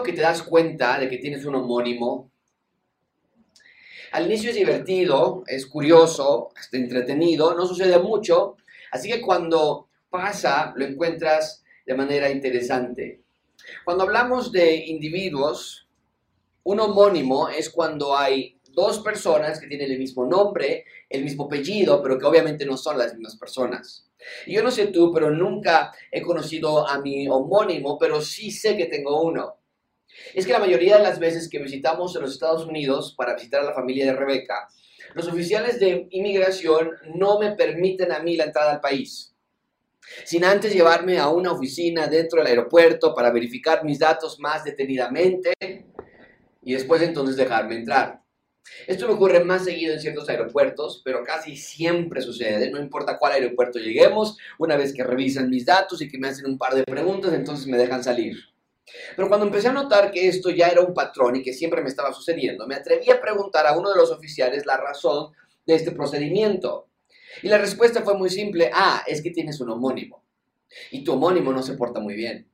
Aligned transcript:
que 0.00 0.12
te 0.12 0.20
das 0.20 0.44
cuenta 0.44 0.96
de 1.00 1.08
que 1.08 1.18
tienes 1.18 1.44
un 1.44 1.56
homónimo? 1.56 2.30
Al 4.12 4.26
inicio 4.26 4.50
es 4.50 4.56
divertido, 4.56 5.42
es 5.48 5.66
curioso, 5.66 6.50
es 6.56 6.72
entretenido, 6.72 7.54
no 7.54 7.66
sucede 7.66 7.98
mucho, 7.98 8.56
así 8.92 9.10
que 9.10 9.20
cuando 9.20 9.88
pasa 10.08 10.72
lo 10.76 10.84
encuentras 10.84 11.64
de 11.84 11.94
manera 11.94 12.30
interesante. 12.30 13.22
Cuando 13.84 14.04
hablamos 14.04 14.52
de 14.52 14.76
individuos, 14.86 15.88
un 16.64 16.78
homónimo 16.78 17.48
es 17.48 17.70
cuando 17.70 18.16
hay 18.16 18.60
dos 18.70 19.00
personas 19.00 19.60
que 19.60 19.66
tienen 19.66 19.90
el 19.90 19.98
mismo 19.98 20.24
nombre, 20.26 20.84
el 21.08 21.24
mismo 21.24 21.44
apellido, 21.46 22.02
pero 22.02 22.18
que 22.18 22.26
obviamente 22.26 22.64
no 22.64 22.76
son 22.76 22.98
las 22.98 23.14
mismas 23.14 23.36
personas. 23.36 24.08
Yo 24.46 24.62
no 24.62 24.70
sé 24.70 24.88
tú, 24.88 25.10
pero 25.12 25.30
nunca 25.30 25.92
he 26.10 26.22
conocido 26.22 26.86
a 26.86 27.00
mi 27.00 27.28
homónimo, 27.28 27.98
pero 27.98 28.20
sí 28.20 28.50
sé 28.50 28.76
que 28.76 28.86
tengo 28.86 29.22
uno. 29.22 29.56
Es 30.34 30.46
que 30.46 30.52
la 30.52 30.58
mayoría 30.58 30.98
de 30.98 31.02
las 31.02 31.18
veces 31.18 31.48
que 31.48 31.58
visitamos 31.58 32.14
en 32.14 32.22
los 32.22 32.32
Estados 32.32 32.64
Unidos 32.64 33.14
para 33.16 33.34
visitar 33.34 33.60
a 33.60 33.64
la 33.64 33.74
familia 33.74 34.06
de 34.06 34.14
Rebeca, 34.14 34.68
los 35.14 35.28
oficiales 35.28 35.78
de 35.78 36.06
inmigración 36.10 36.90
no 37.14 37.38
me 37.38 37.52
permiten 37.52 38.12
a 38.12 38.20
mí 38.20 38.36
la 38.36 38.44
entrada 38.44 38.72
al 38.72 38.80
país, 38.80 39.34
sin 40.24 40.44
antes 40.44 40.72
llevarme 40.72 41.18
a 41.18 41.28
una 41.28 41.52
oficina 41.52 42.06
dentro 42.06 42.38
del 42.40 42.48
aeropuerto 42.48 43.14
para 43.14 43.30
verificar 43.30 43.84
mis 43.84 43.98
datos 43.98 44.38
más 44.40 44.64
detenidamente 44.64 45.52
y 46.62 46.72
después 46.72 47.02
entonces 47.02 47.36
dejarme 47.36 47.76
entrar. 47.76 48.22
Esto 48.86 49.08
me 49.08 49.14
ocurre 49.14 49.44
más 49.44 49.64
seguido 49.64 49.92
en 49.92 50.00
ciertos 50.00 50.28
aeropuertos, 50.28 51.02
pero 51.04 51.24
casi 51.24 51.56
siempre 51.56 52.22
sucede, 52.22 52.70
no 52.70 52.80
importa 52.80 53.18
cuál 53.18 53.32
aeropuerto 53.32 53.78
lleguemos, 53.78 54.38
una 54.58 54.76
vez 54.76 54.94
que 54.94 55.04
revisan 55.04 55.50
mis 55.50 55.66
datos 55.66 56.00
y 56.00 56.08
que 56.08 56.18
me 56.18 56.28
hacen 56.28 56.46
un 56.46 56.58
par 56.58 56.74
de 56.74 56.84
preguntas, 56.84 57.32
entonces 57.34 57.66
me 57.66 57.76
dejan 57.76 58.04
salir. 58.04 58.51
Pero 59.16 59.28
cuando 59.28 59.46
empecé 59.46 59.68
a 59.68 59.72
notar 59.72 60.10
que 60.10 60.28
esto 60.28 60.50
ya 60.50 60.68
era 60.68 60.80
un 60.80 60.92
patrón 60.92 61.36
y 61.36 61.42
que 61.42 61.52
siempre 61.52 61.82
me 61.82 61.88
estaba 61.88 62.12
sucediendo, 62.12 62.66
me 62.66 62.74
atreví 62.74 63.10
a 63.10 63.20
preguntar 63.20 63.66
a 63.66 63.76
uno 63.76 63.90
de 63.90 63.96
los 63.96 64.10
oficiales 64.10 64.66
la 64.66 64.76
razón 64.76 65.32
de 65.66 65.74
este 65.74 65.92
procedimiento. 65.92 66.88
Y 67.42 67.48
la 67.48 67.58
respuesta 67.58 68.02
fue 68.02 68.14
muy 68.14 68.28
simple, 68.28 68.70
ah, 68.72 69.02
es 69.06 69.22
que 69.22 69.30
tienes 69.30 69.60
un 69.60 69.70
homónimo. 69.70 70.24
Y 70.90 71.04
tu 71.04 71.12
homónimo 71.12 71.52
no 71.52 71.62
se 71.62 71.74
porta 71.74 72.00
muy 72.00 72.14
bien. 72.14 72.48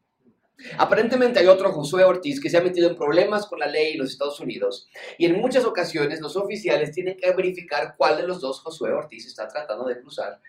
Aparentemente 0.77 1.39
hay 1.39 1.47
otro 1.47 1.73
Josué 1.73 2.03
Ortiz 2.03 2.41
que 2.41 2.51
se 2.51 2.57
ha 2.57 2.61
metido 2.61 2.89
en 2.91 2.97
problemas 2.97 3.47
con 3.47 3.61
la 3.61 3.67
ley 3.67 3.93
en 3.93 4.01
los 4.01 4.11
Estados 4.11 4.41
Unidos 4.41 4.89
y 5.17 5.27
en 5.27 5.41
muchas 5.41 5.65
ocasiones 5.65 6.21
los 6.21 6.37
oficiales 6.37 6.91
tienen 6.91 7.17
que 7.17 7.31
verificar 7.33 7.95
cuál 7.97 8.17
de 8.17 8.27
los 8.27 8.41
dos 8.41 8.61
Josué 8.61 8.93
Ortiz 8.93 9.25
está 9.27 9.47
tratando 9.47 9.85
de 9.85 10.01
cruzar 10.01 10.41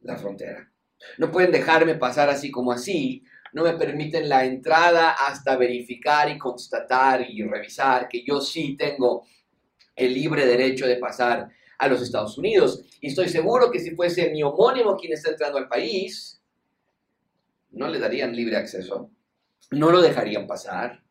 la 0.00 0.16
frontera. 0.16 0.72
No 1.18 1.30
pueden 1.30 1.52
dejarme 1.52 1.94
pasar 1.94 2.30
así 2.30 2.50
como 2.50 2.72
así, 2.72 3.22
no 3.52 3.64
me 3.64 3.74
permiten 3.74 4.28
la 4.28 4.44
entrada 4.44 5.12
hasta 5.12 5.56
verificar 5.56 6.30
y 6.30 6.38
constatar 6.38 7.28
y 7.28 7.42
revisar 7.42 8.08
que 8.08 8.24
yo 8.24 8.40
sí 8.40 8.76
tengo 8.76 9.26
el 9.96 10.14
libre 10.14 10.46
derecho 10.46 10.86
de 10.86 10.96
pasar 10.96 11.48
a 11.78 11.88
los 11.88 12.02
Estados 12.02 12.36
Unidos. 12.38 12.84
Y 13.00 13.08
estoy 13.08 13.28
seguro 13.28 13.70
que 13.70 13.80
si 13.80 13.94
fuese 13.96 14.30
mi 14.30 14.42
homónimo 14.42 14.96
quien 14.96 15.12
está 15.12 15.30
entrando 15.30 15.58
al 15.58 15.68
país, 15.68 16.42
no 17.70 17.88
le 17.88 17.98
darían 17.98 18.34
libre 18.34 18.56
acceso 18.56 19.10
no 19.70 19.90
lo 19.90 20.00
dejarían 20.00 20.46
pasar 20.46 21.02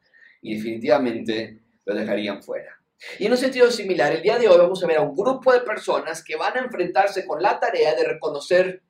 y 0.41 0.55
definitivamente 0.55 1.59
lo 1.85 1.95
dejarían 1.95 2.43
fuera. 2.43 2.77
Y 3.17 3.25
en 3.25 3.31
un 3.31 3.37
sentido 3.37 3.71
similar, 3.71 4.11
el 4.11 4.21
día 4.21 4.37
de 4.37 4.47
hoy 4.47 4.57
vamos 4.57 4.83
a 4.83 4.87
ver 4.87 4.97
a 4.97 5.01
un 5.01 5.15
grupo 5.15 5.53
de 5.53 5.61
personas 5.61 6.23
que 6.23 6.35
van 6.35 6.57
a 6.57 6.61
enfrentarse 6.61 7.25
con 7.25 7.41
la 7.41 7.59
tarea 7.59 7.95
de 7.95 8.03
reconocer 8.03 8.83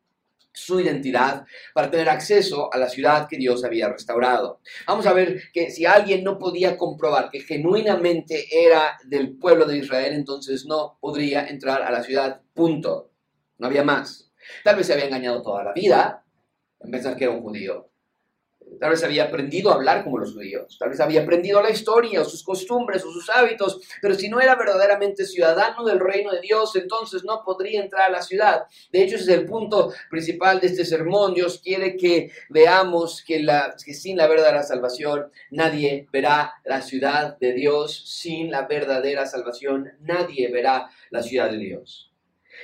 su 0.52 0.80
identidad 0.80 1.46
para 1.74 1.90
tener 1.90 2.10
acceso 2.10 2.74
a 2.74 2.78
la 2.78 2.90
ciudad 2.90 3.28
que 3.30 3.38
Dios 3.38 3.64
había 3.64 3.90
restaurado. 3.90 4.62
Vamos 4.88 5.06
a 5.06 5.14
ver 5.14 5.44
que 5.54 5.72
si 5.72 5.86
alguien 5.86 6.24
no 6.24 6.38
podía 6.38 6.78
comprobar 6.78 7.30
que 7.30 7.42
genuinamente 7.42 8.48
era 8.52 8.98
del 9.06 9.38
pueblo 9.38 9.66
de 9.66 9.78
Israel, 9.78 10.14
entonces 10.14 10.66
no 10.66 10.98
podría 11.00 11.48
entrar 11.48 11.82
a 11.82 11.92
la 11.92 12.04
ciudad, 12.04 12.42
punto. 12.54 13.12
No 13.58 13.68
había 13.68 13.84
más. 13.84 14.32
Tal 14.64 14.76
vez 14.76 14.88
se 14.88 14.94
había 14.94 15.06
engañado 15.06 15.42
toda 15.42 15.64
la 15.64 15.74
vida 15.74 16.24
en 16.80 16.92
pensar 16.92 17.16
que 17.16 17.26
era 17.26 17.34
un 17.34 17.42
judío. 17.42 17.89
Tal 18.80 18.92
vez 18.92 19.04
había 19.04 19.26
aprendido 19.26 19.72
a 19.72 19.76
hablar 19.76 20.04
como 20.04 20.20
los 20.20 20.34
judíos, 20.34 20.78
tal 20.80 20.90
vez 20.90 21.00
había 21.00 21.24
aprendido 21.24 21.62
la 21.62 21.70
historia 21.70 22.22
o 22.22 22.26
sus 22.26 22.44
costumbres 22.44 23.04
o 23.04 23.12
sus 23.12 23.30
hábitos, 23.30 23.82
pero 24.02 24.16
si 24.16 24.30
no 24.30 24.40
era 24.40 24.56
verdaderamente 24.56 25.26
ciudadano 25.26 25.84
del 25.86 26.00
reino 26.00 26.32
de 26.32 26.42
Dios, 26.42 26.76
entonces 26.76 27.24
no 27.24 27.44
podría 27.44 27.82
entrar 27.82 28.10
a 28.10 28.12
la 28.12 28.22
ciudad. 28.22 28.64
De 28.92 29.04
hecho, 29.04 29.16
ese 29.16 29.34
es 29.34 29.40
el 29.40 29.46
punto 29.46 29.92
principal 30.10 30.60
de 30.60 30.68
este 30.68 30.86
sermón. 30.86 31.34
Dios 31.34 31.60
quiere 31.64 31.98
que 31.98 32.32
veamos 32.50 33.24
que, 33.26 33.40
la, 33.42 33.76
que 33.84 33.94
sin 33.94 34.18
la 34.18 34.28
verdadera 34.28 34.64
salvación 34.64 35.32
nadie 35.52 36.08
verá 36.12 36.54
la 36.66 36.82
ciudad 36.82 37.38
de 37.40 37.54
Dios. 37.54 38.04
Sin 38.06 38.52
la 38.52 38.68
verdadera 38.68 39.26
salvación 39.26 39.92
nadie 40.02 40.50
verá 40.52 40.90
la 41.10 41.24
ciudad 41.24 41.52
de 41.52 41.58
Dios. 41.58 42.09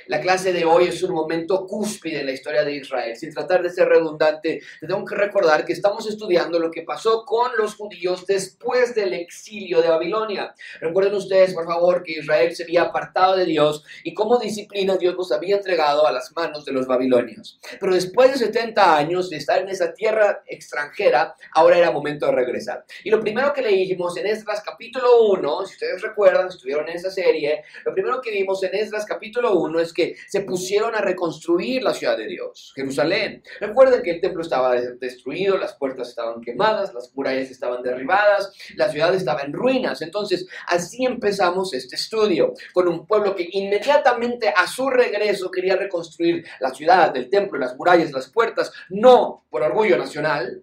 La 0.06 0.20
clase 0.20 0.52
de 0.52 0.64
hoy 0.64 0.88
es 0.88 1.02
un 1.02 1.12
momento 1.12 1.66
cúspide 1.66 2.20
en 2.20 2.26
la 2.26 2.32
historia 2.32 2.64
de 2.64 2.76
Israel. 2.76 3.16
Sin 3.16 3.32
tratar 3.32 3.62
de 3.62 3.70
ser 3.70 3.88
redundante, 3.88 4.60
te 4.80 4.86
tengo 4.86 5.04
que 5.04 5.14
recordar 5.14 5.64
que 5.64 5.72
estamos 5.72 6.06
estudiando 6.06 6.58
lo 6.58 6.70
que 6.70 6.82
pasó 6.82 7.24
con 7.24 7.50
los 7.56 7.74
judíos 7.74 8.24
después 8.26 8.94
del 8.94 9.14
exilio 9.14 9.82
de 9.82 9.88
Babilonia. 9.88 10.54
Recuerden 10.80 11.14
ustedes, 11.14 11.54
por 11.54 11.66
favor, 11.66 12.02
que 12.02 12.20
Israel 12.20 12.54
se 12.54 12.62
había 12.62 12.82
apartado 12.82 13.36
de 13.36 13.44
Dios 13.44 13.84
y 14.04 14.14
como 14.14 14.38
disciplina 14.38 14.96
Dios 14.96 15.14
los 15.16 15.32
había 15.32 15.56
entregado 15.56 16.06
a 16.06 16.12
las 16.12 16.32
manos 16.36 16.64
de 16.64 16.72
los 16.72 16.86
babilonios. 16.86 17.58
Pero 17.80 17.94
después 17.94 18.30
de 18.32 18.46
70 18.46 18.96
años 18.96 19.30
de 19.30 19.36
estar 19.36 19.58
en 19.58 19.68
esa 19.68 19.92
tierra 19.92 20.42
extranjera, 20.46 21.34
ahora 21.52 21.78
era 21.78 21.90
momento 21.90 22.26
de 22.26 22.32
regresar. 22.32 22.84
Y 23.02 23.10
lo 23.10 23.20
primero 23.20 23.52
que 23.52 23.62
leímos 23.62 24.16
en 24.16 24.26
Esdras 24.26 24.62
capítulo 24.64 25.22
1, 25.30 25.66
si 25.66 25.74
ustedes 25.74 26.02
recuerdan, 26.02 26.48
estuvieron 26.48 26.88
en 26.88 26.96
esa 26.96 27.10
serie, 27.10 27.64
lo 27.84 27.92
primero 27.92 28.20
que 28.20 28.30
vimos 28.30 28.62
en 28.62 28.74
Esdras 28.74 29.04
capítulo 29.04 29.54
1 29.54 29.80
es 29.80 29.85
que 29.92 30.16
se 30.28 30.42
pusieron 30.42 30.94
a 30.94 31.00
reconstruir 31.00 31.82
la 31.82 31.94
ciudad 31.94 32.16
de 32.16 32.26
Dios, 32.26 32.72
Jerusalén. 32.74 33.42
Recuerden 33.60 34.02
que 34.02 34.12
el 34.12 34.20
templo 34.20 34.42
estaba 34.42 34.74
destruido, 34.74 35.56
las 35.58 35.74
puertas 35.74 36.08
estaban 36.08 36.40
quemadas, 36.40 36.94
las 36.94 37.14
murallas 37.14 37.50
estaban 37.50 37.82
derribadas, 37.82 38.52
la 38.76 38.90
ciudad 38.90 39.14
estaba 39.14 39.42
en 39.42 39.52
ruinas. 39.52 40.02
Entonces, 40.02 40.46
así 40.66 41.04
empezamos 41.04 41.74
este 41.74 41.96
estudio, 41.96 42.54
con 42.72 42.88
un 42.88 43.06
pueblo 43.06 43.34
que 43.34 43.48
inmediatamente 43.50 44.52
a 44.54 44.66
su 44.66 44.88
regreso 44.90 45.50
quería 45.50 45.76
reconstruir 45.76 46.44
la 46.60 46.74
ciudad, 46.74 47.16
el 47.16 47.30
templo, 47.30 47.58
las 47.58 47.76
murallas, 47.76 48.12
las 48.12 48.28
puertas, 48.28 48.72
no 48.90 49.44
por 49.50 49.62
orgullo 49.62 49.96
nacional, 49.96 50.62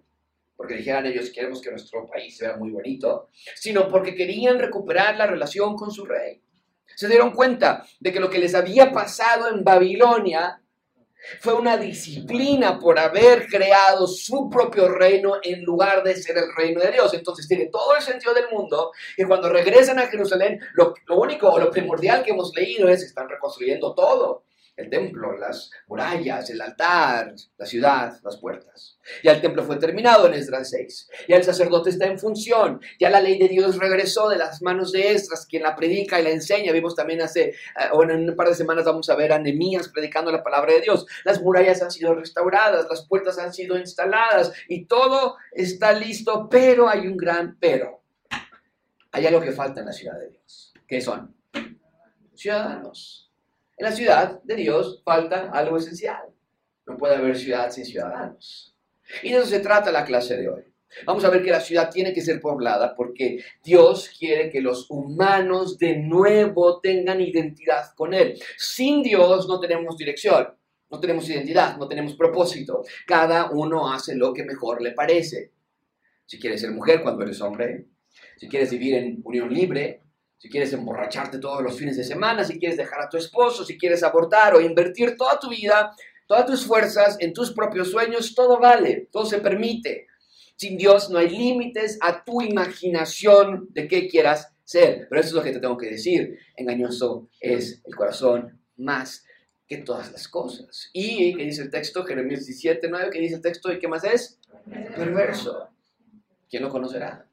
porque 0.56 0.74
dijeran 0.74 1.06
ellos 1.06 1.30
queremos 1.30 1.60
que 1.60 1.70
nuestro 1.70 2.06
país 2.06 2.36
sea 2.36 2.56
muy 2.56 2.70
bonito, 2.70 3.28
sino 3.56 3.88
porque 3.88 4.14
querían 4.14 4.58
recuperar 4.58 5.16
la 5.16 5.26
relación 5.26 5.74
con 5.74 5.90
su 5.90 6.04
rey 6.04 6.43
se 6.94 7.08
dieron 7.08 7.32
cuenta 7.32 7.84
de 8.00 8.12
que 8.12 8.20
lo 8.20 8.30
que 8.30 8.38
les 8.38 8.54
había 8.54 8.92
pasado 8.92 9.48
en 9.48 9.64
Babilonia 9.64 10.60
fue 11.40 11.54
una 11.54 11.76
disciplina 11.76 12.78
por 12.78 12.98
haber 12.98 13.46
creado 13.46 14.06
su 14.06 14.50
propio 14.50 14.88
reino 14.88 15.36
en 15.42 15.64
lugar 15.64 16.02
de 16.02 16.16
ser 16.16 16.36
el 16.36 16.54
reino 16.54 16.80
de 16.80 16.92
Dios. 16.92 17.14
Entonces 17.14 17.48
tiene 17.48 17.66
todo 17.66 17.96
el 17.96 18.02
sentido 18.02 18.34
del 18.34 18.50
mundo 18.50 18.92
que 19.16 19.26
cuando 19.26 19.48
regresan 19.48 19.98
a 19.98 20.06
Jerusalén, 20.06 20.60
lo, 20.74 20.94
lo 21.06 21.18
único 21.18 21.48
o 21.48 21.58
lo 21.58 21.70
primordial 21.70 22.22
que 22.22 22.32
hemos 22.32 22.52
leído 22.54 22.88
es 22.88 23.00
que 23.00 23.06
están 23.06 23.28
reconstruyendo 23.28 23.94
todo 23.94 24.44
el 24.76 24.90
templo, 24.90 25.36
las 25.36 25.70
murallas, 25.86 26.50
el 26.50 26.60
altar, 26.60 27.34
la 27.56 27.66
ciudad, 27.66 28.18
las 28.24 28.36
puertas. 28.38 28.98
Ya 29.22 29.32
el 29.32 29.40
templo 29.40 29.62
fue 29.62 29.76
terminado 29.76 30.26
en 30.26 30.34
Esdras 30.34 30.70
6. 30.70 31.10
Ya 31.28 31.36
el 31.36 31.44
sacerdote 31.44 31.90
está 31.90 32.06
en 32.06 32.18
función. 32.18 32.80
Ya 32.98 33.10
la 33.10 33.20
ley 33.20 33.38
de 33.38 33.48
Dios 33.48 33.78
regresó 33.78 34.28
de 34.28 34.38
las 34.38 34.62
manos 34.62 34.90
de 34.90 35.12
Esdras, 35.12 35.46
quien 35.46 35.62
la 35.62 35.76
predica 35.76 36.20
y 36.20 36.24
la 36.24 36.30
enseña. 36.30 36.72
Vimos 36.72 36.96
también 36.96 37.22
hace, 37.22 37.50
eh, 37.50 37.54
o 37.92 38.02
en 38.02 38.28
un 38.28 38.36
par 38.36 38.48
de 38.48 38.54
semanas 38.54 38.84
vamos 38.84 39.08
a 39.10 39.14
ver 39.14 39.32
a 39.32 39.38
Nehemías 39.38 39.88
predicando 39.88 40.32
la 40.32 40.42
palabra 40.42 40.72
de 40.72 40.80
Dios. 40.80 41.06
Las 41.24 41.40
murallas 41.40 41.80
han 41.82 41.92
sido 41.92 42.14
restauradas, 42.14 42.86
las 42.90 43.06
puertas 43.06 43.38
han 43.38 43.54
sido 43.54 43.78
instaladas 43.78 44.52
y 44.68 44.86
todo 44.86 45.36
está 45.52 45.92
listo, 45.92 46.48
pero 46.50 46.88
hay 46.88 47.06
un 47.06 47.16
gran 47.16 47.56
pero. 47.60 48.02
Hay 49.12 49.26
algo 49.26 49.40
que 49.40 49.52
falta 49.52 49.80
en 49.80 49.86
la 49.86 49.92
ciudad 49.92 50.18
de 50.18 50.30
Dios. 50.30 50.72
¿Qué 50.88 51.00
son? 51.00 51.32
Ciudadanos 52.34 53.23
en 53.76 53.84
la 53.84 53.92
ciudad 53.92 54.42
de 54.42 54.56
Dios 54.56 55.02
falta 55.04 55.50
algo 55.50 55.76
esencial. 55.76 56.22
No 56.86 56.96
puede 56.96 57.16
haber 57.16 57.36
ciudad 57.36 57.70
sin 57.70 57.84
ciudadanos. 57.84 58.76
Y 59.22 59.30
de 59.30 59.38
eso 59.38 59.46
se 59.46 59.60
trata 59.60 59.90
la 59.90 60.04
clase 60.04 60.36
de 60.36 60.48
hoy. 60.48 60.62
Vamos 61.04 61.24
a 61.24 61.30
ver 61.30 61.42
que 61.42 61.50
la 61.50 61.60
ciudad 61.60 61.90
tiene 61.90 62.12
que 62.12 62.20
ser 62.20 62.40
poblada 62.40 62.94
porque 62.94 63.42
Dios 63.64 64.10
quiere 64.16 64.48
que 64.48 64.60
los 64.60 64.88
humanos 64.90 65.76
de 65.78 65.96
nuevo 65.96 66.80
tengan 66.80 67.20
identidad 67.20 67.92
con 67.96 68.14
Él. 68.14 68.40
Sin 68.56 69.02
Dios 69.02 69.48
no 69.48 69.58
tenemos 69.58 69.96
dirección, 69.96 70.48
no 70.90 71.00
tenemos 71.00 71.28
identidad, 71.28 71.76
no 71.76 71.88
tenemos 71.88 72.14
propósito. 72.14 72.84
Cada 73.06 73.50
uno 73.50 73.92
hace 73.92 74.14
lo 74.14 74.32
que 74.32 74.44
mejor 74.44 74.80
le 74.80 74.92
parece. 74.92 75.50
Si 76.26 76.38
quieres 76.38 76.60
ser 76.60 76.70
mujer 76.70 77.02
cuando 77.02 77.24
eres 77.24 77.40
hombre, 77.40 77.86
si 78.36 78.48
quieres 78.48 78.70
vivir 78.70 78.94
en 78.94 79.20
unión 79.24 79.52
libre, 79.52 80.03
si 80.44 80.50
quieres 80.50 80.74
emborracharte 80.74 81.38
todos 81.38 81.62
los 81.62 81.78
fines 81.78 81.96
de 81.96 82.04
semana, 82.04 82.44
si 82.44 82.58
quieres 82.58 82.76
dejar 82.76 83.00
a 83.00 83.08
tu 83.08 83.16
esposo, 83.16 83.64
si 83.64 83.78
quieres 83.78 84.02
abortar 84.02 84.54
o 84.54 84.60
invertir 84.60 85.16
toda 85.16 85.38
tu 85.40 85.48
vida, 85.48 85.96
todas 86.26 86.44
tus 86.44 86.66
fuerzas 86.66 87.16
en 87.18 87.32
tus 87.32 87.54
propios 87.54 87.90
sueños, 87.90 88.34
todo 88.34 88.60
vale, 88.60 89.08
todo 89.10 89.24
se 89.24 89.38
permite. 89.38 90.06
Sin 90.56 90.76
Dios 90.76 91.08
no 91.08 91.16
hay 91.16 91.30
límites 91.30 91.96
a 92.02 92.22
tu 92.22 92.42
imaginación 92.42 93.68
de 93.70 93.88
qué 93.88 94.06
quieras 94.06 94.52
ser. 94.64 95.06
Pero 95.08 95.18
eso 95.18 95.28
es 95.30 95.34
lo 95.34 95.42
que 95.42 95.52
te 95.52 95.60
tengo 95.60 95.78
que 95.78 95.88
decir. 95.88 96.38
Engañoso 96.58 97.30
es 97.40 97.80
el 97.82 97.96
corazón 97.96 98.60
más 98.76 99.24
que 99.66 99.78
todas 99.78 100.12
las 100.12 100.28
cosas. 100.28 100.90
Y, 100.92 101.34
¿qué 101.38 101.44
dice 101.44 101.62
el 101.62 101.70
texto? 101.70 102.04
Jeremías 102.04 102.40
17, 102.40 102.86
9, 102.90 103.08
¿qué 103.10 103.18
dice 103.18 103.36
el 103.36 103.40
texto? 103.40 103.72
¿Y 103.72 103.78
qué 103.78 103.88
más 103.88 104.04
es? 104.04 104.38
Perverso. 104.94 105.70
¿Quién 106.50 106.64
lo 106.64 106.68
conocerá? 106.68 107.26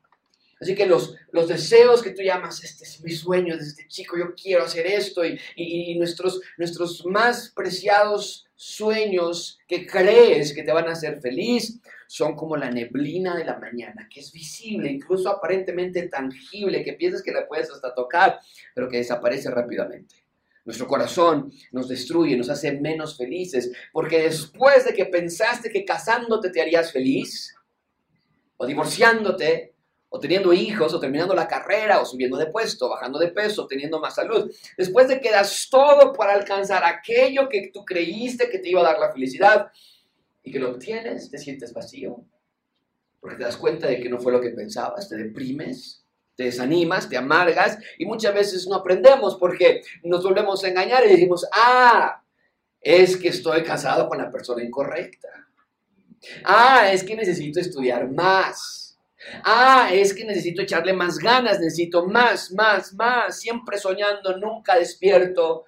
Así 0.62 0.76
que 0.76 0.86
los, 0.86 1.16
los 1.32 1.48
deseos 1.48 2.04
que 2.04 2.12
tú 2.12 2.22
llamas, 2.22 2.64
este 2.64 2.84
es 2.84 3.02
mi 3.02 3.12
sueño 3.12 3.58
desde 3.58 3.88
chico, 3.88 4.16
yo 4.16 4.36
quiero 4.36 4.64
hacer 4.64 4.86
esto, 4.86 5.26
y, 5.26 5.40
y, 5.56 5.98
nuestros, 5.98 6.40
nuestros 6.56 7.04
más 7.08 7.52
preciados 7.56 8.46
sueños 8.56 9.58
que 9.68 9.88
crees 9.88 10.54
que 10.54 10.62
te 10.62 10.72
van 10.72 10.88
a 10.88 10.92
hacer 10.92 11.20
feliz, 11.20 11.82
son 12.08 12.36
como 12.36 12.56
la 12.58 12.70
neblina 12.70 13.36
de 13.36 13.46
la 13.46 13.58
mañana, 13.58 14.08
que 14.08 14.20
es 14.20 14.32
visible, 14.32 14.92
incluso 14.92 15.30
aparentemente 15.30 16.08
tangible, 16.10 16.84
que 16.84 16.94
piensas 16.94 17.24
que 17.24 17.32
la 17.32 17.48
puedes 17.48 17.72
hasta 17.72 17.96
tocar, 17.96 18.40
pero 18.76 18.88
que 18.88 18.98
desaparece 18.98 19.50
rápidamente. 19.50 20.16
Nuestro 20.64 20.88
corazón 20.88 21.52
nos 21.72 21.88
destruye, 21.88 22.38
nos 22.38 22.50
hace 22.50 22.74
menos 22.74 23.18
felices, 23.18 23.72
porque 23.92 24.20
después 24.22 24.86
de 24.86 24.94
que 24.94 25.06
pensaste 25.06 25.72
que 25.72 25.84
casándote 25.84 26.52
te 26.52 26.62
harías 26.62 26.92
feliz, 26.92 27.56
o 28.58 28.68
divorciándote, 28.68 29.71
o 30.14 30.20
teniendo 30.20 30.52
hijos, 30.52 30.94
o 30.94 31.00
terminando 31.00 31.34
la 31.34 31.48
carrera, 31.48 32.02
o 32.02 32.06
subiendo 32.06 32.38
de 32.38 32.48
puesto, 32.48 32.90
bajando 32.90 33.18
de 33.18 33.30
peso, 33.30 33.66
teniendo 33.66 34.00
más 34.00 34.16
salud, 34.16 34.52
después 34.78 35.08
de 35.08 35.20
que 35.22 35.32
das 35.32 35.70
todo 35.72 36.12
para 36.12 36.34
alcanzar 36.34 36.84
aquello 36.84 37.48
que 37.48 37.72
tú 37.74 37.86
creíste 37.86 38.50
que 38.50 38.60
te 38.60 38.70
iba 38.70 38.82
a 38.82 38.84
dar 38.84 39.00
la 39.00 39.12
felicidad, 39.12 39.72
y 40.44 40.52
que 40.52 40.60
lo 40.60 40.72
obtienes, 40.72 41.30
te 41.30 41.38
sientes 41.38 41.74
vacío, 41.74 42.24
porque 43.20 43.38
te 43.38 43.44
das 43.44 43.58
cuenta 43.58 43.88
de 43.88 44.00
que 44.00 44.10
no 44.10 44.20
fue 44.20 44.32
lo 44.32 44.42
que 44.42 44.50
pensabas, 44.50 45.08
te 45.08 45.16
deprimes, 45.16 46.04
te 46.36 46.46
desanimas, 46.46 47.08
te 47.08 47.18
amargas 47.18 47.78
y 47.98 48.06
muchas 48.06 48.34
veces 48.34 48.68
no 48.68 48.76
aprendemos 48.76 49.36
porque 49.36 49.82
nos 50.04 50.24
volvemos 50.24 50.64
a 50.64 50.70
engañar 50.70 51.06
y 51.06 51.10
decimos, 51.10 51.48
ah, 51.54 52.24
es 52.80 53.18
que 53.18 53.28
estoy 53.28 53.64
casado 53.64 54.10
con 54.10 54.18
la 54.18 54.32
persona 54.32 54.64
incorrecta. 54.64 55.30
Ah, 56.44 56.92
es 56.92 57.04
que 57.04 57.16
necesito 57.16 57.60
estudiar 57.60 58.10
más. 58.12 58.81
Ah, 59.44 59.90
es 59.92 60.14
que 60.14 60.26
necesito 60.26 60.62
echarle 60.62 60.94
más 60.94 61.18
ganas, 61.18 61.60
necesito 61.60 62.06
más, 62.06 62.52
más, 62.52 62.94
más, 62.94 63.40
siempre 63.40 63.78
soñando, 63.78 64.38
nunca 64.38 64.76
despierto, 64.76 65.66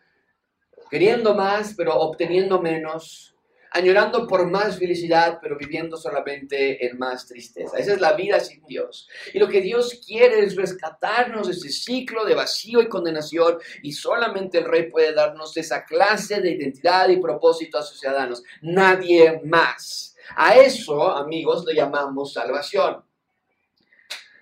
queriendo 0.89 1.33
más, 1.35 1.73
pero 1.75 1.95
obteniendo 1.95 2.61
menos 2.61 3.33
añorando 3.73 4.27
por 4.27 4.49
más 4.49 4.77
felicidad, 4.77 5.39
pero 5.41 5.57
viviendo 5.57 5.97
solamente 5.97 6.85
en 6.85 6.97
más 6.97 7.27
tristeza. 7.27 7.77
Esa 7.77 7.93
es 7.93 7.99
la 7.99 8.13
vida 8.13 8.39
sin 8.39 8.63
Dios. 8.65 9.09
Y 9.33 9.39
lo 9.39 9.47
que 9.47 9.61
Dios 9.61 9.99
quiere 10.05 10.41
es 10.41 10.55
rescatarnos 10.55 11.47
de 11.47 11.53
ese 11.53 11.69
ciclo 11.69 12.23
de 12.23 12.35
vacío 12.35 12.81
y 12.81 12.87
condenación, 12.87 13.57
y 13.81 13.91
solamente 13.91 14.59
el 14.59 14.65
Rey 14.65 14.89
puede 14.89 15.13
darnos 15.13 15.57
esa 15.57 15.85
clase 15.85 16.39
de 16.39 16.51
identidad 16.51 17.09
y 17.09 17.17
propósito 17.17 17.79
a 17.79 17.83
sus 17.83 17.99
ciudadanos. 17.99 18.43
Nadie 18.61 19.41
más. 19.43 20.15
A 20.35 20.55
eso, 20.55 21.09
amigos, 21.09 21.65
le 21.65 21.73
llamamos 21.73 22.33
salvación. 22.33 23.03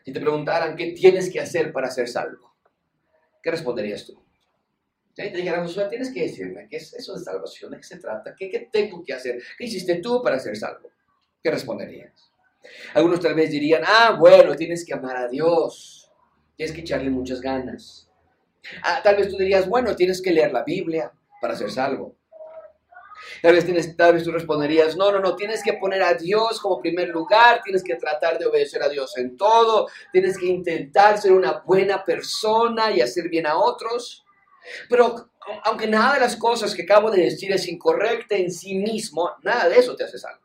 Si 0.04 0.12
te 0.12 0.20
preguntaran 0.20 0.76
qué 0.76 0.92
tienes 0.92 1.32
que 1.32 1.40
hacer 1.40 1.72
para 1.72 1.90
ser 1.92 2.08
salvo, 2.08 2.56
¿qué 3.42 3.52
responderías 3.52 4.06
tú? 4.06 4.22
te 5.14 5.30
dijeran, 5.30 5.68
tienes 5.90 6.12
que 6.12 6.22
decirme, 6.22 6.68
¿qué 6.70 6.78
es 6.78 6.94
eso 6.94 7.14
de 7.14 7.24
salvación? 7.24 7.72
¿De 7.72 7.78
qué 7.78 7.84
se 7.84 8.00
trata? 8.00 8.34
¿Qué, 8.36 8.50
¿Qué 8.50 8.70
tengo 8.72 9.04
que 9.04 9.14
hacer? 9.14 9.42
¿Qué 9.58 9.66
hiciste 9.66 9.96
tú 9.96 10.22
para 10.24 10.40
ser 10.40 10.56
salvo? 10.58 10.90
¿Qué 11.44 11.52
responderías? 11.52 12.32
Algunos 12.94 13.20
tal 13.20 13.34
vez 13.34 13.52
dirían, 13.52 13.84
ah, 13.86 14.16
bueno, 14.20 14.56
tienes 14.56 14.86
que 14.86 14.94
amar 14.94 15.18
a 15.18 15.28
Dios, 15.28 16.12
tienes 16.56 16.74
que 16.74 16.82
echarle 16.82 17.10
muchas 17.10 17.42
ganas. 17.42 18.10
Ah, 18.84 19.02
tal 19.04 19.18
vez 19.18 19.30
tú 19.30 19.38
dirías, 19.38 19.68
bueno, 19.68 19.96
tienes 19.96 20.22
que 20.22 20.32
leer 20.32 20.52
la 20.52 20.64
Biblia 20.64 21.12
para 21.40 21.56
ser 21.56 21.72
salvo. 21.72 22.16
Tal 23.42 23.54
vez, 23.54 23.66
tienes, 23.66 23.96
tal 23.96 24.14
vez 24.14 24.24
tú 24.24 24.32
responderías, 24.32 24.96
no, 24.96 25.12
no, 25.12 25.20
no, 25.20 25.36
tienes 25.36 25.64
que 25.64 25.74
poner 25.74 26.04
a 26.04 26.14
Dios 26.14 26.60
como 26.60 26.80
primer 26.80 27.10
lugar, 27.10 27.62
tienes 27.64 27.84
que 27.84 27.96
tratar 27.96 28.38
de 28.38 28.46
obedecer 28.46 28.84
a 28.84 28.90
Dios 28.90 29.18
en 29.18 29.36
todo, 29.38 29.88
tienes 30.12 30.38
que 30.38 30.46
intentar 30.46 31.20
ser 31.20 31.32
una 31.32 31.60
buena 31.66 32.04
persona 32.04 32.92
y 32.92 33.02
hacer 33.02 33.30
bien 33.30 33.48
a 33.48 33.58
otros. 33.58 34.26
Pero 34.90 35.32
aunque 35.64 35.88
nada 35.88 36.16
de 36.16 36.20
las 36.20 36.36
cosas 36.36 36.76
que 36.76 36.84
acabo 36.84 37.10
de 37.10 37.24
decir 37.24 37.52
es 37.52 37.68
incorrecta 37.68 38.36
en 38.36 38.52
sí 38.52 38.76
mismo, 38.76 39.32
nada 39.44 39.70
de 39.70 39.80
eso 39.80 39.96
te 39.96 40.04
hace 40.04 40.20
salvo. 40.20 40.42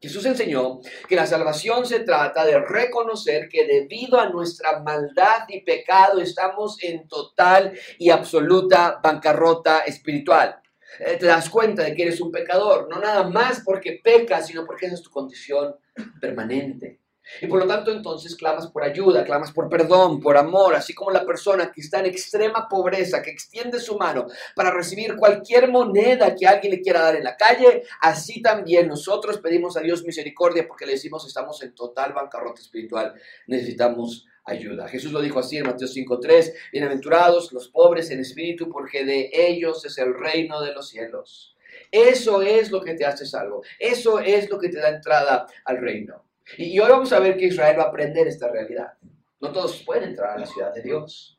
Jesús 0.00 0.26
enseñó 0.26 0.80
que 1.08 1.14
la 1.14 1.26
salvación 1.26 1.86
se 1.86 2.00
trata 2.00 2.44
de 2.44 2.58
reconocer 2.58 3.48
que 3.48 3.64
debido 3.66 4.18
a 4.18 4.30
nuestra 4.30 4.80
maldad 4.80 5.44
y 5.48 5.60
pecado 5.60 6.20
estamos 6.20 6.82
en 6.82 7.06
total 7.06 7.72
y 7.98 8.10
absoluta 8.10 8.98
bancarrota 9.00 9.80
espiritual. 9.80 10.61
Eh, 10.98 11.16
te 11.18 11.26
das 11.26 11.48
cuenta 11.48 11.82
de 11.82 11.94
que 11.94 12.02
eres 12.02 12.20
un 12.20 12.30
pecador, 12.30 12.88
no 12.88 13.00
nada 13.00 13.24
más 13.28 13.62
porque 13.64 14.00
pecas, 14.02 14.46
sino 14.46 14.64
porque 14.66 14.86
esa 14.86 14.96
es 14.96 15.02
tu 15.02 15.10
condición 15.10 15.74
permanente. 16.20 17.00
Y 17.40 17.46
por 17.46 17.60
lo 17.60 17.66
tanto 17.66 17.92
entonces 17.92 18.34
clamas 18.34 18.66
por 18.66 18.82
ayuda, 18.82 19.24
clamas 19.24 19.52
por 19.52 19.68
perdón, 19.68 20.20
por 20.20 20.36
amor, 20.36 20.74
así 20.74 20.92
como 20.92 21.10
la 21.10 21.24
persona 21.24 21.70
que 21.70 21.80
está 21.80 22.00
en 22.00 22.06
extrema 22.06 22.68
pobreza, 22.68 23.22
que 23.22 23.30
extiende 23.30 23.78
su 23.78 23.96
mano 23.96 24.26
para 24.56 24.72
recibir 24.72 25.16
cualquier 25.16 25.70
moneda 25.70 26.34
que 26.34 26.46
alguien 26.46 26.72
le 26.72 26.80
quiera 26.82 27.02
dar 27.02 27.16
en 27.16 27.24
la 27.24 27.36
calle, 27.36 27.84
así 28.00 28.42
también 28.42 28.88
nosotros 28.88 29.38
pedimos 29.38 29.76
a 29.76 29.80
Dios 29.80 30.04
misericordia 30.04 30.66
porque 30.66 30.84
le 30.84 30.92
decimos 30.92 31.26
estamos 31.26 31.62
en 31.62 31.74
total 31.74 32.12
bancarrota 32.12 32.60
espiritual, 32.60 33.14
necesitamos 33.46 34.26
ayuda. 34.44 34.88
Jesús 34.88 35.12
lo 35.12 35.20
dijo 35.20 35.38
así 35.38 35.56
en 35.56 35.66
Mateo 35.66 35.88
5.3, 35.88 36.52
bienaventurados 36.72 37.52
los 37.52 37.68
pobres 37.68 38.10
en 38.10 38.20
espíritu 38.20 38.68
porque 38.68 39.04
de 39.04 39.30
ellos 39.32 39.84
es 39.84 39.98
el 39.98 40.14
reino 40.14 40.60
de 40.60 40.72
los 40.72 40.88
cielos. 40.88 41.56
Eso 41.90 42.42
es 42.42 42.70
lo 42.70 42.82
que 42.82 42.94
te 42.94 43.04
hace 43.04 43.26
salvo, 43.26 43.62
eso 43.78 44.18
es 44.18 44.50
lo 44.50 44.58
que 44.58 44.68
te 44.68 44.78
da 44.78 44.88
entrada 44.88 45.46
al 45.64 45.78
reino. 45.78 46.24
Y 46.58 46.78
hoy 46.78 46.88
vamos 46.90 47.12
a 47.12 47.20
ver 47.20 47.36
que 47.36 47.46
Israel 47.46 47.78
va 47.78 47.84
a 47.84 47.88
aprender 47.88 48.26
esta 48.26 48.50
realidad. 48.50 48.94
No 49.40 49.52
todos 49.52 49.82
pueden 49.84 50.10
entrar 50.10 50.36
a 50.36 50.38
la 50.38 50.46
ciudad 50.46 50.72
de 50.74 50.82
Dios, 50.82 51.38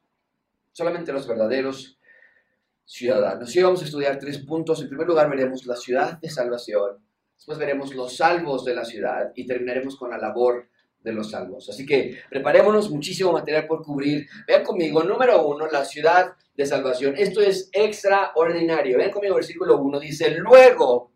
solamente 0.71 1.13
los 1.13 1.27
verdaderos 1.27 1.99
ciudadanos. 2.85 3.53
Y 3.55 3.59
hoy 3.59 3.65
vamos 3.65 3.81
a 3.81 3.85
estudiar 3.85 4.19
tres 4.19 4.39
puntos. 4.39 4.81
En 4.81 4.89
primer 4.89 5.07
lugar 5.07 5.29
veremos 5.29 5.65
la 5.65 5.75
ciudad 5.75 6.19
de 6.19 6.29
salvación, 6.29 7.03
después 7.35 7.57
veremos 7.57 7.93
los 7.95 8.15
salvos 8.15 8.65
de 8.65 8.75
la 8.75 8.85
ciudad 8.85 9.31
y 9.35 9.45
terminaremos 9.45 9.95
con 9.95 10.09
la 10.09 10.17
labor 10.17 10.69
de 11.03 11.13
los 11.13 11.31
salvos. 11.31 11.69
Así 11.69 11.85
que 11.85 12.17
preparémonos, 12.29 12.89
muchísimo 12.89 13.31
material 13.31 13.67
por 13.67 13.83
cubrir. 13.83 14.27
Vean 14.47 14.63
conmigo, 14.63 15.03
número 15.03 15.45
uno, 15.45 15.67
la 15.67 15.85
ciudad 15.85 16.33
de 16.55 16.65
salvación. 16.65 17.15
Esto 17.17 17.41
es 17.41 17.69
extraordinario. 17.71 18.97
Vean 18.97 19.11
conmigo, 19.11 19.35
versículo 19.35 19.77
uno, 19.77 19.99
dice, 19.99 20.31
luego 20.31 21.11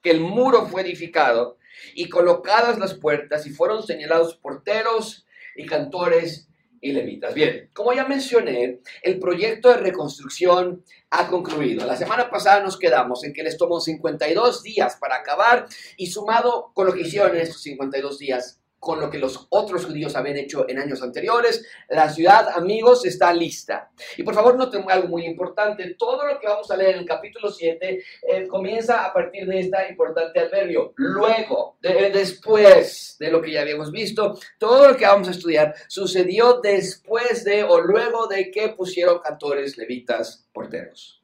que 0.00 0.10
el 0.10 0.20
muro 0.20 0.66
fue 0.66 0.82
edificado, 0.82 1.58
y 1.94 2.08
colocadas 2.08 2.78
las 2.78 2.94
puertas 2.94 3.46
y 3.46 3.50
fueron 3.50 3.82
señalados 3.82 4.36
porteros 4.36 5.26
y 5.56 5.66
cantores 5.66 6.48
y 6.80 6.92
levitas. 6.92 7.32
Bien, 7.34 7.70
como 7.72 7.92
ya 7.92 8.06
mencioné, 8.06 8.80
el 9.02 9.18
proyecto 9.18 9.68
de 9.68 9.76
reconstrucción 9.76 10.84
ha 11.10 11.28
concluido. 11.28 11.86
La 11.86 11.96
semana 11.96 12.28
pasada 12.28 12.62
nos 12.62 12.78
quedamos 12.78 13.22
en 13.24 13.32
que 13.32 13.44
les 13.44 13.56
tomó 13.56 13.80
52 13.80 14.62
días 14.62 14.96
para 14.96 15.16
acabar 15.16 15.66
y 15.96 16.08
sumado 16.08 16.72
con 16.74 16.86
lo 16.86 16.92
que 16.92 17.02
hicieron 17.02 17.36
en 17.36 17.42
estos 17.42 17.62
52 17.62 18.18
días, 18.18 18.60
con 18.82 18.98
lo 18.98 19.08
que 19.08 19.18
los 19.18 19.46
otros 19.50 19.86
judíos 19.86 20.16
habían 20.16 20.38
hecho 20.38 20.68
en 20.68 20.76
años 20.80 21.04
anteriores. 21.04 21.64
La 21.88 22.08
ciudad, 22.08 22.48
amigos, 22.56 23.06
está 23.06 23.32
lista. 23.32 23.92
Y 24.16 24.24
por 24.24 24.34
favor, 24.34 24.56
noten 24.56 24.84
algo 24.88 25.06
muy 25.06 25.24
importante. 25.24 25.94
Todo 25.96 26.26
lo 26.26 26.40
que 26.40 26.48
vamos 26.48 26.68
a 26.68 26.76
leer 26.76 26.96
en 26.96 26.98
el 27.02 27.06
capítulo 27.06 27.52
7 27.52 28.02
eh, 28.22 28.48
comienza 28.48 29.04
a 29.04 29.12
partir 29.12 29.46
de 29.46 29.60
este 29.60 29.88
importante 29.88 30.40
adverbio. 30.40 30.94
Luego, 30.96 31.78
después 31.80 33.14
de 33.20 33.30
lo 33.30 33.40
que 33.40 33.52
ya 33.52 33.60
habíamos 33.60 33.92
visto, 33.92 34.36
todo 34.58 34.88
lo 34.88 34.96
que 34.96 35.06
vamos 35.06 35.28
a 35.28 35.30
estudiar 35.30 35.76
sucedió 35.86 36.60
después 36.60 37.44
de 37.44 37.62
o 37.62 37.80
luego 37.80 38.26
de 38.26 38.50
que 38.50 38.70
pusieron 38.70 39.20
cantores, 39.20 39.78
levitas, 39.78 40.48
porteros. 40.52 41.22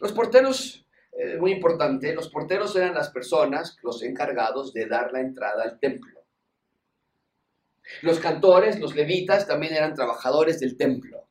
Los 0.00 0.12
porteros 0.12 0.86
eh, 1.12 1.36
muy 1.36 1.52
importante, 1.52 2.14
los 2.14 2.30
porteros 2.30 2.74
eran 2.76 2.94
las 2.94 3.10
personas, 3.10 3.76
los 3.82 4.02
encargados 4.02 4.72
de 4.72 4.86
dar 4.86 5.12
la 5.12 5.20
entrada 5.20 5.64
al 5.64 5.78
templo. 5.78 6.13
Los 8.02 8.18
cantores, 8.18 8.80
los 8.80 8.94
levitas, 8.94 9.46
también 9.46 9.74
eran 9.74 9.94
trabajadores 9.94 10.60
del 10.60 10.76
templo. 10.76 11.28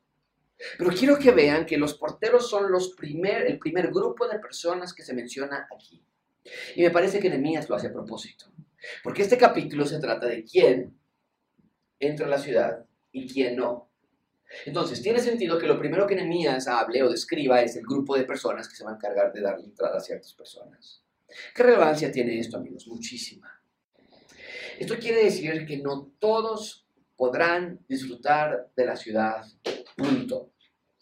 Pero 0.78 0.90
quiero 0.90 1.18
que 1.18 1.32
vean 1.32 1.66
que 1.66 1.76
los 1.76 1.94
porteros 1.94 2.48
son 2.48 2.70
los 2.70 2.94
primer, 2.94 3.46
el 3.46 3.58
primer 3.58 3.90
grupo 3.90 4.26
de 4.28 4.38
personas 4.38 4.94
que 4.94 5.02
se 5.02 5.14
menciona 5.14 5.66
aquí. 5.74 6.02
Y 6.76 6.82
me 6.82 6.90
parece 6.90 7.18
que 7.18 7.28
Nehemías 7.28 7.68
lo 7.68 7.76
hace 7.76 7.88
a 7.88 7.92
propósito. 7.92 8.46
Porque 9.02 9.22
este 9.22 9.38
capítulo 9.38 9.86
se 9.86 9.98
trata 9.98 10.26
de 10.26 10.44
quién 10.44 10.98
entra 11.98 12.26
a 12.26 12.30
la 12.30 12.38
ciudad 12.38 12.84
y 13.12 13.32
quién 13.32 13.56
no. 13.56 13.90
Entonces, 14.66 15.02
tiene 15.02 15.20
sentido 15.20 15.58
que 15.58 15.66
lo 15.66 15.78
primero 15.78 16.06
que 16.06 16.14
Nehemías 16.14 16.68
hable 16.68 17.02
o 17.02 17.10
describa 17.10 17.62
es 17.62 17.76
el 17.76 17.84
grupo 17.84 18.16
de 18.16 18.24
personas 18.24 18.68
que 18.68 18.76
se 18.76 18.84
va 18.84 18.92
a 18.92 18.94
encargar 18.94 19.32
de 19.32 19.40
darle 19.40 19.64
entrada 19.64 19.96
a 19.96 20.00
ciertas 20.00 20.32
personas. 20.34 21.02
¿Qué 21.54 21.62
relevancia 21.62 22.12
tiene 22.12 22.38
esto, 22.38 22.58
amigos? 22.58 22.86
Muchísima. 22.86 23.53
Esto 24.78 24.96
quiere 24.98 25.24
decir 25.24 25.66
que 25.66 25.78
no 25.78 26.12
todos 26.18 26.86
podrán 27.16 27.80
disfrutar 27.88 28.70
de 28.76 28.86
la 28.86 28.96
ciudad, 28.96 29.44
punto. 29.96 30.52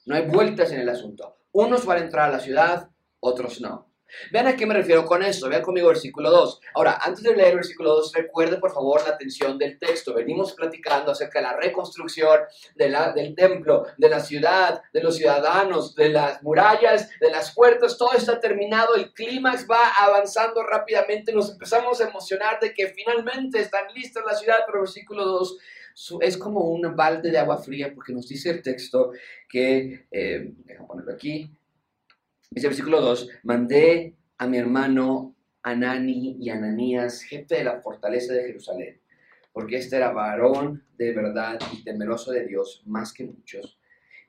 No 0.07 0.15
hay 0.15 0.27
vueltas 0.27 0.73
en 0.73 0.81
el 0.81 0.89
asunto. 0.89 1.39
Unos 1.53 1.87
van 1.87 1.99
a 1.99 2.05
entrar 2.05 2.29
a 2.29 2.33
la 2.33 2.41
ciudad, 2.41 2.91
otros 3.21 3.61
no. 3.61 3.92
Vean 4.31 4.47
a 4.47 4.57
qué 4.57 4.67
me 4.67 4.75
refiero 4.75 5.05
con 5.05 5.23
esto. 5.23 5.49
Vean 5.49 5.63
conmigo 5.63 5.89
versículo 5.89 6.31
2. 6.31 6.61
Ahora, 6.75 6.99
antes 7.01 7.23
de 7.23 7.35
leer 7.35 7.51
el 7.51 7.57
versículo 7.57 7.95
2, 7.97 8.13
recuerde 8.15 8.57
por 8.59 8.73
favor 8.73 9.03
la 9.07 9.15
atención 9.15 9.59
del 9.59 9.79
texto. 9.79 10.15
Venimos 10.15 10.53
platicando 10.53 11.13
acerca 11.13 11.41
de 11.41 11.47
la 11.47 11.57
reconstrucción 11.57 12.41
del 12.75 13.35
templo, 13.35 13.87
de 13.97 14.09
la 14.09 14.21
ciudad, 14.21 14.83
de 14.93 15.03
los 15.03 15.17
ciudadanos, 15.17 15.95
de 15.95 16.11
las 16.11 16.43
murallas, 16.43 17.11
de 17.21 17.31
las 17.31 17.55
puertas. 17.55 17.97
Todo 17.99 18.13
está 18.13 18.41
terminado. 18.41 18.95
El 18.95 19.13
clímax 19.13 19.67
va 19.71 19.89
avanzando 19.99 20.63
rápidamente. 20.63 21.33
Nos 21.33 21.51
empezamos 21.51 22.01
a 22.01 22.09
emocionar 22.09 22.61
de 22.61 22.73
que 22.75 22.89
finalmente 22.89 23.61
están 23.61 23.93
listas 23.95 24.25
la 24.27 24.37
ciudad. 24.37 24.59
Pero 24.67 24.79
el 24.79 24.85
versículo 24.85 25.25
2 25.25 25.59
es 26.21 26.37
como 26.37 26.61
un 26.61 26.97
balde 26.97 27.31
de 27.31 27.39
agua 27.39 27.59
fría 27.59 27.93
porque 27.95 28.13
nos 28.13 28.29
dice 28.29 28.51
el 28.51 28.63
texto 28.63 29.13
que, 29.49 30.07
eh, 30.11 30.53
déjame 30.65 30.87
ponerlo 30.87 31.13
aquí, 31.13 31.51
Dice 32.55 32.67
versículo 32.67 33.01
2, 33.01 33.31
mandé 33.45 34.15
a 34.37 34.47
mi 34.47 34.59
hermano 34.59 35.35
Anani 35.63 36.37
y 36.39 36.51
Ananías, 36.51 37.23
jefe 37.23 37.57
de 37.57 37.65
la 37.65 37.81
fortaleza 37.81 38.35
de 38.35 38.45
Jerusalén, 38.45 39.01
porque 39.55 39.77
este 39.77 39.97
era 39.97 40.13
varón 40.13 40.85
de 40.99 41.15
verdad 41.15 41.59
y 41.73 41.83
temeroso 41.83 42.31
de 42.31 42.47
Dios 42.47 42.83
más 42.85 43.15
que 43.15 43.25
muchos. 43.25 43.79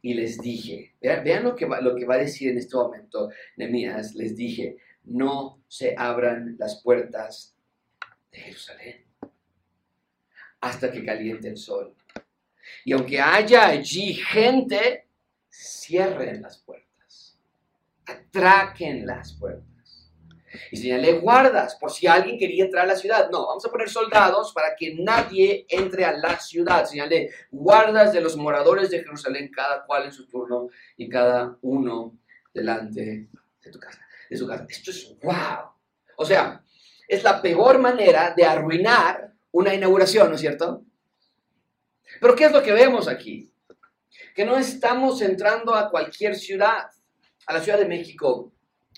Y 0.01 0.13
les 0.13 0.39
dije, 0.39 0.95
vean, 1.01 1.43
lo, 1.43 1.53
que 1.53 1.65
va, 1.65 1.81
lo 1.81 1.95
a 2.13 2.17
decir 2.17 2.51
en 2.51 2.59
este 2.59 2.77
momento 2.77 3.29
Nehemías, 3.57 4.15
les 4.15 4.37
dije, 4.37 4.77
no 5.03 5.61
se 5.67 5.93
abran 5.97 6.55
las 6.57 6.81
puertas 6.81 7.57
de 8.31 8.37
Jerusalén 8.37 9.05
hasta 10.61 10.89
que 10.89 11.03
caliente 11.03 11.49
el 11.49 11.57
sol. 11.57 11.93
Y 12.85 12.93
aunque 12.93 13.19
haya 13.19 13.67
allí 13.67 14.13
gente, 14.13 15.07
cierren 15.49 16.41
las 16.41 16.59
puertas 16.59 16.82
atraquen 18.05 19.05
las 19.05 19.33
puertas. 19.33 19.73
Y 20.71 20.77
señalé 20.77 21.13
guardas 21.13 21.75
por 21.75 21.91
si 21.91 22.05
alguien 22.05 22.37
quería 22.37 22.65
entrar 22.65 22.85
a 22.85 22.87
la 22.87 22.95
ciudad. 22.95 23.29
No, 23.31 23.47
vamos 23.47 23.65
a 23.65 23.71
poner 23.71 23.89
soldados 23.89 24.53
para 24.53 24.75
que 24.75 24.95
nadie 24.95 25.65
entre 25.69 26.05
a 26.05 26.13
la 26.15 26.39
ciudad. 26.39 26.85
Señalé 26.85 27.31
guardas 27.51 28.13
de 28.13 28.21
los 28.21 28.37
moradores 28.37 28.89
de 28.91 28.99
Jerusalén, 28.99 29.49
cada 29.51 29.83
cual 29.85 30.05
en 30.05 30.11
su 30.11 30.27
turno 30.27 30.69
y 30.95 31.09
cada 31.09 31.57
uno 31.61 32.19
delante 32.53 33.29
de 33.63 33.71
tu 33.71 33.79
casa, 33.79 34.05
de 34.29 34.37
su 34.37 34.47
casa. 34.47 34.65
Esto 34.69 34.91
es 34.91 35.15
wow. 35.23 35.71
O 36.17 36.25
sea, 36.25 36.63
es 37.07 37.23
la 37.23 37.41
peor 37.41 37.79
manera 37.79 38.33
de 38.35 38.45
arruinar 38.45 39.33
una 39.51 39.73
inauguración, 39.73 40.29
¿no 40.29 40.35
es 40.35 40.41
cierto? 40.41 40.83
Pero 42.19 42.35
¿qué 42.35 42.45
es 42.45 42.51
lo 42.51 42.61
que 42.61 42.71
vemos 42.71 43.07
aquí? 43.07 43.51
Que 44.35 44.45
no 44.45 44.57
estamos 44.57 45.21
entrando 45.21 45.73
a 45.73 45.89
cualquier 45.89 46.35
ciudad. 46.35 46.89
A 47.47 47.53
la 47.53 47.59
Ciudad 47.59 47.77
de 47.77 47.85
México, 47.85 48.53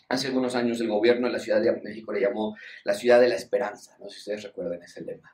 hace 0.10 0.28
algunos 0.28 0.56
años, 0.56 0.80
el 0.82 0.88
gobierno 0.88 1.28
de 1.28 1.34
la 1.34 1.40
Ciudad 1.40 1.62
de 1.62 1.72
México 1.82 2.14
le 2.14 2.22
llamó 2.22 2.56
la 2.84 2.94
Ciudad 2.94 3.20
de 3.20 3.28
la 3.28 3.36
Esperanza. 3.36 3.98
No 4.00 4.06
sé 4.06 4.16
si 4.16 4.20
ustedes 4.20 4.44
recuerdan 4.44 4.84
ese 4.84 5.02
lema. 5.02 5.32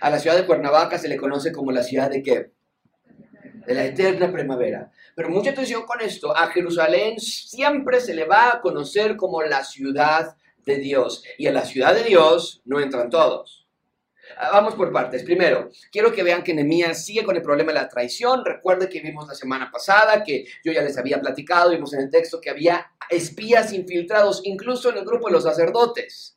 A 0.00 0.10
la 0.10 0.18
ciudad 0.18 0.36
de 0.36 0.46
Cuernavaca 0.46 0.98
se 0.98 1.08
le 1.08 1.16
conoce 1.16 1.52
como 1.52 1.72
la 1.72 1.82
ciudad 1.82 2.10
de 2.10 2.22
qué? 2.22 2.52
De 3.66 3.74
la 3.74 3.84
eterna 3.84 4.30
primavera. 4.30 4.90
Pero 5.14 5.28
mucha 5.28 5.50
atención 5.50 5.84
con 5.84 6.00
esto. 6.00 6.36
A 6.36 6.46
Jerusalén 6.48 7.18
siempre 7.18 8.00
se 8.00 8.14
le 8.14 8.24
va 8.24 8.52
a 8.52 8.60
conocer 8.60 9.16
como 9.16 9.42
la 9.42 9.64
ciudad 9.64 10.36
de 10.64 10.78
Dios. 10.78 11.24
Y 11.38 11.46
a 11.46 11.52
la 11.52 11.64
ciudad 11.64 11.94
de 11.94 12.04
Dios 12.04 12.62
no 12.64 12.80
entran 12.80 13.10
todos. 13.10 13.65
Ah, 14.38 14.50
vamos 14.52 14.74
por 14.74 14.92
partes. 14.92 15.22
Primero, 15.22 15.70
quiero 15.90 16.12
que 16.12 16.22
vean 16.22 16.42
que 16.42 16.52
Nehemías 16.52 17.06
sigue 17.06 17.24
con 17.24 17.36
el 17.36 17.42
problema 17.42 17.72
de 17.72 17.78
la 17.78 17.88
traición. 17.88 18.44
Recuerden 18.44 18.90
que 18.90 19.00
vimos 19.00 19.26
la 19.26 19.34
semana 19.34 19.70
pasada, 19.70 20.22
que 20.22 20.44
yo 20.62 20.72
ya 20.72 20.82
les 20.82 20.98
había 20.98 21.18
platicado, 21.18 21.70
vimos 21.70 21.94
en 21.94 22.02
el 22.02 22.10
texto 22.10 22.38
que 22.38 22.50
había 22.50 22.86
espías 23.08 23.72
infiltrados, 23.72 24.42
incluso 24.44 24.90
en 24.90 24.98
el 24.98 25.06
grupo 25.06 25.28
de 25.28 25.32
los 25.32 25.44
sacerdotes. 25.44 26.36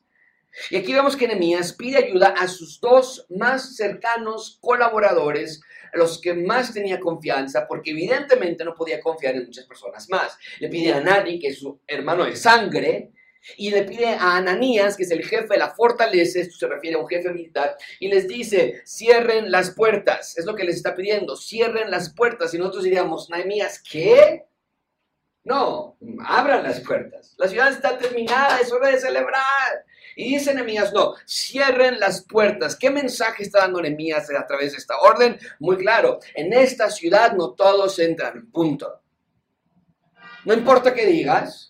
Y 0.70 0.76
aquí 0.76 0.94
vemos 0.94 1.14
que 1.14 1.28
Nehemías 1.28 1.74
pide 1.74 1.98
ayuda 1.98 2.28
a 2.38 2.48
sus 2.48 2.80
dos 2.80 3.26
más 3.28 3.76
cercanos 3.76 4.58
colaboradores, 4.62 5.60
los 5.92 6.18
que 6.22 6.32
más 6.32 6.72
tenía 6.72 7.00
confianza, 7.00 7.66
porque 7.68 7.90
evidentemente 7.90 8.64
no 8.64 8.74
podía 8.74 9.02
confiar 9.02 9.34
en 9.34 9.44
muchas 9.44 9.66
personas 9.66 10.08
más. 10.08 10.38
Le 10.58 10.70
pide 10.70 10.94
a 10.94 11.00
Nani, 11.00 11.38
que 11.38 11.48
es 11.48 11.58
su 11.58 11.78
hermano 11.86 12.24
de 12.24 12.34
sangre, 12.34 13.12
y 13.56 13.70
le 13.70 13.82
pide 13.84 14.08
a 14.08 14.36
Ananías, 14.36 14.96
que 14.96 15.04
es 15.04 15.10
el 15.10 15.24
jefe 15.24 15.48
de 15.48 15.58
la 15.58 15.70
fortaleza, 15.70 16.40
esto 16.40 16.56
se 16.58 16.66
refiere 16.68 16.96
a 16.96 17.00
un 17.00 17.08
jefe 17.08 17.30
militar, 17.30 17.76
y 17.98 18.08
les 18.08 18.28
dice, 18.28 18.82
cierren 18.84 19.50
las 19.50 19.70
puertas, 19.70 20.36
es 20.38 20.44
lo 20.44 20.54
que 20.54 20.64
les 20.64 20.76
está 20.76 20.94
pidiendo, 20.94 21.36
cierren 21.36 21.90
las 21.90 22.12
puertas, 22.12 22.52
y 22.54 22.58
nosotros 22.58 22.84
diríamos, 22.84 23.30
Nehemías, 23.30 23.82
¿qué? 23.82 24.44
No, 25.42 25.96
abran 26.24 26.62
las 26.62 26.80
puertas, 26.80 27.34
la 27.38 27.48
ciudad 27.48 27.72
está 27.72 27.96
terminada, 27.96 28.60
es 28.60 28.70
hora 28.72 28.88
de 28.88 29.00
celebrar. 29.00 29.86
Y 30.16 30.34
dice 30.34 30.52
Nehemías, 30.52 30.92
no, 30.92 31.14
cierren 31.26 31.98
las 31.98 32.24
puertas. 32.24 32.76
¿Qué 32.76 32.90
mensaje 32.90 33.42
está 33.42 33.60
dando 33.60 33.80
Nehemías 33.80 34.28
a 34.30 34.46
través 34.46 34.72
de 34.72 34.78
esta 34.78 34.98
orden? 34.98 35.38
Muy 35.60 35.78
claro, 35.78 36.18
en 36.34 36.52
esta 36.52 36.90
ciudad 36.90 37.32
no 37.32 37.52
todos 37.52 37.98
entran, 38.00 38.50
punto. 38.50 39.00
No 40.44 40.52
importa 40.52 40.92
qué 40.92 41.06
digas, 41.06 41.69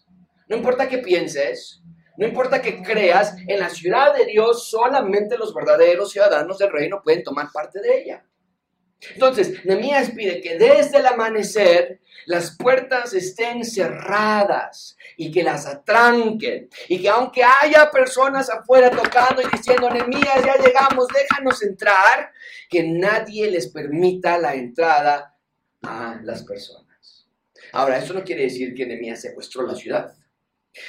no 0.50 0.57
importa 0.57 0.88
qué 0.88 0.99
pienses, 0.99 1.80
no 2.16 2.26
importa 2.26 2.61
que 2.61 2.83
creas, 2.83 3.37
en 3.47 3.61
la 3.61 3.71
ciudad 3.71 4.14
de 4.14 4.26
Dios 4.26 4.69
solamente 4.69 5.38
los 5.38 5.54
verdaderos 5.54 6.11
ciudadanos 6.11 6.59
del 6.59 6.73
reino 6.73 7.00
pueden 7.02 7.23
tomar 7.23 7.50
parte 7.52 7.80
de 7.80 8.02
ella. 8.02 8.25
Entonces, 9.14 9.64
Nehemías 9.64 10.11
pide 10.11 10.40
que 10.40 10.59
desde 10.59 10.99
el 10.99 11.07
amanecer 11.07 12.00
las 12.26 12.57
puertas 12.57 13.14
estén 13.14 13.64
cerradas 13.64 14.97
y 15.16 15.30
que 15.30 15.45
las 15.45 15.66
atranquen. 15.66 16.69
Y 16.88 17.00
que 17.00 17.09
aunque 17.09 17.42
haya 17.45 17.88
personas 17.90 18.50
afuera 18.50 18.90
tocando 18.90 19.40
y 19.42 19.57
diciendo, 19.57 19.88
Nehemías, 19.88 20.45
ya 20.45 20.57
llegamos, 20.57 21.07
déjanos 21.14 21.62
entrar, 21.62 22.33
que 22.69 22.83
nadie 22.83 23.50
les 23.52 23.69
permita 23.69 24.37
la 24.37 24.54
entrada 24.57 25.38
a 25.83 26.21
las 26.25 26.42
personas. 26.42 27.28
Ahora, 27.73 27.99
eso 27.99 28.12
no 28.12 28.25
quiere 28.25 28.42
decir 28.42 28.75
que 28.75 28.85
Nehemías 28.85 29.21
secuestró 29.23 29.62
la 29.62 29.76
ciudad. 29.76 30.12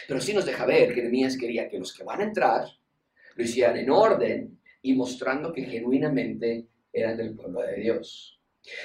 Pero 0.07 0.21
sí 0.21 0.33
nos 0.33 0.45
deja 0.45 0.65
ver 0.65 0.93
que 0.93 1.01
Nehemías 1.01 1.38
quería 1.38 1.69
que 1.69 1.79
los 1.79 1.93
que 1.93 2.03
van 2.03 2.21
a 2.21 2.25
entrar 2.25 2.67
lo 3.35 3.43
hicieran 3.43 3.77
en 3.77 3.89
orden 3.89 4.59
y 4.81 4.93
mostrando 4.93 5.53
que 5.53 5.63
genuinamente 5.63 6.67
eran 6.91 7.17
del 7.17 7.35
pueblo 7.35 7.61
de 7.61 7.75
Dios. 7.75 8.39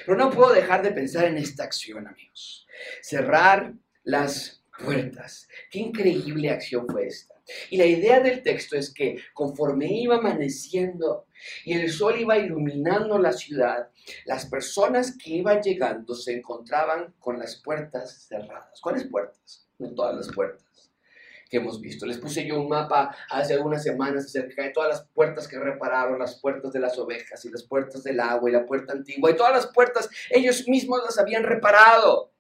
Pero 0.05 0.17
no 0.17 0.31
puedo 0.31 0.53
dejar 0.53 0.83
de 0.83 0.93
pensar 0.93 1.27
en 1.27 1.37
esta 1.37 1.65
acción, 1.65 2.07
amigos. 2.07 2.67
Cerrar 3.03 3.75
las 4.05 4.63
puertas. 4.79 5.49
Qué 5.71 5.79
increíble 5.81 6.51
acción 6.51 6.87
fue 6.89 7.07
esta. 7.07 7.35
Y 7.71 7.77
la 7.77 7.87
idea 7.87 8.21
del 8.21 8.43
texto 8.43 8.77
es 8.77 8.93
que 8.93 9.19
conforme 9.33 9.87
iba 9.87 10.17
amaneciendo 10.17 11.27
y 11.65 11.75
el 11.75 11.91
sol 11.91 12.19
iba 12.19 12.37
iluminando 12.39 13.19
la 13.19 13.33
ciudad, 13.33 13.91
las 14.25 14.47
personas 14.47 15.17
que 15.17 15.31
iban 15.31 15.63
llegando 15.63 16.15
se 16.15 16.37
encontraban 16.37 17.15
con 17.19 17.39
las 17.39 17.57
puertas 17.57 18.27
cerradas. 18.27 18.81
¿Cuáles 18.81 19.05
puertas? 19.05 19.69
No 19.79 19.95
todas 19.95 20.17
las 20.17 20.35
puertas 20.35 20.66
que 21.49 21.59
hemos 21.59 21.81
visto. 21.81 22.07
Les 22.07 22.19
puse 22.19 22.47
yo 22.47 22.61
un 22.61 22.69
mapa 22.69 23.15
hace 23.31 23.55
algunas 23.55 23.83
semanas 23.83 24.25
acerca 24.25 24.63
de 24.63 24.71
todas 24.71 24.89
las 24.89 25.09
puertas 25.15 25.47
que 25.49 25.59
repararon, 25.59 26.19
las 26.19 26.41
puertas 26.41 26.73
de 26.73 26.81
las 26.81 26.99
ovejas 26.99 27.45
y 27.45 27.51
las 27.51 27.65
puertas 27.65 28.03
del 28.03 28.21
agua 28.21 28.51
y 28.51 28.53
la 28.53 28.67
puerta 28.67 28.93
antigua 28.93 29.31
y 29.31 29.37
todas 29.37 29.53
las 29.53 29.67
puertas 29.69 30.09
ellos 30.31 30.67
mismos 30.69 31.03
las 31.05 31.19
habían 31.19 31.45
reparado. 31.45 32.33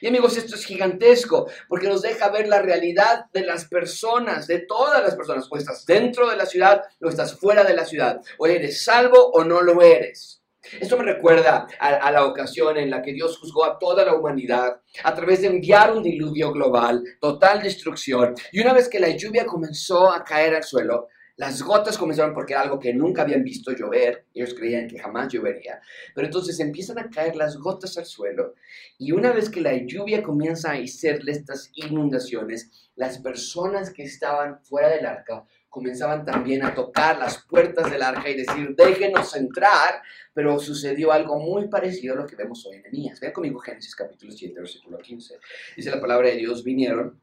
Y 0.00 0.06
amigos, 0.06 0.36
esto 0.36 0.54
es 0.54 0.64
gigantesco 0.64 1.50
porque 1.68 1.88
nos 1.88 2.02
deja 2.02 2.30
ver 2.30 2.48
la 2.48 2.62
realidad 2.62 3.26
de 3.32 3.44
las 3.44 3.66
personas, 3.66 4.46
de 4.46 4.60
todas 4.60 5.02
las 5.02 5.16
personas. 5.16 5.46
O 5.50 5.56
estás 5.56 5.84
dentro 5.84 6.30
de 6.30 6.36
la 6.36 6.46
ciudad 6.46 6.82
o 7.02 7.08
estás 7.08 7.38
fuera 7.38 7.64
de 7.64 7.74
la 7.74 7.84
ciudad. 7.84 8.20
O 8.38 8.46
eres 8.46 8.84
salvo 8.84 9.30
o 9.32 9.44
no 9.44 9.60
lo 9.62 9.82
eres. 9.82 10.39
Esto 10.78 10.98
me 10.98 11.04
recuerda 11.04 11.66
a, 11.78 12.10
la 12.10 12.26
ocasión 12.26 12.76
en 12.76 12.90
la 12.90 13.00
que 13.00 13.14
Dios 13.14 13.38
juzgó 13.38 13.64
a 13.64 13.78
toda 13.78 14.04
la 14.04 14.14
humanidad 14.14 14.80
a 15.02 15.14
través 15.14 15.40
de 15.40 15.46
enviar 15.46 15.96
un 15.96 16.02
diluvio 16.02 16.52
global, 16.52 17.02
total 17.18 17.62
destrucción. 17.62 18.34
Y 18.52 18.60
una 18.60 18.74
vez 18.74 18.88
que 18.88 19.00
la 19.00 19.08
lluvia 19.08 19.46
comenzó 19.46 20.12
a 20.12 20.22
caer 20.22 20.54
al 20.54 20.64
suelo, 20.64 21.08
las 21.40 21.62
gotas 21.62 21.96
comenzaron 21.96 22.34
porque 22.34 22.52
era 22.52 22.60
algo 22.60 22.78
que 22.78 22.92
nunca 22.92 23.22
habían 23.22 23.42
visto 23.42 23.72
llover, 23.72 24.26
ellos 24.34 24.52
creían 24.52 24.86
que 24.86 24.98
jamás 24.98 25.32
llovería, 25.32 25.80
pero 26.14 26.26
entonces 26.26 26.60
empiezan 26.60 26.98
a 26.98 27.08
caer 27.08 27.34
las 27.34 27.56
gotas 27.56 27.96
al 27.96 28.04
suelo 28.04 28.56
y 28.98 29.12
una 29.12 29.32
vez 29.32 29.48
que 29.48 29.62
la 29.62 29.74
lluvia 29.74 30.22
comienza 30.22 30.72
a 30.72 30.74
hacerle 30.74 31.32
estas 31.32 31.70
inundaciones, 31.72 32.90
las 32.94 33.20
personas 33.20 33.90
que 33.90 34.02
estaban 34.02 34.62
fuera 34.62 34.90
del 34.90 35.06
arca 35.06 35.46
comenzaban 35.70 36.24
también 36.24 36.64
a 36.64 36.74
tocar 36.74 37.18
las 37.18 37.38
puertas 37.46 37.90
del 37.90 38.02
arca 38.02 38.28
y 38.28 38.36
decir, 38.36 38.74
déjenos 38.76 39.34
entrar, 39.36 40.02
pero 40.34 40.58
sucedió 40.58 41.12
algo 41.12 41.38
muy 41.38 41.68
parecido 41.68 42.14
a 42.14 42.18
lo 42.18 42.26
que 42.26 42.36
vemos 42.36 42.66
hoy 42.66 42.76
en 42.76 42.86
Enemías. 42.86 43.20
Vean 43.20 43.32
conmigo 43.32 43.60
Génesis 43.60 43.94
capítulo 43.94 44.32
7, 44.32 44.60
versículo 44.60 44.98
15. 44.98 45.38
Dice 45.76 45.90
la 45.90 46.00
palabra 46.00 46.28
de 46.28 46.36
Dios, 46.36 46.64
vinieron 46.64 47.20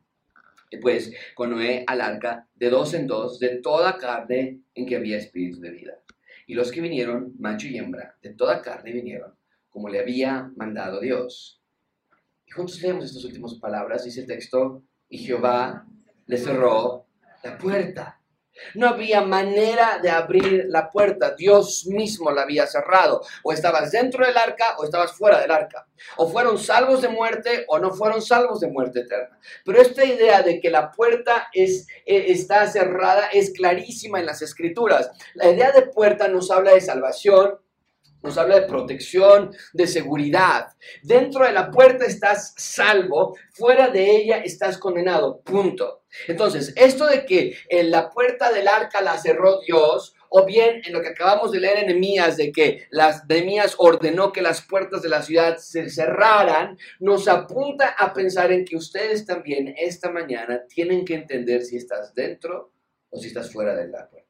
pues 0.82 1.14
con 1.34 1.52
Noé 1.52 1.84
al 1.88 2.02
arca 2.02 2.48
de 2.56 2.70
dos 2.70 2.94
en 2.94 3.08
dos 3.08 3.40
de 3.40 3.58
toda 3.58 3.98
carne 3.98 4.62
en 4.76 4.86
que 4.86 4.96
había 4.96 5.18
espíritu 5.18 5.60
de 5.60 5.72
vida. 5.72 6.00
Y 6.46 6.56
los 6.56 6.72
que 6.72 6.82
vinieron, 6.82 7.34
macho 7.40 7.68
y 7.68 7.78
hembra, 7.78 8.18
de 8.22 8.34
toda 8.34 8.62
carne 8.62 8.92
vinieron, 8.92 9.34
como 9.70 9.90
le 9.90 10.00
había 10.00 10.52
mandado 10.56 11.00
Dios. 11.00 11.62
Y 12.46 12.52
juntos 12.52 12.82
leemos 12.82 13.06
estas 13.06 13.26
últimas 13.26 13.56
palabras, 13.56 14.06
dice 14.06 14.22
el 14.22 14.28
texto, 14.28 14.84
y 15.10 15.18
Jehová 15.20 15.86
le 16.26 16.38
cerró 16.38 17.06
la 17.44 17.58
puerta. 17.58 18.22
No 18.76 18.88
había 18.88 19.22
manera 19.22 20.00
de 20.02 20.10
abrir 20.10 20.66
la 20.68 20.92
puerta. 20.92 21.36
Dios 21.36 21.86
mismo 21.88 22.32
la 22.32 22.44
había 22.44 22.68
cerrado. 22.68 23.22
O 23.44 23.52
estabas 23.52 23.92
dentro 23.92 24.26
del 24.26 24.38
arca 24.38 24.76
o 24.78 24.84
estabas 24.84 25.14
fuera 25.14 25.40
del 25.40 25.52
arca. 25.52 25.88
O 26.18 26.30
fueron 26.30 26.58
salvos 26.58 27.02
de 27.02 27.10
muerte 27.10 27.66
o 27.68 27.80
no 27.80 27.92
fueron 27.92 28.22
salvos 28.22 28.60
de 28.60 28.70
muerte 28.70 29.02
eterna. 29.02 29.40
Pero 29.66 29.82
esta 29.82 30.04
idea 30.06 30.42
de 30.42 30.60
que 30.60 30.70
la 30.70 30.92
puerta 30.92 31.48
es, 31.54 31.88
eh, 32.06 32.26
está 32.30 32.68
cerrada 32.68 33.28
es 33.34 33.52
clarísima 33.52 34.20
en 34.20 34.26
las 34.26 34.42
escrituras. 34.42 35.12
La 35.34 35.50
idea 35.50 35.72
de 35.72 35.84
puerta 35.84 36.28
nos 36.28 36.52
habla 36.52 36.74
de 36.74 36.82
salvación, 36.82 37.60
nos 38.24 38.38
habla 38.38 38.60
de 38.60 38.68
protección, 38.68 39.52
de 39.74 39.88
seguridad. 39.88 40.68
Dentro 41.04 41.46
de 41.46 41.54
la 41.54 41.70
puerta 41.72 42.06
estás 42.06 42.54
salvo, 42.58 43.38
fuera 43.54 43.90
de 43.90 44.18
ella 44.18 44.38
estás 44.38 44.78
condenado. 44.78 45.40
Punto. 45.42 46.04
Entonces, 46.28 46.74
esto 46.76 47.06
de 47.06 47.26
que 47.26 47.58
en 47.70 47.92
la 47.92 48.10
puerta 48.10 48.52
del 48.52 48.68
arca 48.68 49.02
la 49.02 49.18
cerró 49.18 49.62
Dios, 49.62 50.16
o 50.30 50.46
bien 50.46 50.82
en 50.86 50.94
lo 50.94 51.02
que 51.02 51.10
acabamos 51.10 51.52
de 51.52 51.60
leer 51.60 51.80
en 51.80 51.90
Emías, 51.90 52.38
de 52.38 52.52
que 52.52 52.88
las 52.90 53.24
Emías 53.30 53.76
ordenó 53.78 54.32
que 54.32 54.42
las 54.42 54.62
puertas 54.62 55.02
de 55.02 55.10
la 55.10 55.22
ciudad 55.22 55.58
se 55.58 55.90
cerraran, 55.90 56.78
nos 57.00 57.28
apunta 57.28 57.96
a 57.98 58.14
pensar 58.14 58.52
en 58.52 58.66
que 58.66 58.76
ustedes 58.76 59.26
también 59.26 59.74
esta 59.78 60.12
mañana 60.12 60.64
tienen 60.68 61.06
que 61.06 61.16
entender 61.16 61.62
si 61.64 61.78
estás 61.78 62.14
dentro 62.14 62.72
o 63.10 63.18
si 63.18 63.28
estás 63.28 63.52
fuera 63.52 63.76
de 63.76 63.88
la 63.88 64.08
puerta. 64.10 64.28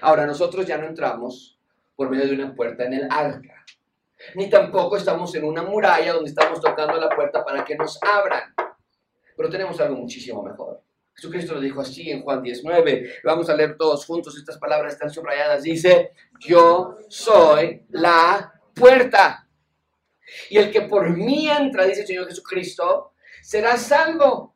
Ahora, 0.00 0.26
nosotros 0.26 0.66
ya 0.66 0.78
no 0.78 0.86
entramos 0.86 1.58
por 1.94 2.10
medio 2.10 2.26
de 2.26 2.34
una 2.34 2.54
puerta 2.54 2.84
en 2.84 2.94
el 2.94 3.08
arca. 3.10 3.64
Ni 4.34 4.48
tampoco 4.48 4.96
estamos 4.96 5.34
en 5.34 5.44
una 5.44 5.62
muralla 5.62 6.12
donde 6.12 6.30
estamos 6.30 6.60
tocando 6.60 6.98
la 6.98 7.08
puerta 7.10 7.44
para 7.44 7.64
que 7.64 7.76
nos 7.76 7.98
abran. 8.02 8.54
Pero 9.36 9.50
tenemos 9.50 9.78
algo 9.80 9.96
muchísimo 9.96 10.42
mejor. 10.42 10.82
Jesucristo 11.14 11.54
lo 11.54 11.60
dijo 11.60 11.80
así 11.80 12.10
en 12.10 12.22
Juan 12.22 12.42
19. 12.42 13.20
Vamos 13.24 13.48
a 13.48 13.56
leer 13.56 13.76
todos 13.76 14.04
juntos. 14.04 14.36
Estas 14.36 14.58
palabras 14.58 14.94
están 14.94 15.10
subrayadas. 15.10 15.62
Dice, 15.62 16.12
yo 16.40 16.98
soy 17.08 17.84
la 17.90 18.60
puerta. 18.74 19.48
Y 20.50 20.58
el 20.58 20.70
que 20.70 20.82
por 20.82 21.08
mí 21.10 21.48
entra, 21.48 21.84
dice 21.84 22.02
el 22.02 22.06
Señor 22.06 22.28
Jesucristo, 22.28 23.12
será 23.42 23.76
salvo 23.76 24.55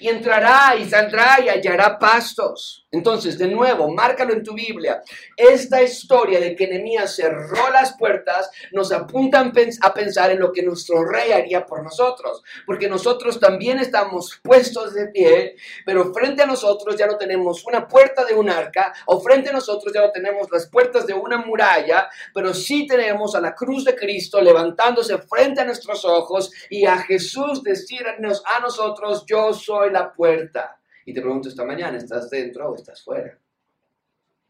y 0.00 0.08
entrará 0.08 0.76
y 0.76 0.88
saldrá 0.88 1.40
y 1.44 1.48
hallará 1.48 1.98
pastos. 1.98 2.86
Entonces, 2.92 3.38
de 3.38 3.46
nuevo, 3.46 3.88
márcalo 3.92 4.32
en 4.32 4.42
tu 4.42 4.52
Biblia. 4.52 5.00
Esta 5.36 5.80
historia 5.80 6.40
de 6.40 6.56
que 6.56 6.66
Nehemías 6.66 7.14
cerró 7.14 7.70
las 7.72 7.96
puertas 7.96 8.50
nos 8.72 8.90
apunta 8.90 9.40
a 9.82 9.94
pensar 9.94 10.30
en 10.32 10.40
lo 10.40 10.52
que 10.52 10.62
nuestro 10.62 11.04
rey 11.04 11.30
haría 11.30 11.64
por 11.64 11.84
nosotros, 11.84 12.42
porque 12.66 12.88
nosotros 12.88 13.38
también 13.38 13.78
estamos 13.78 14.40
puestos 14.42 14.92
de 14.94 15.06
pie, 15.08 15.54
pero 15.86 16.12
frente 16.12 16.42
a 16.42 16.46
nosotros 16.46 16.96
ya 16.96 17.06
no 17.06 17.16
tenemos 17.16 17.64
una 17.64 17.86
puerta 17.86 18.24
de 18.24 18.34
un 18.34 18.50
arca, 18.50 18.92
o 19.06 19.20
frente 19.20 19.50
a 19.50 19.52
nosotros 19.52 19.92
ya 19.94 20.00
no 20.00 20.10
tenemos 20.10 20.48
las 20.50 20.68
puertas 20.68 21.06
de 21.06 21.14
una 21.14 21.38
muralla, 21.38 22.08
pero 22.34 22.52
sí 22.52 22.88
tenemos 22.88 23.36
a 23.36 23.40
la 23.40 23.54
cruz 23.54 23.84
de 23.84 23.94
Cristo 23.94 24.40
levantándose 24.40 25.18
frente 25.18 25.60
a 25.60 25.64
nuestros 25.64 26.04
ojos 26.04 26.50
y 26.68 26.86
a 26.86 26.98
Jesús 26.98 27.62
decirnos 27.62 28.42
a 28.44 28.58
nosotros, 28.58 29.24
yo 29.26 29.52
soy 29.52 29.69
soy 29.70 29.90
la 29.90 30.12
puerta. 30.12 30.80
Y 31.06 31.14
te 31.14 31.20
pregunto 31.20 31.48
esta 31.48 31.64
mañana, 31.64 31.96
¿estás 31.96 32.28
dentro 32.28 32.70
o 32.70 32.74
estás 32.74 33.02
fuera? 33.02 33.38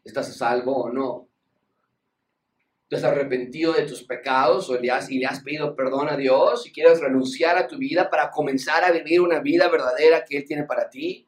¿Estás 0.03 0.29
a 0.29 0.33
salvo 0.33 0.75
o 0.83 0.89
no? 0.89 1.27
¿Te 2.87 2.95
has 2.95 3.03
arrepentido 3.03 3.73
de 3.73 3.83
tus 3.83 4.03
pecados 4.03 4.69
o 4.69 4.77
le 4.77 4.91
has, 4.91 5.09
y 5.09 5.19
le 5.19 5.27
has 5.27 5.41
pedido 5.41 5.75
perdón 5.75 6.09
a 6.09 6.17
Dios 6.17 6.65
y 6.65 6.71
quieres 6.71 6.99
renunciar 6.99 7.57
a 7.57 7.67
tu 7.67 7.77
vida 7.77 8.09
para 8.09 8.31
comenzar 8.31 8.83
a 8.83 8.91
vivir 8.91 9.21
una 9.21 9.39
vida 9.39 9.69
verdadera 9.69 10.25
que 10.25 10.37
Él 10.37 10.45
tiene 10.45 10.63
para 10.63 10.89
ti? 10.89 11.27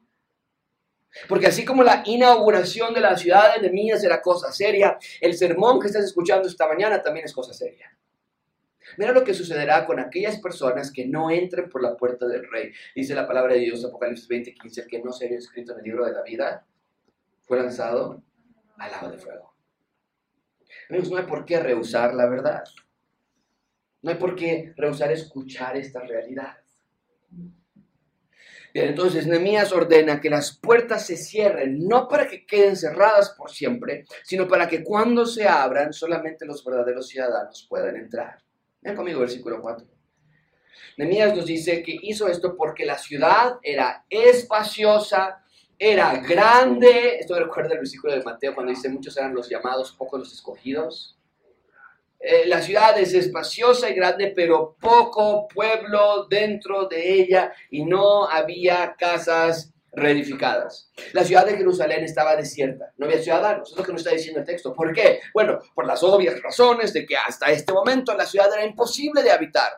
Porque 1.28 1.46
así 1.46 1.64
como 1.64 1.84
la 1.84 2.02
inauguración 2.04 2.92
de 2.92 3.00
la 3.00 3.16
ciudad 3.16 3.54
de 3.54 3.62
Nehemías 3.62 4.02
era 4.02 4.20
cosa 4.20 4.52
seria, 4.52 4.98
el 5.20 5.34
sermón 5.34 5.80
que 5.80 5.86
estás 5.86 6.04
escuchando 6.04 6.48
esta 6.48 6.66
mañana 6.66 7.00
también 7.00 7.26
es 7.26 7.32
cosa 7.32 7.54
seria. 7.54 7.96
Mira 8.96 9.12
lo 9.12 9.24
que 9.24 9.34
sucederá 9.34 9.86
con 9.86 9.98
aquellas 9.98 10.38
personas 10.40 10.92
que 10.92 11.06
no 11.06 11.30
entren 11.30 11.68
por 11.68 11.82
la 11.82 11.96
puerta 11.96 12.26
del 12.26 12.48
rey. 12.50 12.72
Dice 12.94 13.14
la 13.14 13.26
palabra 13.26 13.54
de 13.54 13.60
Dios, 13.60 13.84
Apocalipsis 13.84 14.28
20, 14.28 14.54
15, 14.54 14.86
que 14.86 15.02
no 15.02 15.12
sería 15.12 15.38
escrito 15.38 15.72
en 15.72 15.78
el 15.78 15.84
libro 15.84 16.04
de 16.04 16.12
la 16.12 16.22
vida, 16.22 16.66
fue 17.42 17.58
lanzado 17.58 18.22
al 18.76 18.90
lado 18.90 19.10
de 19.10 19.18
fuego. 19.18 19.54
Amigos, 20.88 21.10
no 21.10 21.16
hay 21.16 21.24
por 21.24 21.44
qué 21.44 21.60
rehusar 21.60 22.14
la 22.14 22.28
verdad. 22.28 22.64
No 24.02 24.10
hay 24.10 24.16
por 24.16 24.36
qué 24.36 24.74
rehusar 24.76 25.12
escuchar 25.12 25.76
esta 25.76 26.00
realidad. 26.00 26.58
Bien, 28.74 28.88
entonces 28.88 29.26
Nehemías 29.26 29.72
ordena 29.72 30.20
que 30.20 30.28
las 30.28 30.58
puertas 30.58 31.06
se 31.06 31.16
cierren, 31.16 31.86
no 31.86 32.08
para 32.08 32.26
que 32.26 32.44
queden 32.44 32.76
cerradas 32.76 33.30
por 33.30 33.50
siempre, 33.52 34.04
sino 34.24 34.48
para 34.48 34.68
que 34.68 34.82
cuando 34.82 35.26
se 35.26 35.46
abran 35.46 35.92
solamente 35.92 36.44
los 36.44 36.64
verdaderos 36.64 37.08
ciudadanos 37.08 37.66
puedan 37.70 37.94
entrar. 37.94 38.43
Ven 38.84 38.94
conmigo, 38.94 39.20
versículo 39.20 39.62
4. 39.62 39.86
Nemías 40.98 41.34
nos 41.34 41.46
dice 41.46 41.82
que 41.82 41.98
hizo 42.02 42.28
esto 42.28 42.54
porque 42.54 42.84
la 42.84 42.98
ciudad 42.98 43.58
era 43.62 44.04
espaciosa, 44.10 45.42
era 45.78 46.18
grande. 46.18 47.16
Esto 47.18 47.34
me 47.34 47.40
recuerda 47.40 47.72
el 47.72 47.78
versículo 47.78 48.12
de 48.12 48.22
Mateo 48.22 48.54
cuando 48.54 48.70
dice 48.70 48.90
muchos 48.90 49.16
eran 49.16 49.34
los 49.34 49.48
llamados, 49.48 49.92
pocos 49.92 50.20
los 50.20 50.32
escogidos. 50.32 51.18
Eh, 52.20 52.46
la 52.46 52.60
ciudad 52.60 52.98
es 52.98 53.14
espaciosa 53.14 53.88
y 53.88 53.94
grande, 53.94 54.32
pero 54.36 54.76
poco 54.78 55.48
pueblo 55.48 56.26
dentro 56.28 56.86
de 56.86 57.20
ella 57.20 57.52
y 57.70 57.84
no 57.84 58.28
había 58.28 58.94
casas 58.98 59.73
reedificadas. 59.96 60.90
La 61.12 61.24
ciudad 61.24 61.46
de 61.46 61.56
Jerusalén 61.56 62.04
estaba 62.04 62.36
desierta, 62.36 62.92
no 62.96 63.06
había 63.06 63.22
ciudadanos, 63.22 63.70
es 63.70 63.76
lo 63.76 63.84
que 63.84 63.92
nos 63.92 64.00
está 64.00 64.14
diciendo 64.14 64.40
el 64.40 64.46
texto. 64.46 64.74
¿Por 64.74 64.92
qué? 64.92 65.20
Bueno, 65.32 65.58
por 65.74 65.86
las 65.86 66.02
obvias 66.02 66.40
razones 66.42 66.92
de 66.92 67.06
que 67.06 67.16
hasta 67.16 67.50
este 67.50 67.72
momento 67.72 68.14
la 68.16 68.26
ciudad 68.26 68.52
era 68.52 68.64
imposible 68.64 69.22
de 69.22 69.30
habitar. 69.30 69.72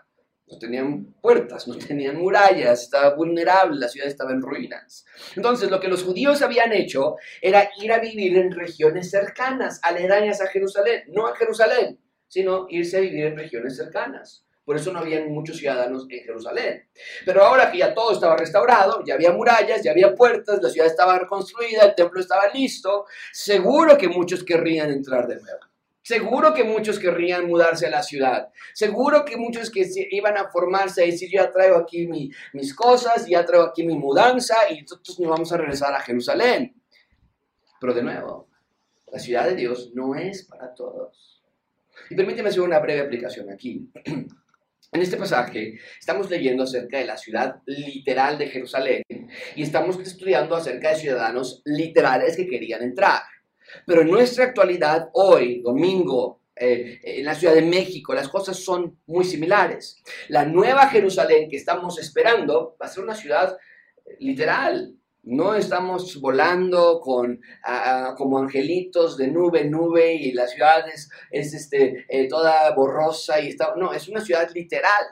No 0.48 0.58
tenían 0.58 1.14
puertas, 1.20 1.66
no 1.66 1.76
tenían 1.76 2.18
murallas, 2.18 2.82
estaba 2.82 3.16
vulnerable, 3.16 3.80
la 3.80 3.88
ciudad 3.88 4.06
estaba 4.06 4.30
en 4.30 4.40
ruinas. 4.40 5.04
Entonces, 5.34 5.68
lo 5.68 5.80
que 5.80 5.88
los 5.88 6.04
judíos 6.04 6.40
habían 6.40 6.72
hecho 6.72 7.16
era 7.42 7.68
ir 7.82 7.92
a 7.92 7.98
vivir 7.98 8.36
en 8.36 8.52
regiones 8.52 9.10
cercanas, 9.10 9.80
aledañas 9.82 10.40
a 10.40 10.46
Jerusalén, 10.46 11.02
no 11.08 11.26
a 11.26 11.34
Jerusalén, 11.34 11.98
sino 12.28 12.66
irse 12.68 12.98
a 12.98 13.00
vivir 13.00 13.26
en 13.26 13.36
regiones 13.36 13.76
cercanas. 13.76 14.45
Por 14.66 14.76
eso 14.76 14.92
no 14.92 14.98
había 14.98 15.24
muchos 15.24 15.58
ciudadanos 15.58 16.08
en 16.10 16.24
Jerusalén. 16.24 16.88
Pero 17.24 17.44
ahora 17.44 17.70
que 17.70 17.78
ya 17.78 17.94
todo 17.94 18.10
estaba 18.10 18.36
restaurado, 18.36 19.04
ya 19.06 19.14
había 19.14 19.30
murallas, 19.30 19.80
ya 19.80 19.92
había 19.92 20.12
puertas, 20.12 20.60
la 20.60 20.68
ciudad 20.68 20.88
estaba 20.88 21.16
reconstruida, 21.20 21.84
el 21.84 21.94
templo 21.94 22.20
estaba 22.20 22.48
listo, 22.52 23.06
seguro 23.32 23.96
que 23.96 24.08
muchos 24.08 24.42
querrían 24.42 24.90
entrar 24.90 25.28
de 25.28 25.36
nuevo. 25.36 25.60
Seguro 26.02 26.52
que 26.52 26.64
muchos 26.64 26.98
querrían 26.98 27.46
mudarse 27.46 27.86
a 27.86 27.90
la 27.90 28.02
ciudad. 28.02 28.48
Seguro 28.74 29.24
que 29.24 29.36
muchos 29.36 29.70
que 29.70 29.88
iban 30.10 30.36
a 30.36 30.50
formarse 30.50 31.06
y 31.06 31.12
decir, 31.12 31.30
yo 31.30 31.44
ya 31.44 31.52
traigo 31.52 31.76
aquí 31.76 32.08
mis 32.52 32.74
cosas, 32.74 33.24
ya 33.28 33.44
traigo 33.44 33.66
aquí 33.66 33.86
mi 33.86 33.94
mudanza 33.94 34.56
y 34.68 34.82
nosotros 34.82 35.20
nos 35.20 35.30
vamos 35.30 35.52
a 35.52 35.58
regresar 35.58 35.94
a 35.94 36.00
Jerusalén. 36.00 36.74
Pero 37.80 37.94
de 37.94 38.02
nuevo, 38.02 38.48
la 39.12 39.20
ciudad 39.20 39.44
de 39.44 39.54
Dios 39.54 39.92
no 39.94 40.16
es 40.16 40.42
para 40.42 40.74
todos. 40.74 41.40
Y 42.10 42.16
permíteme 42.16 42.48
hacer 42.48 42.62
una 42.62 42.80
breve 42.80 43.02
aplicación 43.02 43.48
aquí. 43.50 43.88
En 44.92 45.02
este 45.02 45.16
pasaje 45.16 45.78
estamos 45.98 46.30
leyendo 46.30 46.62
acerca 46.62 46.98
de 46.98 47.06
la 47.06 47.16
ciudad 47.16 47.56
literal 47.66 48.38
de 48.38 48.48
Jerusalén 48.48 49.02
y 49.54 49.62
estamos 49.62 49.98
estudiando 50.00 50.54
acerca 50.54 50.90
de 50.90 50.96
ciudadanos 50.96 51.62
literales 51.64 52.36
que 52.36 52.48
querían 52.48 52.82
entrar. 52.82 53.22
Pero 53.84 54.02
en 54.02 54.10
nuestra 54.10 54.44
actualidad, 54.44 55.08
hoy, 55.12 55.60
domingo, 55.60 56.40
eh, 56.54 57.00
en 57.02 57.24
la 57.24 57.34
Ciudad 57.34 57.54
de 57.54 57.62
México, 57.62 58.14
las 58.14 58.28
cosas 58.28 58.58
son 58.58 58.98
muy 59.06 59.24
similares. 59.24 60.02
La 60.28 60.44
nueva 60.44 60.88
Jerusalén 60.88 61.50
que 61.50 61.56
estamos 61.56 61.98
esperando 61.98 62.76
va 62.80 62.86
a 62.86 62.88
ser 62.88 63.04
una 63.04 63.14
ciudad 63.14 63.56
literal, 64.20 64.94
no 65.26 65.54
estamos 65.54 66.20
volando 66.20 67.00
con, 67.00 67.40
como 68.16 68.38
angelitos 68.38 69.16
de 69.16 69.26
nube 69.26 69.62
en 69.62 69.72
nube 69.72 70.14
y 70.14 70.32
la 70.32 70.46
ciudad 70.46 70.84
es, 70.88 71.10
este, 71.32 72.06
eh, 72.08 72.28
toda 72.28 72.72
borrosa 72.74 73.40
y 73.40 73.48
está, 73.48 73.74
no, 73.76 73.92
es 73.92 74.08
una 74.08 74.20
ciudad 74.20 74.48
literal. 74.54 75.04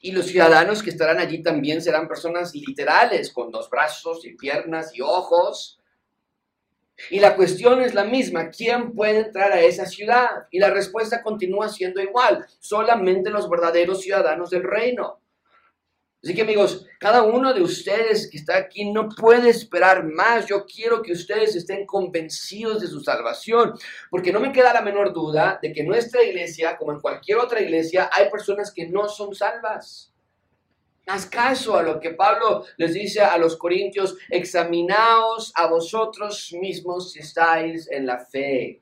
Y 0.00 0.10
los 0.10 0.26
ciudadanos 0.26 0.82
que 0.82 0.90
estarán 0.90 1.20
allí 1.20 1.40
también 1.40 1.80
serán 1.80 2.08
personas 2.08 2.52
literales, 2.52 3.32
con 3.32 3.52
dos 3.52 3.70
brazos 3.70 4.26
y 4.26 4.34
piernas 4.34 4.90
y 4.92 5.00
ojos. 5.00 5.78
Y 7.08 7.20
la 7.20 7.36
cuestión 7.36 7.80
es 7.80 7.94
la 7.94 8.04
misma, 8.04 8.50
¿quién 8.50 8.92
puede 8.92 9.20
entrar 9.20 9.52
a 9.52 9.60
esa 9.60 9.86
ciudad? 9.86 10.48
Y 10.50 10.58
la 10.58 10.70
respuesta 10.70 11.22
continúa 11.22 11.68
siendo 11.68 12.02
igual, 12.02 12.44
solamente 12.58 13.30
los 13.30 13.48
verdaderos 13.48 14.00
ciudadanos 14.00 14.50
del 14.50 14.64
reino. 14.64 15.21
Así 16.22 16.34
que 16.34 16.42
amigos, 16.42 16.86
cada 17.00 17.22
uno 17.24 17.52
de 17.52 17.62
ustedes 17.62 18.30
que 18.30 18.38
está 18.38 18.56
aquí 18.56 18.92
no 18.92 19.08
puede 19.08 19.50
esperar 19.50 20.04
más. 20.04 20.46
Yo 20.46 20.64
quiero 20.64 21.02
que 21.02 21.12
ustedes 21.12 21.56
estén 21.56 21.84
convencidos 21.84 22.80
de 22.80 22.86
su 22.86 23.00
salvación, 23.00 23.74
porque 24.08 24.32
no 24.32 24.38
me 24.38 24.52
queda 24.52 24.72
la 24.72 24.82
menor 24.82 25.12
duda 25.12 25.58
de 25.60 25.72
que 25.72 25.80
en 25.80 25.88
nuestra 25.88 26.22
iglesia, 26.22 26.76
como 26.76 26.92
en 26.92 27.00
cualquier 27.00 27.38
otra 27.38 27.60
iglesia, 27.60 28.08
hay 28.12 28.30
personas 28.30 28.72
que 28.72 28.86
no 28.88 29.08
son 29.08 29.34
salvas. 29.34 30.12
Haz 31.08 31.26
caso 31.26 31.76
a 31.76 31.82
lo 31.82 31.98
que 31.98 32.10
Pablo 32.10 32.64
les 32.76 32.94
dice 32.94 33.20
a 33.20 33.36
los 33.36 33.56
corintios, 33.56 34.16
examinaos 34.30 35.52
a 35.56 35.66
vosotros 35.66 36.52
mismos 36.52 37.10
si 37.12 37.18
estáis 37.18 37.90
en 37.90 38.06
la 38.06 38.24
fe. 38.24 38.80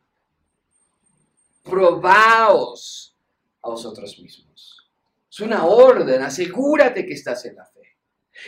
Probaos 1.63 3.17
a 3.63 3.71
vosotros 3.71 4.19
mismos. 4.19 4.50
Es 5.31 5.39
una 5.41 5.65
orden, 5.65 6.23
asegúrate 6.23 7.07
que 7.07 7.15
estás 7.15 7.45
en 7.45 7.55
la 7.55 7.65
fe. 7.65 7.97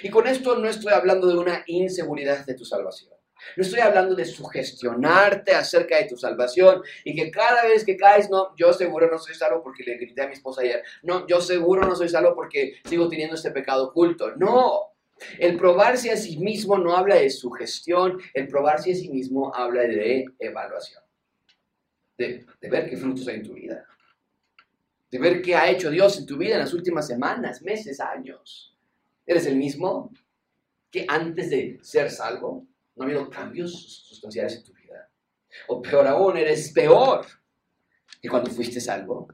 Y 0.03 0.11
con 0.11 0.27
esto 0.27 0.57
no 0.57 0.69
estoy 0.69 0.93
hablando 0.93 1.29
de 1.29 1.39
una 1.39 1.63
inseguridad 1.67 2.45
de 2.45 2.55
tu 2.55 2.65
salvación. 2.65 3.13
No 3.57 3.63
estoy 3.63 3.81
hablando 3.81 4.15
de 4.15 4.25
sugestionarte 4.25 5.53
acerca 5.53 5.97
de 5.97 6.05
tu 6.05 6.17
salvación 6.17 6.83
y 7.05 7.15
que 7.15 7.31
cada 7.31 7.65
vez 7.65 7.85
que 7.85 7.97
caes, 7.97 8.31
no, 8.31 8.55
yo 8.57 8.73
seguro 8.73 9.11
no 9.11 9.19
soy 9.19 9.35
salvo 9.35 9.63
porque 9.63 9.85
le 9.85 9.97
grité 9.97 10.23
a 10.23 10.27
mi 10.27 10.35
esposa 10.35 10.63
ayer. 10.63 10.83
No, 11.03 11.27
yo 11.27 11.41
seguro 11.41 11.83
no 11.83 11.95
soy 11.95 12.09
salvo 12.09 12.35
porque 12.35 12.77
sigo 12.85 13.09
teniendo 13.09 13.37
este 13.37 13.51
pecado 13.51 13.89
oculto. 13.89 14.35
No. 14.37 14.93
El 15.39 15.57
probarse 15.57 16.11
a 16.11 16.17
sí 16.17 16.37
mismo 16.39 16.79
no 16.79 16.97
habla 16.97 17.17
de 17.17 17.31
sugestión, 17.31 18.21
el 18.35 18.49
probarse 18.49 18.93
a 18.93 18.97
sí 18.97 19.09
mismo 19.09 19.55
habla 19.55 19.83
de 19.83 20.25
evaluación. 20.39 21.03
De, 22.19 22.45
de 22.61 22.69
ver 22.69 22.91
qué 22.91 22.97
frutos 22.97 23.27
hay 23.29 23.37
en 23.37 23.43
tu 23.45 23.55
vida 23.55 23.87
de 25.13 25.19
ver 25.19 25.43
qué 25.43 25.55
ha 25.55 25.71
hecho 25.71 25.91
Dios 25.91 26.19
en 26.19 26.25
tu 26.25 26.39
vida 26.39 26.55
en 26.55 26.61
las 26.61 26.73
últimas 26.73 27.07
semanas, 27.07 27.61
meses, 27.61 28.01
años. 28.01 28.75
¿Eres 29.27 29.47
el 29.47 29.57
mismo 29.57 30.11
que 30.91 31.05
antes 31.07 31.51
de 31.51 31.79
ser 31.83 32.11
salvo? 32.11 32.67
¿No 32.97 33.03
ha 33.03 33.07
habido 33.07 33.29
cambios 33.29 33.73
sustanciales 34.09 34.57
en 34.57 34.65
tu 34.65 34.73
vida? 34.73 35.11
O 35.69 35.83
peor 35.83 36.07
aún, 36.07 36.39
eres 36.39 36.73
peor 36.73 37.27
que 38.23 38.29
cuando 38.29 38.51
fuiste 38.51 38.81
salvo. 38.81 39.29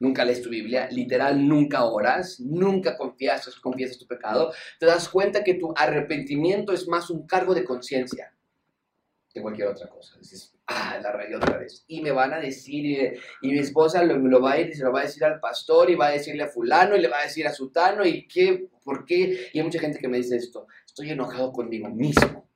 Nunca 0.00 0.24
lees 0.24 0.40
tu 0.40 0.48
Biblia, 0.48 0.88
literal, 0.90 1.46
nunca 1.46 1.84
oras, 1.84 2.40
nunca 2.40 2.96
confiesas, 2.96 3.56
confiesas 3.56 3.98
tu 3.98 4.06
pecado. 4.06 4.50
Te 4.80 4.86
das 4.86 5.10
cuenta 5.10 5.44
que 5.44 5.54
tu 5.54 5.74
arrepentimiento 5.76 6.72
es 6.72 6.88
más 6.88 7.10
un 7.10 7.26
cargo 7.26 7.54
de 7.54 7.64
conciencia 7.64 8.34
que 9.28 9.42
cualquier 9.42 9.68
otra 9.68 9.88
cosa. 9.88 10.16
Dices, 10.18 10.53
ah, 10.66 10.98
la 11.02 11.12
regué 11.12 11.36
otra 11.36 11.58
vez. 11.58 11.84
Y 11.88 12.02
me 12.02 12.10
van 12.10 12.32
a 12.32 12.40
decir, 12.40 13.20
y, 13.42 13.48
mi 13.48 13.58
esposa 13.58 14.02
lo, 14.02 14.16
lo, 14.16 14.40
va 14.40 14.52
a 14.52 14.60
ir 14.60 14.68
y 14.68 14.74
se 14.74 14.84
lo 14.84 14.92
va 14.92 15.00
a 15.00 15.04
decir 15.04 15.24
al 15.24 15.40
pastor, 15.40 15.90
y 15.90 15.94
va 15.94 16.08
a 16.08 16.12
decirle 16.12 16.44
a 16.44 16.48
fulano, 16.48 16.96
y 16.96 17.00
le 17.00 17.08
va 17.08 17.20
a 17.20 17.24
decir 17.24 17.46
a 17.46 17.52
sutano, 17.52 18.06
y 18.06 18.26
qué, 18.26 18.68
por 18.82 19.04
qué. 19.04 19.50
Y 19.52 19.58
hay 19.58 19.64
mucha 19.64 19.80
gente 19.80 19.98
que 19.98 20.08
me 20.08 20.18
dice 20.18 20.36
esto, 20.36 20.66
estoy 20.86 21.10
enojado 21.10 21.52
conmigo 21.52 21.88
mismo. 21.88 22.48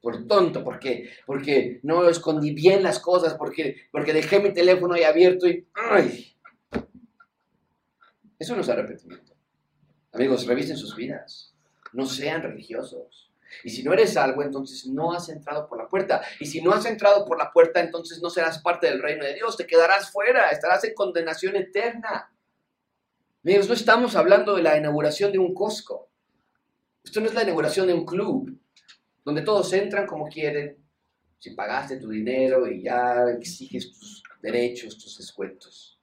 Por 0.00 0.26
tonto, 0.28 0.62
¿por 0.62 0.78
qué? 0.78 1.10
Porque 1.26 1.80
no 1.82 2.08
escondí 2.08 2.52
bien 2.52 2.82
las 2.82 3.00
cosas, 3.00 3.34
porque, 3.34 3.76
porque 3.90 4.12
dejé 4.12 4.38
mi 4.38 4.52
teléfono 4.52 4.94
ahí 4.94 5.02
abierto 5.02 5.48
y... 5.48 5.66
¡Ay! 5.74 6.32
Eso 8.38 8.54
no 8.54 8.60
es 8.60 8.68
arrepentimiento. 8.68 9.34
Amigos, 10.12 10.46
revisen 10.46 10.76
sus 10.76 10.94
vidas. 10.94 11.54
No 11.92 12.06
sean 12.06 12.42
religiosos. 12.42 13.25
Y 13.64 13.70
si 13.70 13.82
no 13.82 13.92
eres 13.92 14.12
salvo, 14.14 14.42
entonces 14.42 14.86
no 14.86 15.12
has 15.12 15.28
entrado 15.28 15.68
por 15.68 15.78
la 15.78 15.88
puerta. 15.88 16.22
Y 16.40 16.46
si 16.46 16.60
no 16.60 16.72
has 16.72 16.86
entrado 16.86 17.24
por 17.24 17.38
la 17.38 17.50
puerta, 17.50 17.80
entonces 17.80 18.20
no 18.22 18.30
serás 18.30 18.58
parte 18.60 18.86
del 18.86 19.02
reino 19.02 19.24
de 19.24 19.34
Dios. 19.34 19.56
Te 19.56 19.66
quedarás 19.66 20.10
fuera, 20.10 20.50
estarás 20.50 20.84
en 20.84 20.94
condenación 20.94 21.56
eterna. 21.56 22.32
Amigos, 23.44 23.68
no 23.68 23.74
estamos 23.74 24.16
hablando 24.16 24.56
de 24.56 24.62
la 24.62 24.76
inauguración 24.76 25.30
de 25.32 25.38
un 25.38 25.54
Costco. 25.54 26.10
Esto 27.04 27.20
no 27.20 27.26
es 27.26 27.34
la 27.34 27.44
inauguración 27.44 27.86
de 27.86 27.94
un 27.94 28.04
club, 28.04 28.58
donde 29.24 29.42
todos 29.42 29.72
entran 29.72 30.06
como 30.06 30.26
quieren, 30.26 30.76
si 31.38 31.50
pagaste 31.50 31.98
tu 31.98 32.08
dinero 32.08 32.66
y 32.66 32.82
ya 32.82 33.24
exiges 33.38 33.92
tus 33.92 34.22
derechos, 34.42 34.98
tus 34.98 35.18
descuentos. 35.18 36.00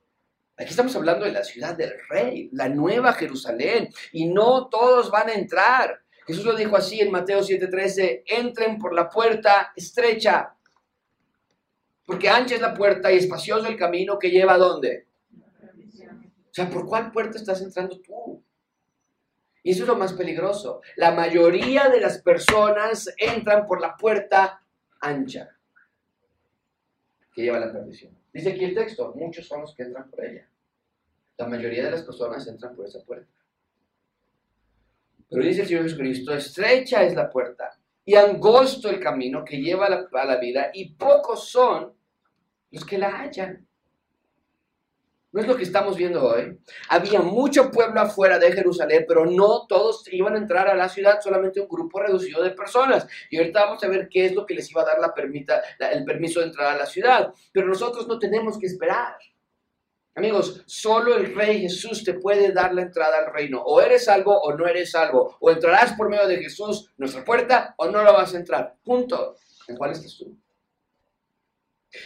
Aquí 0.56 0.70
estamos 0.70 0.96
hablando 0.96 1.26
de 1.26 1.32
la 1.32 1.44
ciudad 1.44 1.76
del 1.76 1.94
rey, 2.10 2.50
la 2.54 2.70
nueva 2.70 3.14
Jerusalén, 3.14 3.90
y 4.12 4.28
no 4.28 4.68
todos 4.70 5.10
van 5.10 5.30
a 5.30 5.34
entrar. 5.34 6.03
Jesús 6.26 6.46
lo 6.46 6.56
dijo 6.56 6.78
así 6.78 7.02
en 7.02 7.12
Mateo 7.12 7.42
7:13, 7.42 8.24
entren 8.26 8.78
por 8.78 8.94
la 8.94 9.10
puerta 9.10 9.74
estrecha, 9.76 10.56
porque 12.06 12.30
ancha 12.30 12.56
es 12.56 12.62
la 12.62 12.74
puerta 12.74 13.12
y 13.12 13.18
espacioso 13.18 13.68
el 13.68 13.78
camino 13.78 14.18
que 14.18 14.30
lleva 14.30 14.54
a 14.54 14.58
dónde. 14.58 15.08
O 16.54 16.54
sea, 16.54 16.70
¿por 16.70 16.86
cuál 16.86 17.12
puerta 17.12 17.38
estás 17.38 17.62
entrando 17.62 18.00
tú? 18.00 18.44
Y 19.64 19.72
eso 19.72 19.84
es 19.84 19.88
lo 19.88 19.96
más 19.96 20.14
peligroso. 20.14 20.82
La 20.98 21.12
mayoría 21.12 21.90
de 21.90 22.00
las 22.00 22.22
personas 22.22 23.10
entran 23.18 23.66
por 23.66 23.82
la 23.82 23.96
puerta 23.96 24.62
ancha 25.00 25.50
que 27.34 27.42
lleva 27.42 27.58
a 27.58 27.62
la 27.62 27.72
perdición. 27.72 28.16
Dice 28.32 28.52
aquí 28.52 28.66
el 28.66 28.76
texto, 28.76 29.14
muchos 29.16 29.48
son 29.48 29.62
los 29.62 29.74
que 29.76 29.84
entran 29.84 30.10
por 30.10 30.24
ella. 30.24 30.48
La 31.38 31.48
mayoría 31.48 31.86
de 31.86 31.92
las 31.92 32.04
personas 32.04 32.46
entran 32.48 32.76
por 32.76 32.86
esa 32.86 33.04
puerta. 33.04 33.32
Pero 35.34 35.46
dice 35.46 35.62
el 35.62 35.68
Señor 35.68 35.84
Jesucristo, 35.84 36.34
estrecha 36.34 37.04
es 37.04 37.16
la 37.16 37.30
puerta 37.30 37.76
y 38.06 38.16
angosto 38.16 38.90
el 38.90 39.00
camino 39.00 39.44
que 39.44 39.58
lleva 39.58 39.88
a 39.88 40.26
la, 40.26 40.38
vida 40.38 40.70
y 40.74 40.94
pocos 40.94 41.50
son 41.50 41.94
los 42.72 42.86
que 42.86 42.98
la 42.98 43.22
hallan. 43.22 43.66
¿No 45.32 45.42
es 45.42 45.48
lo 45.48 45.56
que 45.56 45.64
estamos 45.64 45.98
viendo 45.98 46.24
hoy? 46.24 46.60
Había 46.90 47.20
mucho 47.22 47.72
pueblo 47.72 48.02
afuera 48.02 48.38
de 48.38 48.52
Jerusalén, 48.52 49.06
pero 49.08 49.26
no 49.26 49.66
todos 49.66 50.08
iban 50.12 50.36
a 50.36 50.38
entrar 50.38 50.68
a 50.68 50.76
la 50.76 50.88
ciudad, 50.88 51.20
solamente 51.20 51.60
un 51.60 51.68
grupo 51.68 52.00
reducido 52.00 52.44
de 52.44 52.52
personas. 52.52 53.08
Y 53.32 53.38
ahorita 53.38 53.66
vamos 53.66 53.84
a 53.84 53.88
ver 53.88 54.08
qué 54.08 54.28
es 54.28 54.36
lo 54.36 54.46
que 54.46 54.54
les 54.54 54.70
iba 54.70 54.84
a 54.84 54.86
dar 54.86 55.00
la 55.00 55.12
permita, 55.12 55.64
el 55.80 56.06
permiso 56.06 56.40
de 56.40 56.48
entrar 56.48 56.76
a 56.76 56.78
la 56.78 56.86
ciudad. 56.86 57.34
Pero 57.52 57.66
nosotros 57.66 58.08
no 58.08 58.20
tenemos 58.20 58.60
que 58.60 58.68
esperar. 58.68 59.18
Amigos, 60.16 60.62
solo 60.68 61.16
el 61.16 61.34
Rey 61.34 61.62
Jesús 61.62 62.04
te 62.04 62.14
puede 62.14 62.52
dar 62.52 62.74
la 62.74 62.84
entrada 62.84 63.18
al 63.18 63.34
reino. 63.34 63.64
O 63.64 63.82
eres 63.82 64.06
salvo 64.06 64.40
o 64.40 64.56
no 64.56 64.68
eres 64.68 64.92
salvo. 64.92 65.38
O 65.40 65.50
entrarás 65.50 65.94
por 65.94 66.10
medio 66.10 66.28
de 66.28 66.38
Jesús, 66.38 66.92
nuestra 66.98 67.26
puerta, 67.26 67.74
o 67.78 67.88
no 67.88 68.04
la 68.04 68.12
vas 68.12 68.34
a 68.34 68.38
entrar. 68.38 68.76
Punto. 68.84 69.38
¿En 69.68 69.76
cuál 69.76 69.92
estás 69.92 70.16
tú? 70.18 70.38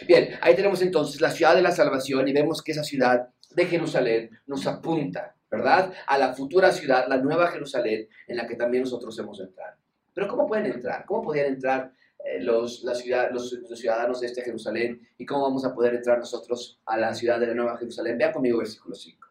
Bien, 0.06 0.38
ahí 0.40 0.54
tenemos 0.54 0.80
entonces 0.82 1.20
la 1.20 1.30
ciudad 1.30 1.54
de 1.54 1.62
la 1.62 1.70
salvación 1.70 2.26
y 2.28 2.32
vemos 2.32 2.62
que 2.62 2.72
esa 2.72 2.84
ciudad 2.84 3.28
de 3.50 3.66
Jerusalén 3.66 4.30
nos 4.46 4.66
apunta, 4.66 5.34
¿verdad? 5.50 5.92
A 6.06 6.18
la 6.18 6.34
futura 6.34 6.70
ciudad, 6.72 7.06
la 7.08 7.16
nueva 7.16 7.50
Jerusalén, 7.50 8.08
en 8.26 8.36
la 8.36 8.46
que 8.46 8.54
también 8.54 8.84
nosotros 8.84 9.18
hemos 9.18 9.38
de 9.38 9.44
entrar. 9.44 9.76
Pero 10.14 10.28
¿cómo 10.28 10.46
pueden 10.46 10.66
entrar? 10.66 11.04
¿Cómo 11.06 11.22
podían 11.22 11.46
entrar 11.46 11.92
los, 12.40 12.82
la 12.82 12.94
ciudad, 12.94 13.30
los, 13.32 13.58
ciudadanos 13.74 14.20
de 14.20 14.26
este 14.26 14.42
Jerusalén 14.42 15.00
y 15.16 15.24
cómo 15.24 15.42
vamos 15.42 15.64
a 15.64 15.74
poder 15.74 15.94
entrar 15.94 16.18
nosotros 16.18 16.80
a 16.84 16.96
la 16.96 17.14
ciudad 17.14 17.40
de 17.40 17.46
la 17.46 17.54
Nueva 17.54 17.78
Jerusalén. 17.78 18.18
Vean 18.18 18.32
conmigo 18.32 18.58
versículo 18.58 18.94
5. 18.94 19.26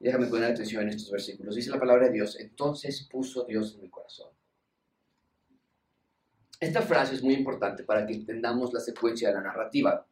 Déjame 0.00 0.26
poner 0.26 0.52
atención 0.52 0.82
en 0.82 0.90
estos 0.90 1.10
versículos. 1.10 1.56
Dice 1.56 1.70
la 1.70 1.80
palabra 1.80 2.06
de 2.06 2.12
Dios, 2.12 2.38
entonces 2.38 3.08
puso 3.10 3.44
Dios 3.44 3.74
en 3.74 3.82
mi 3.82 3.90
corazón. 3.90 4.30
Esta 6.60 6.82
frase 6.82 7.14
es 7.14 7.22
muy 7.22 7.34
importante 7.34 7.84
para 7.84 8.06
que 8.06 8.14
entendamos 8.14 8.72
la 8.72 8.80
secuencia 8.80 9.28
de 9.28 9.34
la 9.34 9.42
narrativa. 9.42 10.06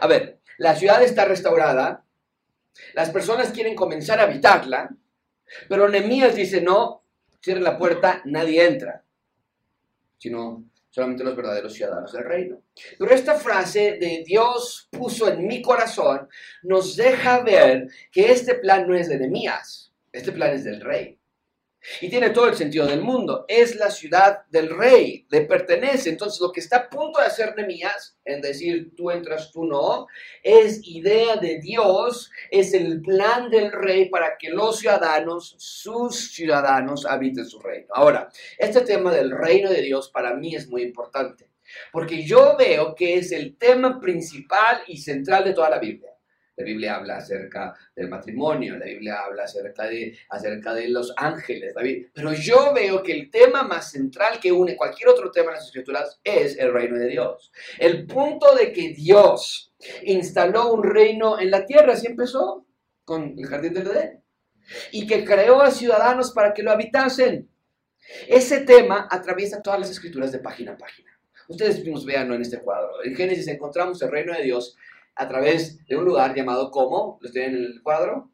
A 0.00 0.06
ver, 0.06 0.40
la 0.58 0.74
ciudad 0.74 1.02
está 1.02 1.24
restaurada, 1.24 2.04
las 2.94 3.10
personas 3.10 3.50
quieren 3.50 3.74
comenzar 3.74 4.20
a 4.20 4.24
habitarla, 4.24 4.94
pero 5.68 5.88
Nehemías 5.88 6.34
dice, 6.34 6.60
no, 6.60 7.04
cierre 7.40 7.60
la 7.60 7.78
puerta, 7.78 8.22
nadie 8.24 8.66
entra 8.66 9.04
sino 10.22 10.64
solamente 10.88 11.24
los 11.24 11.34
verdaderos 11.34 11.72
ciudadanos 11.72 12.12
del 12.12 12.22
reino. 12.22 12.62
Pero 12.96 13.10
esta 13.12 13.34
frase 13.34 13.98
de 14.00 14.22
Dios 14.24 14.88
puso 14.88 15.28
en 15.28 15.48
mi 15.48 15.60
corazón 15.60 16.28
nos 16.62 16.94
deja 16.94 17.42
ver 17.42 17.88
que 18.12 18.30
este 18.30 18.54
plan 18.54 18.86
no 18.86 18.94
es 18.94 19.08
de 19.08 19.18
Nehemías, 19.18 19.92
este 20.12 20.30
plan 20.30 20.52
es 20.52 20.62
del 20.62 20.80
rey. 20.80 21.18
Y 22.00 22.08
tiene 22.08 22.30
todo 22.30 22.46
el 22.46 22.54
sentido 22.54 22.86
del 22.86 23.00
mundo. 23.00 23.44
Es 23.48 23.76
la 23.76 23.90
ciudad 23.90 24.44
del 24.50 24.70
rey, 24.70 25.26
le 25.30 25.42
pertenece. 25.42 26.10
Entonces, 26.10 26.40
lo 26.40 26.52
que 26.52 26.60
está 26.60 26.76
a 26.76 26.90
punto 26.90 27.20
de 27.20 27.26
hacer 27.26 27.54
Nemías, 27.56 28.16
en 28.24 28.40
decir 28.40 28.92
tú 28.96 29.10
entras, 29.10 29.50
tú 29.50 29.64
no, 29.64 30.06
es 30.42 30.80
idea 30.84 31.36
de 31.36 31.58
Dios, 31.60 32.30
es 32.50 32.72
el 32.74 33.00
plan 33.00 33.50
del 33.50 33.72
rey 33.72 34.08
para 34.08 34.36
que 34.38 34.50
los 34.50 34.78
ciudadanos, 34.78 35.56
sus 35.58 36.32
ciudadanos, 36.32 37.04
habiten 37.06 37.46
su 37.46 37.58
reino. 37.58 37.88
Ahora, 37.94 38.28
este 38.58 38.82
tema 38.82 39.12
del 39.12 39.30
reino 39.30 39.70
de 39.70 39.82
Dios 39.82 40.08
para 40.10 40.34
mí 40.34 40.54
es 40.54 40.68
muy 40.68 40.82
importante, 40.82 41.48
porque 41.90 42.22
yo 42.22 42.56
veo 42.56 42.94
que 42.94 43.16
es 43.16 43.32
el 43.32 43.56
tema 43.56 44.00
principal 44.00 44.82
y 44.86 44.98
central 44.98 45.44
de 45.44 45.54
toda 45.54 45.70
la 45.70 45.78
Biblia. 45.78 46.11
La 46.56 46.64
Biblia 46.64 46.96
habla 46.96 47.16
acerca 47.16 47.74
del 47.96 48.08
matrimonio, 48.08 48.76
la 48.76 48.84
Biblia 48.84 49.20
habla 49.20 49.44
acerca 49.44 49.84
de, 49.84 50.18
acerca 50.28 50.74
de 50.74 50.88
los 50.90 51.14
ángeles, 51.16 51.74
pero 52.12 52.34
yo 52.34 52.74
veo 52.74 53.02
que 53.02 53.12
el 53.12 53.30
tema 53.30 53.62
más 53.62 53.90
central 53.90 54.38
que 54.38 54.52
une 54.52 54.76
cualquier 54.76 55.08
otro 55.08 55.30
tema 55.30 55.50
en 55.50 55.56
las 55.56 55.66
escrituras 55.66 56.20
es 56.22 56.58
el 56.58 56.72
reino 56.72 56.98
de 56.98 57.08
Dios. 57.08 57.50
El 57.78 58.06
punto 58.06 58.54
de 58.54 58.70
que 58.70 58.90
Dios 58.90 59.72
instaló 60.02 60.72
un 60.72 60.84
reino 60.84 61.40
en 61.40 61.50
la 61.50 61.64
tierra, 61.64 61.94
así 61.94 62.06
empezó 62.06 62.66
con 63.04 63.34
el 63.38 63.46
jardín 63.46 63.72
del 63.74 63.86
Edén. 63.86 64.22
y 64.92 65.06
que 65.06 65.24
creó 65.24 65.60
a 65.60 65.70
ciudadanos 65.70 66.32
para 66.32 66.54
que 66.54 66.62
lo 66.62 66.70
habitasen. 66.70 67.50
Ese 68.28 68.60
tema 68.60 69.08
atraviesa 69.10 69.60
todas 69.60 69.80
las 69.80 69.90
escrituras 69.90 70.32
de 70.32 70.38
página 70.38 70.72
a 70.72 70.76
página. 70.76 71.10
Ustedes 71.48 71.80
mismos 71.80 72.04
veanlo 72.04 72.34
en 72.34 72.42
este 72.42 72.60
cuadro. 72.60 73.02
En 73.04 73.14
Génesis 73.14 73.48
encontramos 73.48 74.00
el 74.02 74.10
reino 74.10 74.32
de 74.32 74.42
Dios 74.42 74.76
a 75.14 75.28
través 75.28 75.84
de 75.86 75.96
un 75.96 76.04
lugar 76.04 76.34
llamado 76.34 76.70
como, 76.70 77.18
¿lo 77.20 77.30
tienen 77.30 77.56
en 77.56 77.64
el 77.64 77.82
cuadro? 77.82 78.30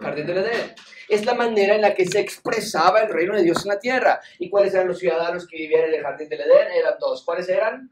Jardín 0.00 0.26
del 0.26 0.38
Edén. 0.38 0.74
Es 1.08 1.26
la 1.26 1.34
manera 1.34 1.74
en 1.74 1.80
la 1.80 1.94
que 1.94 2.06
se 2.06 2.20
expresaba 2.20 3.00
el 3.00 3.12
reino 3.12 3.34
de 3.34 3.42
Dios 3.42 3.62
en 3.64 3.70
la 3.70 3.78
tierra. 3.78 4.20
¿Y 4.38 4.48
cuáles 4.48 4.74
eran 4.74 4.88
los 4.88 4.98
ciudadanos 4.98 5.46
que 5.46 5.56
vivían 5.56 5.88
en 5.88 5.94
el 5.94 6.02
Jardín 6.02 6.28
del 6.28 6.40
Edén? 6.40 6.72
Eran 6.72 6.94
dos. 7.00 7.24
¿Cuáles 7.24 7.48
eran? 7.48 7.90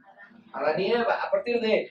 Adán 0.52 0.80
y 0.80 0.92
Eva. 0.92 1.22
A 1.22 1.30
partir 1.30 1.60
de, 1.60 1.90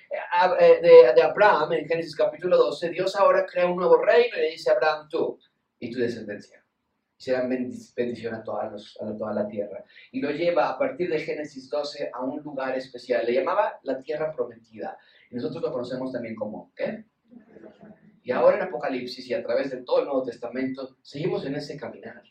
eh, 0.60 1.14
de, 1.16 1.22
Abraham, 1.22 1.74
en 1.74 1.88
Génesis 1.88 2.16
capítulo 2.16 2.58
12, 2.58 2.90
Dios 2.90 3.16
ahora 3.16 3.46
crea 3.46 3.68
un 3.68 3.78
nuevo 3.78 3.98
reino 3.98 4.38
y 4.38 4.42
le 4.42 4.52
dice 4.52 4.70
a 4.70 4.74
Abraham, 4.74 5.08
tú 5.10 5.40
y 5.80 5.92
tu 5.92 6.00
descendencia. 6.00 6.64
Serán 7.18 7.50
bendición 7.50 8.34
a, 8.34 8.44
todos 8.44 8.98
a 9.02 9.18
toda 9.18 9.34
la 9.34 9.48
tierra. 9.48 9.84
Y 10.12 10.22
lo 10.22 10.32
lleva 10.32 10.70
a 10.70 10.78
partir 10.78 11.10
de 11.10 11.20
Génesis 11.20 11.70
12 11.70 12.12
a 12.14 12.22
un 12.22 12.42
lugar 12.42 12.78
especial. 12.78 13.26
Le 13.26 13.34
llamaba 13.34 13.78
la 13.84 14.00
tierra 14.00 14.32
prometida. 14.32 14.98
Nosotros 15.32 15.62
lo 15.62 15.72
conocemos 15.72 16.12
también 16.12 16.36
como, 16.36 16.72
¿qué? 16.76 17.06
Y 18.24 18.32
ahora 18.32 18.58
en 18.58 18.64
Apocalipsis 18.64 19.28
y 19.28 19.34
a 19.34 19.44
través 19.44 19.72
de 19.72 19.78
todo 19.78 20.00
el 20.00 20.06
Nuevo 20.06 20.24
Testamento, 20.24 20.98
seguimos 21.02 21.46
en 21.46 21.56
ese 21.56 21.78
caminar, 21.78 22.24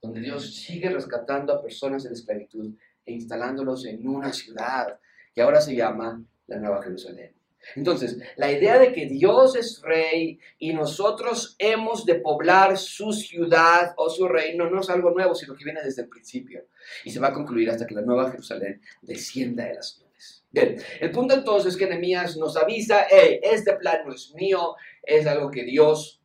donde 0.00 0.20
Dios 0.20 0.54
sigue 0.54 0.90
rescatando 0.90 1.52
a 1.52 1.62
personas 1.62 2.04
en 2.04 2.12
esclavitud 2.12 2.74
e 3.04 3.12
instalándolos 3.12 3.86
en 3.86 4.06
una 4.06 4.32
ciudad 4.32 4.98
que 5.34 5.42
ahora 5.42 5.60
se 5.60 5.74
llama 5.74 6.22
la 6.46 6.58
Nueva 6.58 6.82
Jerusalén. 6.82 7.34
Entonces, 7.76 8.18
la 8.36 8.52
idea 8.52 8.78
de 8.78 8.92
que 8.92 9.06
Dios 9.06 9.56
es 9.56 9.80
rey 9.82 10.38
y 10.58 10.72
nosotros 10.74 11.56
hemos 11.58 12.04
de 12.04 12.16
poblar 12.16 12.76
su 12.76 13.12
ciudad 13.12 13.94
o 13.96 14.10
su 14.10 14.28
reino 14.28 14.68
no 14.68 14.80
es 14.80 14.90
algo 14.90 15.10
nuevo, 15.10 15.34
sino 15.34 15.54
que 15.54 15.64
viene 15.64 15.80
desde 15.82 16.02
el 16.02 16.08
principio 16.08 16.66
y 17.04 17.10
se 17.10 17.20
va 17.20 17.28
a 17.28 17.32
concluir 17.32 17.70
hasta 17.70 17.86
que 17.86 17.94
la 17.94 18.02
Nueva 18.02 18.30
Jerusalén 18.30 18.82
descienda 19.02 19.64
de 19.64 19.74
las 19.74 19.98
nubes. 19.98 20.03
Bien, 20.50 20.76
el 21.00 21.10
punto 21.10 21.34
entonces 21.34 21.72
es 21.72 21.78
que 21.78 21.86
Nehemías 21.86 22.36
nos 22.36 22.56
avisa, 22.56 23.06
hey, 23.10 23.40
este 23.42 23.74
plan 23.74 24.02
no 24.06 24.14
es 24.14 24.32
mío, 24.34 24.76
es 25.02 25.26
algo 25.26 25.50
que 25.50 25.64
Dios 25.64 26.22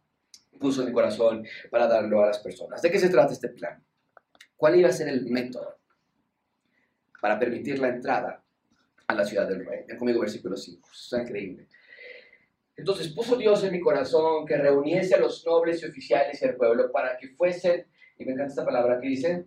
puso 0.59 0.81
en 0.81 0.87
mi 0.87 0.93
corazón 0.93 1.45
para 1.71 1.87
darlo 1.87 2.23
a 2.23 2.27
las 2.27 2.39
personas. 2.39 2.81
¿De 2.81 2.91
qué 2.91 2.99
se 2.99 3.09
trata 3.09 3.33
este 3.33 3.49
plan? 3.49 3.83
¿Cuál 4.55 4.77
iba 4.77 4.89
a 4.89 4.91
ser 4.91 5.07
el 5.07 5.25
método 5.25 5.79
para 7.21 7.39
permitir 7.39 7.79
la 7.79 7.89
entrada 7.89 8.43
a 9.07 9.15
la 9.15 9.25
ciudad 9.25 9.47
del 9.47 9.65
rey? 9.65 9.85
Ven 9.87 9.97
conmigo 9.97 10.19
versículo 10.19 10.55
5, 10.55 10.89
es 10.93 11.13
increíble. 11.13 11.67
Entonces 12.75 13.09
puso 13.09 13.35
Dios 13.35 13.63
en 13.63 13.73
mi 13.73 13.81
corazón 13.81 14.45
que 14.45 14.57
reuniese 14.57 15.15
a 15.15 15.19
los 15.19 15.45
nobles 15.45 15.81
y 15.81 15.85
oficiales 15.85 16.41
y 16.41 16.45
al 16.45 16.55
pueblo 16.55 16.91
para 16.91 17.17
que 17.17 17.29
fuesen, 17.29 17.87
y 18.17 18.25
me 18.25 18.33
encanta 18.33 18.51
esta 18.51 18.65
palabra 18.65 18.99
que 19.01 19.07
dice, 19.07 19.45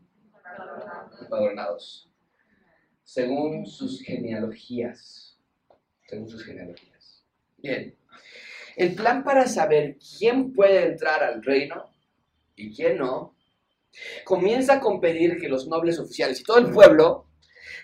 empadronados, 1.21 2.12
según 3.13 3.67
sus 3.67 4.01
genealogías, 4.01 5.37
según 6.09 6.31
sus 6.31 6.43
genealogías. 6.45 7.23
Bien, 7.59 7.95
el 8.75 8.95
plan 8.95 9.23
para 9.23 9.47
saber 9.47 9.99
quién 10.19 10.55
puede 10.55 10.87
entrar 10.87 11.23
al 11.23 11.43
reino 11.43 11.91
y 12.57 12.75
quién 12.75 12.97
no, 12.97 13.37
comienza 14.25 14.81
con 14.81 14.99
pedir 14.99 15.39
que 15.39 15.51
los 15.51 15.69
nobles 15.69 15.99
oficiales 15.99 16.41
y 16.41 16.45
todo 16.45 16.57
el 16.57 16.71
pueblo 16.71 17.27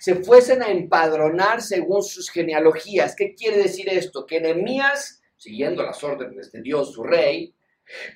se 0.01 0.15
fuesen 0.15 0.63
a 0.63 0.71
empadronar 0.71 1.61
según 1.61 2.03
sus 2.03 2.31
genealogías. 2.31 3.15
¿Qué 3.15 3.35
quiere 3.35 3.59
decir 3.59 3.91
esto? 3.91 4.25
Que 4.25 4.41
Nehemías, 4.41 5.21
siguiendo 5.37 5.83
las 5.83 6.03
órdenes 6.03 6.53
de 6.53 6.63
Dios, 6.63 6.95
su 6.95 7.03
rey, 7.03 7.55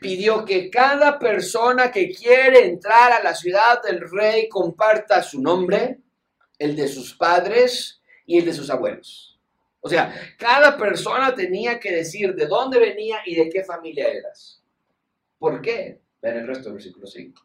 pidió 0.00 0.46
que 0.46 0.70
cada 0.70 1.18
persona 1.18 1.90
que 1.90 2.08
quiere 2.08 2.64
entrar 2.64 3.12
a 3.12 3.22
la 3.22 3.34
ciudad 3.34 3.82
del 3.82 4.00
rey 4.10 4.48
comparta 4.48 5.22
su 5.22 5.42
nombre, 5.42 5.98
el 6.62 6.76
de 6.76 6.88
sus 6.88 7.14
padres 7.14 8.00
y 8.24 8.38
el 8.38 8.44
de 8.44 8.52
sus 8.52 8.70
abuelos. 8.70 9.38
O 9.80 9.88
sea, 9.88 10.14
cada 10.38 10.76
persona 10.76 11.34
tenía 11.34 11.80
que 11.80 11.90
decir 11.90 12.34
de 12.34 12.46
dónde 12.46 12.78
venía 12.78 13.18
y 13.26 13.34
de 13.34 13.48
qué 13.50 13.64
familia 13.64 14.06
eras. 14.08 14.62
¿Por 15.38 15.60
qué? 15.60 16.00
Ven 16.20 16.36
el 16.36 16.46
resto 16.46 16.64
del 16.64 16.74
versículo 16.74 17.06
5. 17.06 17.42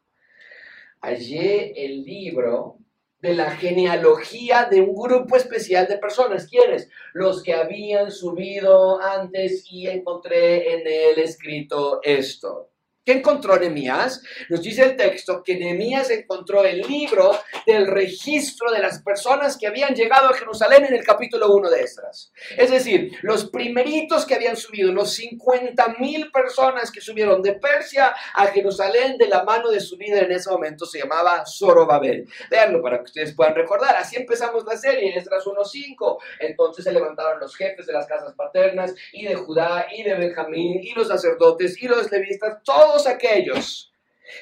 Hallé 1.01 1.85
el 1.85 2.03
libro 2.03 2.77
de 3.19 3.33
la 3.33 3.49
genealogía 3.51 4.65
de 4.65 4.81
un 4.81 4.95
grupo 4.95 5.35
especial 5.35 5.87
de 5.87 5.97
personas. 5.97 6.47
¿Quiénes? 6.47 6.89
Los 7.13 7.41
que 7.41 7.55
habían 7.55 8.11
subido 8.11 9.01
antes 9.01 9.65
y 9.71 9.87
encontré 9.87 10.75
en 10.75 10.81
él 10.85 11.17
escrito 11.17 12.01
esto. 12.03 12.69
¿Qué 13.07 13.13
encontró 13.13 13.57
Nehemías? 13.57 14.21
Nos 14.49 14.61
dice 14.61 14.83
el 14.83 14.97
texto 14.97 15.41
que 15.41 15.55
Nehemías 15.55 16.09
encontró 16.09 16.65
el 16.65 16.81
libro 16.81 17.31
del 17.65 17.87
registro 17.87 18.69
de 18.69 18.79
las 18.79 19.01
personas 19.01 19.55
que 19.57 19.65
habían 19.65 19.95
llegado 19.95 20.27
a 20.27 20.33
Jerusalén 20.33 20.83
en 20.83 20.93
el 20.93 21.05
capítulo 21.05 21.55
1 21.55 21.69
de 21.69 21.83
Esdras. 21.83 22.33
Es 22.57 22.69
decir, 22.69 23.13
los 23.21 23.49
primeritos 23.49 24.25
que 24.25 24.35
habían 24.35 24.57
subido, 24.57 24.91
los 24.91 25.13
50 25.13 25.95
mil 25.99 26.29
personas 26.31 26.91
que 26.91 26.99
subieron 26.99 27.41
de 27.41 27.53
Persia 27.53 28.13
a 28.33 28.47
Jerusalén 28.47 29.17
de 29.17 29.29
la 29.29 29.45
mano 29.45 29.69
de 29.69 29.79
su 29.79 29.95
líder 29.95 30.25
en 30.25 30.33
ese 30.33 30.49
momento 30.49 30.85
se 30.85 30.99
llamaba 30.99 31.45
Zorobabel. 31.45 32.27
Veanlo 32.51 32.81
para 32.81 32.97
que 32.97 33.03
ustedes 33.05 33.33
puedan 33.33 33.55
recordar. 33.55 33.95
Así 33.95 34.17
empezamos 34.17 34.65
la 34.65 34.75
serie, 34.75 35.17
Esdras 35.17 35.45
1.5. 35.45 36.17
Entonces 36.41 36.83
se 36.83 36.91
levantaron 36.91 37.39
los 37.39 37.55
jefes 37.55 37.85
de 37.85 37.93
las 37.93 38.05
casas 38.05 38.33
paternas 38.33 38.93
y 39.13 39.23
de 39.23 39.35
Judá 39.35 39.87
y 39.95 40.03
de 40.03 40.13
Benjamín 40.15 40.81
y 40.83 40.91
los 40.91 41.07
sacerdotes 41.07 41.81
y 41.81 41.87
los 41.87 42.11
levistas, 42.11 42.61
todos 42.65 42.96
aquellos 43.05 43.93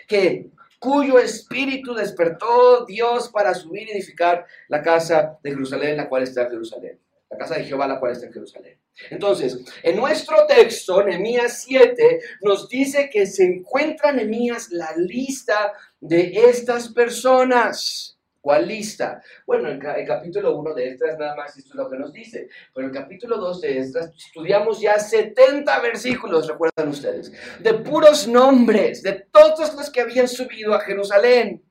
que 0.08 0.52
cuyo 0.80 1.18
espíritu 1.18 1.94
despertó 1.94 2.86
Dios 2.86 3.30
para 3.30 3.54
subir 3.54 3.88
y 3.88 3.92
edificar 3.92 4.46
la 4.68 4.82
casa 4.82 5.40
de 5.42 5.50
Jerusalén, 5.50 5.98
la 5.98 6.08
cual 6.08 6.24
está 6.24 6.44
en 6.44 6.52
Jerusalén. 6.52 7.00
La 7.30 7.38
casa 7.38 7.56
de 7.56 7.66
Jehová, 7.66 7.88
la 7.88 8.00
cual 8.00 8.12
está 8.12 8.28
en 8.28 8.34
Jerusalén. 8.34 8.80
Entonces, 9.10 9.60
en 9.84 9.98
nuestro 9.98 10.46
texto, 10.46 11.04
Nehemías 11.04 11.64
7, 11.64 12.20
nos 12.42 12.70
dice 12.70 13.10
que 13.10 13.26
se 13.26 13.44
encuentra 13.44 14.12
en 14.12 14.18
Nehemías 14.18 14.72
la 14.72 14.96
lista 14.96 15.74
de 16.00 16.32
estas 16.50 16.90
personas. 16.90 18.15
¿Cuál 18.46 18.68
lista? 18.68 19.24
Bueno, 19.48 19.70
en 19.70 19.84
el 19.84 20.06
capítulo 20.06 20.56
1 20.56 20.76
de 20.76 20.90
Estras 20.90 21.18
nada 21.18 21.36
más 21.36 21.58
esto 21.58 21.72
es 21.72 21.76
lo 21.78 21.90
que 21.90 21.98
nos 21.98 22.14
dice, 22.14 22.48
pero 22.76 22.86
el 22.86 22.94
capítulo 22.94 23.38
2 23.38 23.62
de 23.62 23.80
Estras 23.80 24.12
estudiamos 24.16 24.80
ya 24.80 25.00
70 25.00 25.80
versículos, 25.80 26.48
recuerdan 26.48 26.90
ustedes, 26.90 27.34
de 27.60 27.74
puros 27.74 28.28
nombres, 28.28 29.02
de 29.02 29.14
todos 29.32 29.74
los 29.74 29.90
que 29.90 30.02
habían 30.02 30.28
subido 30.28 30.76
a 30.76 30.82
Jerusalén. 30.82 31.64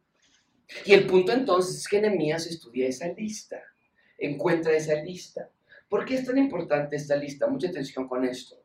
Y 0.84 0.94
el 0.94 1.06
punto 1.06 1.30
entonces 1.30 1.76
es 1.76 1.86
que 1.86 2.00
Nehemías 2.00 2.48
estudia 2.48 2.88
esa 2.88 3.06
lista, 3.06 3.62
encuentra 4.18 4.72
esa 4.72 4.94
lista. 4.94 5.48
¿Por 5.88 6.04
qué 6.04 6.16
es 6.16 6.26
tan 6.26 6.38
importante 6.38 6.96
esta 6.96 7.14
lista? 7.14 7.46
Mucha 7.46 7.68
atención 7.68 8.08
con 8.08 8.24
esto. 8.24 8.56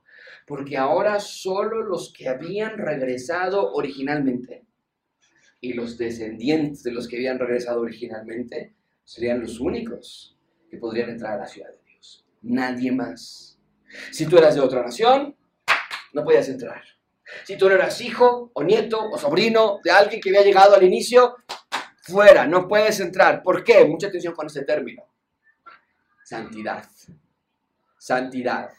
Porque 0.48 0.78
ahora 0.78 1.19
solo 1.19 1.84
los 1.84 2.12
que 2.12 2.28
habían 2.28 2.76
regresado 2.80 3.72
originalmente 3.72 4.63
y 5.62 5.74
los 5.74 5.98
descendientes 5.98 6.84
de 6.84 6.91
los 6.91 7.08
que 7.08 7.17
habían 7.17 7.39
regresado 7.39 7.82
originalmente 7.82 8.76
serían 9.04 9.41
los 9.41 9.60
únicos 9.60 10.38
que 10.69 10.78
podrían 10.78 11.10
entrar 11.10 11.34
a 11.34 11.39
la 11.39 11.48
ciudad 11.48 11.69
de 11.69 11.84
Dios. 11.86 12.26
Nadie 12.41 12.91
más. 12.91 13.58
Si 14.12 14.26
tú 14.26 14.38
eras 14.38 14.56
de 14.56 14.62
otra 14.62 14.84
nación, 14.84 15.36
no 16.13 16.24
podías 16.24 16.48
entrar. 16.48 16.82
Si 17.43 17.58
tú 17.58 17.67
no 17.67 17.76
eras 17.76 18.00
hijo 18.02 18.52
o 18.54 18.63
nieto 18.63 19.10
o 19.10 19.17
sobrino 19.17 19.80
de 19.84 19.91
alguien 19.91 20.22
que 20.22 20.30
había 20.30 20.43
llegado 20.43 20.76
al 20.76 20.84
inicio, 20.84 21.36
fuera, 22.02 22.48
no 22.48 22.67
puedes 22.67 23.00
entrar. 23.00 23.43
¿Por 23.43 23.63
qué? 23.63 23.86
Mucha 23.86 24.08
atención 24.08 24.34
con 24.34 24.48
este 24.48 24.63
término. 24.63 25.04
Santidad. 26.24 26.86
Santidad. 27.98 28.69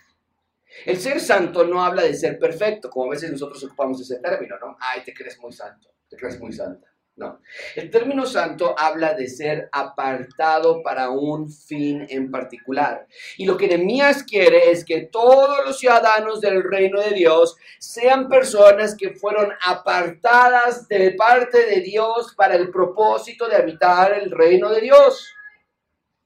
El 0.86 0.98
ser 0.98 1.20
santo 1.20 1.64
no 1.64 1.82
habla 1.82 2.02
de 2.02 2.14
ser 2.14 2.38
perfecto, 2.38 2.88
como 2.88 3.06
a 3.06 3.14
veces 3.14 3.32
nosotros 3.32 3.62
ocupamos 3.64 4.00
ese 4.00 4.20
término, 4.20 4.56
¿no? 4.58 4.76
Ay, 4.80 5.02
te 5.04 5.12
crees 5.12 5.38
muy 5.40 5.52
santo 5.52 5.90
te 6.10 6.16
crees 6.16 6.38
muy 6.38 6.52
santa. 6.52 6.86
No. 7.16 7.38
El 7.76 7.90
término 7.90 8.24
santo 8.24 8.74
habla 8.78 9.12
de 9.12 9.28
ser 9.28 9.68
apartado 9.72 10.82
para 10.82 11.10
un 11.10 11.50
fin 11.50 12.06
en 12.08 12.30
particular. 12.30 13.06
Y 13.36 13.44
lo 13.44 13.58
que 13.58 13.68
Nehemías 13.68 14.22
quiere 14.22 14.70
es 14.70 14.84
que 14.86 15.02
todos 15.02 15.66
los 15.66 15.78
ciudadanos 15.78 16.40
del 16.40 16.62
reino 16.62 16.98
de 17.00 17.10
Dios 17.10 17.56
sean 17.78 18.28
personas 18.28 18.96
que 18.96 19.10
fueron 19.10 19.52
apartadas 19.66 20.88
de 20.88 21.12
parte 21.12 21.66
de 21.66 21.82
Dios 21.82 22.34
para 22.34 22.54
el 22.54 22.70
propósito 22.70 23.48
de 23.48 23.56
habitar 23.56 24.14
el 24.14 24.30
reino 24.30 24.70
de 24.70 24.80
Dios. 24.80 25.28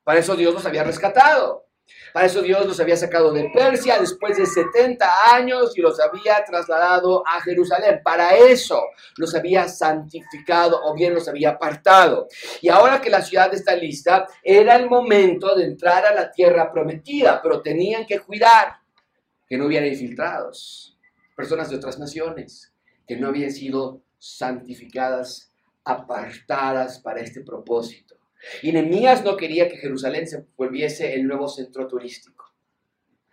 Para 0.04 0.20
eso 0.20 0.36
Dios 0.36 0.54
los 0.54 0.66
había 0.66 0.84
rescatado. 0.84 1.63
Para 2.14 2.26
eso 2.26 2.42
Dios 2.42 2.64
los 2.64 2.78
había 2.78 2.96
sacado 2.96 3.32
de 3.32 3.50
Persia 3.52 3.98
después 3.98 4.36
de 4.36 4.46
70 4.46 5.34
años 5.34 5.76
y 5.76 5.80
los 5.80 5.98
había 5.98 6.44
trasladado 6.44 7.26
a 7.26 7.40
Jerusalén. 7.40 8.02
Para 8.04 8.36
eso 8.36 8.80
los 9.16 9.34
había 9.34 9.66
santificado 9.66 10.80
o 10.84 10.94
bien 10.94 11.12
los 11.12 11.26
había 11.26 11.50
apartado. 11.50 12.28
Y 12.62 12.68
ahora 12.68 13.00
que 13.00 13.10
la 13.10 13.20
ciudad 13.20 13.52
está 13.52 13.74
lista, 13.74 14.28
era 14.44 14.76
el 14.76 14.88
momento 14.88 15.56
de 15.56 15.64
entrar 15.64 16.06
a 16.06 16.14
la 16.14 16.30
tierra 16.30 16.70
prometida, 16.70 17.42
pero 17.42 17.60
tenían 17.60 18.06
que 18.06 18.20
cuidar 18.20 18.76
que 19.48 19.58
no 19.58 19.66
hubiera 19.66 19.88
infiltrados, 19.88 20.96
personas 21.34 21.68
de 21.68 21.74
otras 21.78 21.98
naciones, 21.98 22.72
que 23.08 23.16
no 23.16 23.26
habían 23.26 23.50
sido 23.50 24.02
santificadas, 24.20 25.52
apartadas 25.82 27.00
para 27.00 27.22
este 27.22 27.40
propósito. 27.40 28.13
Y 28.62 28.72
Nehemías 28.72 29.24
no 29.24 29.36
quería 29.36 29.68
que 29.68 29.76
Jerusalén 29.76 30.26
se 30.26 30.46
volviese 30.56 31.14
el 31.14 31.26
nuevo 31.26 31.48
centro 31.48 31.86
turístico, 31.86 32.54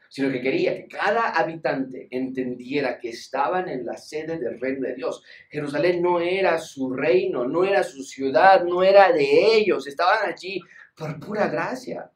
sino 0.09 0.31
que 0.31 0.41
quería 0.41 0.75
que 0.75 0.87
cada 0.87 1.29
habitante 1.29 2.07
entendiera 2.11 2.99
que 2.99 3.09
estaban 3.09 3.69
en 3.69 3.85
la 3.85 3.97
sede 3.97 4.37
del 4.39 4.59
reino 4.59 4.87
de 4.87 4.95
Dios. 4.95 5.23
Jerusalén 5.49 6.01
no 6.01 6.19
era 6.19 6.57
su 6.59 6.91
reino, 6.93 7.47
no 7.47 7.63
era 7.63 7.83
su 7.83 8.03
ciudad, 8.03 8.63
no 8.63 8.83
era 8.83 9.11
de 9.11 9.55
ellos, 9.55 9.87
estaban 9.87 10.29
allí 10.29 10.61
por 10.95 11.19
pura 11.19 11.47
gracia. 11.47 12.11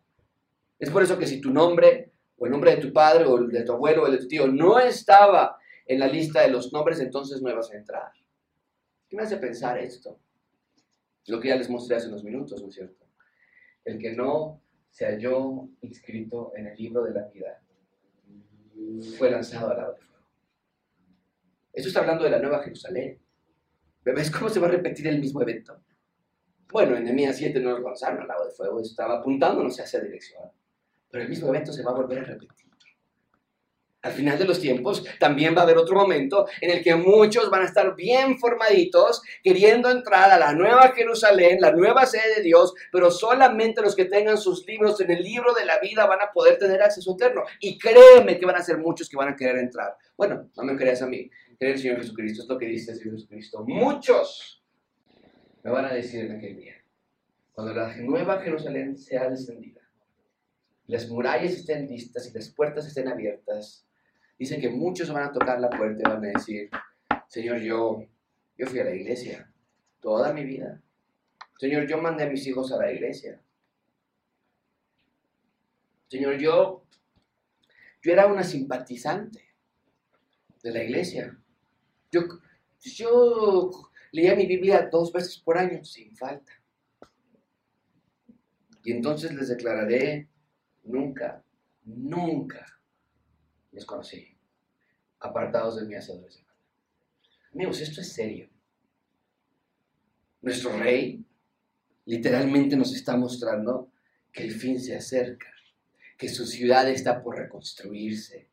Es 0.78 0.90
por 0.90 1.04
eso 1.04 1.18
que 1.18 1.28
si 1.28 1.40
tu 1.40 1.52
nombre, 1.52 2.12
o 2.38 2.46
el 2.46 2.52
nombre 2.52 2.76
de 2.76 2.82
tu 2.82 2.92
padre, 2.92 3.26
o 3.26 3.38
el 3.38 3.50
de 3.50 3.64
tu 3.64 3.74
abuelo, 3.74 4.04
o 4.04 4.08
el 4.08 4.14
de 4.14 4.20
tu 4.20 4.28
tío, 4.28 4.48
no 4.48 4.80
estaba 4.80 5.58
en 5.86 6.00
la 6.00 6.08
lista 6.08 6.42
de 6.42 6.50
los 6.50 6.74
nombres, 6.74 7.00
entonces 7.00 7.42
no 7.42 7.50
ibas 7.50 7.72
a 7.72 7.78
entrar. 7.78 8.12
¿Qué 9.08 9.16
me 9.16 9.24
hace 9.24 9.38
pensar 9.38 9.78
esto? 9.78 10.20
Lo 11.28 11.40
que 11.40 11.50
ya 11.50 11.56
les 11.56 11.70
mostré 11.70 11.96
hace 11.96 12.08
unos 12.08 12.24
minutos, 12.24 12.62
¿no 12.62 12.70
es 12.70 12.76
cierto? 12.76 13.06
El 13.84 13.98
que 13.98 14.14
no 14.14 14.62
se 14.90 15.06
halló 15.06 15.68
inscrito 15.82 16.54
en 16.56 16.68
el 16.68 16.78
libro 16.78 17.04
de 17.04 17.12
la 17.12 17.28
vida 17.28 17.62
fue 19.18 19.32
lanzado 19.32 19.72
al 19.72 19.78
lado 19.78 19.94
de 19.94 20.02
fuego. 20.02 20.24
Esto 21.74 21.88
está 21.90 22.00
hablando 22.02 22.24
de 22.24 22.30
la 22.30 22.40
Nueva 22.40 22.64
Jerusalén. 22.64 23.20
¿Ves 24.04 24.32
cómo 24.32 24.50
se 24.50 24.60
va 24.60 24.68
a 24.68 24.72
repetir 24.72 25.08
el 25.08 25.20
mismo 25.20 25.42
evento? 25.42 25.82
Bueno, 26.72 26.96
en 26.96 27.04
Nehemías 27.04 27.38
7 27.38 27.60
no 27.60 27.72
nos 27.72 27.82
lanzaron 27.82 28.22
al 28.22 28.28
lado 28.28 28.46
de 28.46 28.52
fuego, 28.52 28.80
estaba 28.80 29.20
apuntándonos 29.20 29.74
hacia 29.74 29.84
esa 29.84 30.00
dirección. 30.00 30.44
Pero 31.10 31.24
el 31.24 31.30
mismo 31.30 31.50
evento 31.50 31.74
se 31.74 31.84
va 31.84 31.92
a 31.92 31.96
volver 31.96 32.20
a 32.20 32.24
repetir. 32.24 32.65
Al 34.06 34.12
final 34.12 34.38
de 34.38 34.46
los 34.46 34.62
tiempos 34.62 35.04
también 35.20 35.56
va 35.56 35.62
a 35.62 35.64
haber 35.64 35.78
otro 35.78 35.96
momento 35.96 36.46
en 36.62 36.70
el 36.70 36.84
que 36.84 36.94
muchos 36.94 37.50
van 37.50 37.64
a 37.64 37.66
estar 37.66 37.96
bien 37.96 38.38
formaditos, 38.38 39.24
queriendo 39.44 39.90
entrar 39.90 40.30
a 40.30 40.38
la 40.38 40.54
nueva 40.54 40.90
Jerusalén, 40.90 41.58
la 41.60 41.72
nueva 41.72 42.06
sede 42.06 42.36
de 42.36 42.44
Dios, 42.44 42.76
pero 42.92 43.10
solamente 43.10 43.82
los 43.82 43.96
que 43.96 44.06
tengan 44.06 44.38
sus 44.38 44.64
libros 44.68 45.02
en 45.02 45.10
el 45.10 45.24
libro 45.24 45.56
de 45.56 45.66
la 45.66 45.80
vida 45.80 46.06
van 46.06 46.22
a 46.22 46.32
poder 46.32 46.60
tener 46.60 46.84
acceso 46.84 47.16
eterno. 47.16 47.46
Y 47.60 47.80
créeme 47.80 48.38
que 48.38 48.46
van 48.46 48.58
a 48.58 48.62
ser 48.62 48.78
muchos 48.78 49.10
que 49.10 49.18
van 49.18 49.30
a 49.30 49.36
querer 49.36 49.58
entrar. 49.58 49.98
Bueno, 50.16 50.52
no 50.56 50.64
me 50.64 50.76
creas 50.78 51.02
a 51.02 51.08
mí, 51.08 51.28
cree 51.58 51.72
el 51.72 51.80
Señor 51.80 51.98
Jesucristo, 51.98 52.44
es 52.44 52.48
lo 52.48 52.60
que 52.60 52.68
dice 52.68 52.94
Jesucristo. 52.94 53.64
Muchos 53.66 54.64
me 55.64 55.72
van 55.72 55.86
a 55.86 55.94
decir 55.96 56.26
en 56.26 56.34
aquel 56.34 56.58
día, 56.58 56.76
cuando 57.54 57.74
la 57.74 57.96
nueva 57.98 58.40
Jerusalén 58.40 58.96
sea 59.00 59.28
descendida, 59.32 59.82
las 60.86 61.10
murallas 61.10 61.54
estén 61.54 61.88
listas 61.88 62.30
y 62.30 62.34
las 62.34 62.50
puertas 62.50 62.86
estén 62.86 63.08
abiertas, 63.08 63.85
Dicen 64.38 64.60
que 64.60 64.70
muchos 64.70 65.12
van 65.12 65.24
a 65.24 65.32
tocar 65.32 65.60
la 65.60 65.70
puerta 65.70 66.02
y 66.02 66.10
van 66.10 66.26
a 66.26 66.28
decir, 66.28 66.70
Señor, 67.28 67.60
yo, 67.60 68.06
yo 68.58 68.68
fui 68.68 68.80
a 68.80 68.84
la 68.84 68.96
iglesia 68.96 69.52
toda 70.02 70.34
mi 70.34 70.44
vida. 70.44 70.82
Señor, 71.58 71.88
yo 71.88 71.98
mandé 71.98 72.26
a 72.26 72.30
mis 72.30 72.46
hijos 72.46 72.72
a 72.72 72.78
la 72.78 72.92
iglesia. 72.92 73.42
Señor, 76.08 76.38
yo, 76.38 76.86
yo 78.02 78.12
era 78.12 78.28
una 78.28 78.44
simpatizante 78.44 79.56
de 80.62 80.72
la 80.72 80.84
iglesia. 80.84 81.38
Yo, 82.12 82.22
yo 82.82 83.72
leía 84.12 84.36
mi 84.36 84.46
Biblia 84.46 84.90
dos 84.92 85.12
veces 85.14 85.38
por 85.38 85.58
año 85.58 85.84
sin 85.84 86.16
falta. 86.16 86.52
Y 88.84 88.92
entonces 88.92 89.34
les 89.34 89.48
declararé, 89.48 90.28
nunca, 90.84 91.44
nunca 91.84 92.76
les 93.76 93.86
conocí, 93.86 94.26
apartados 95.20 95.76
de 95.76 95.86
mí 95.86 95.96
hace 95.96 96.14
dos 96.14 96.42
Amigos, 97.54 97.82
esto 97.82 98.02
es 98.02 98.12
serio. 98.12 98.50
Nuestro 100.42 100.78
rey 100.78 101.24
literalmente 102.06 102.76
nos 102.76 102.94
está 102.94 103.16
mostrando 103.16 103.92
que 104.32 104.44
el 104.44 104.52
fin 104.52 104.80
se 104.80 104.96
acerca, 104.96 105.48
que 106.18 106.30
su 106.30 106.46
ciudad 106.46 106.90
está 106.90 107.22
por 107.22 107.38
reconstruirse, 107.38 108.50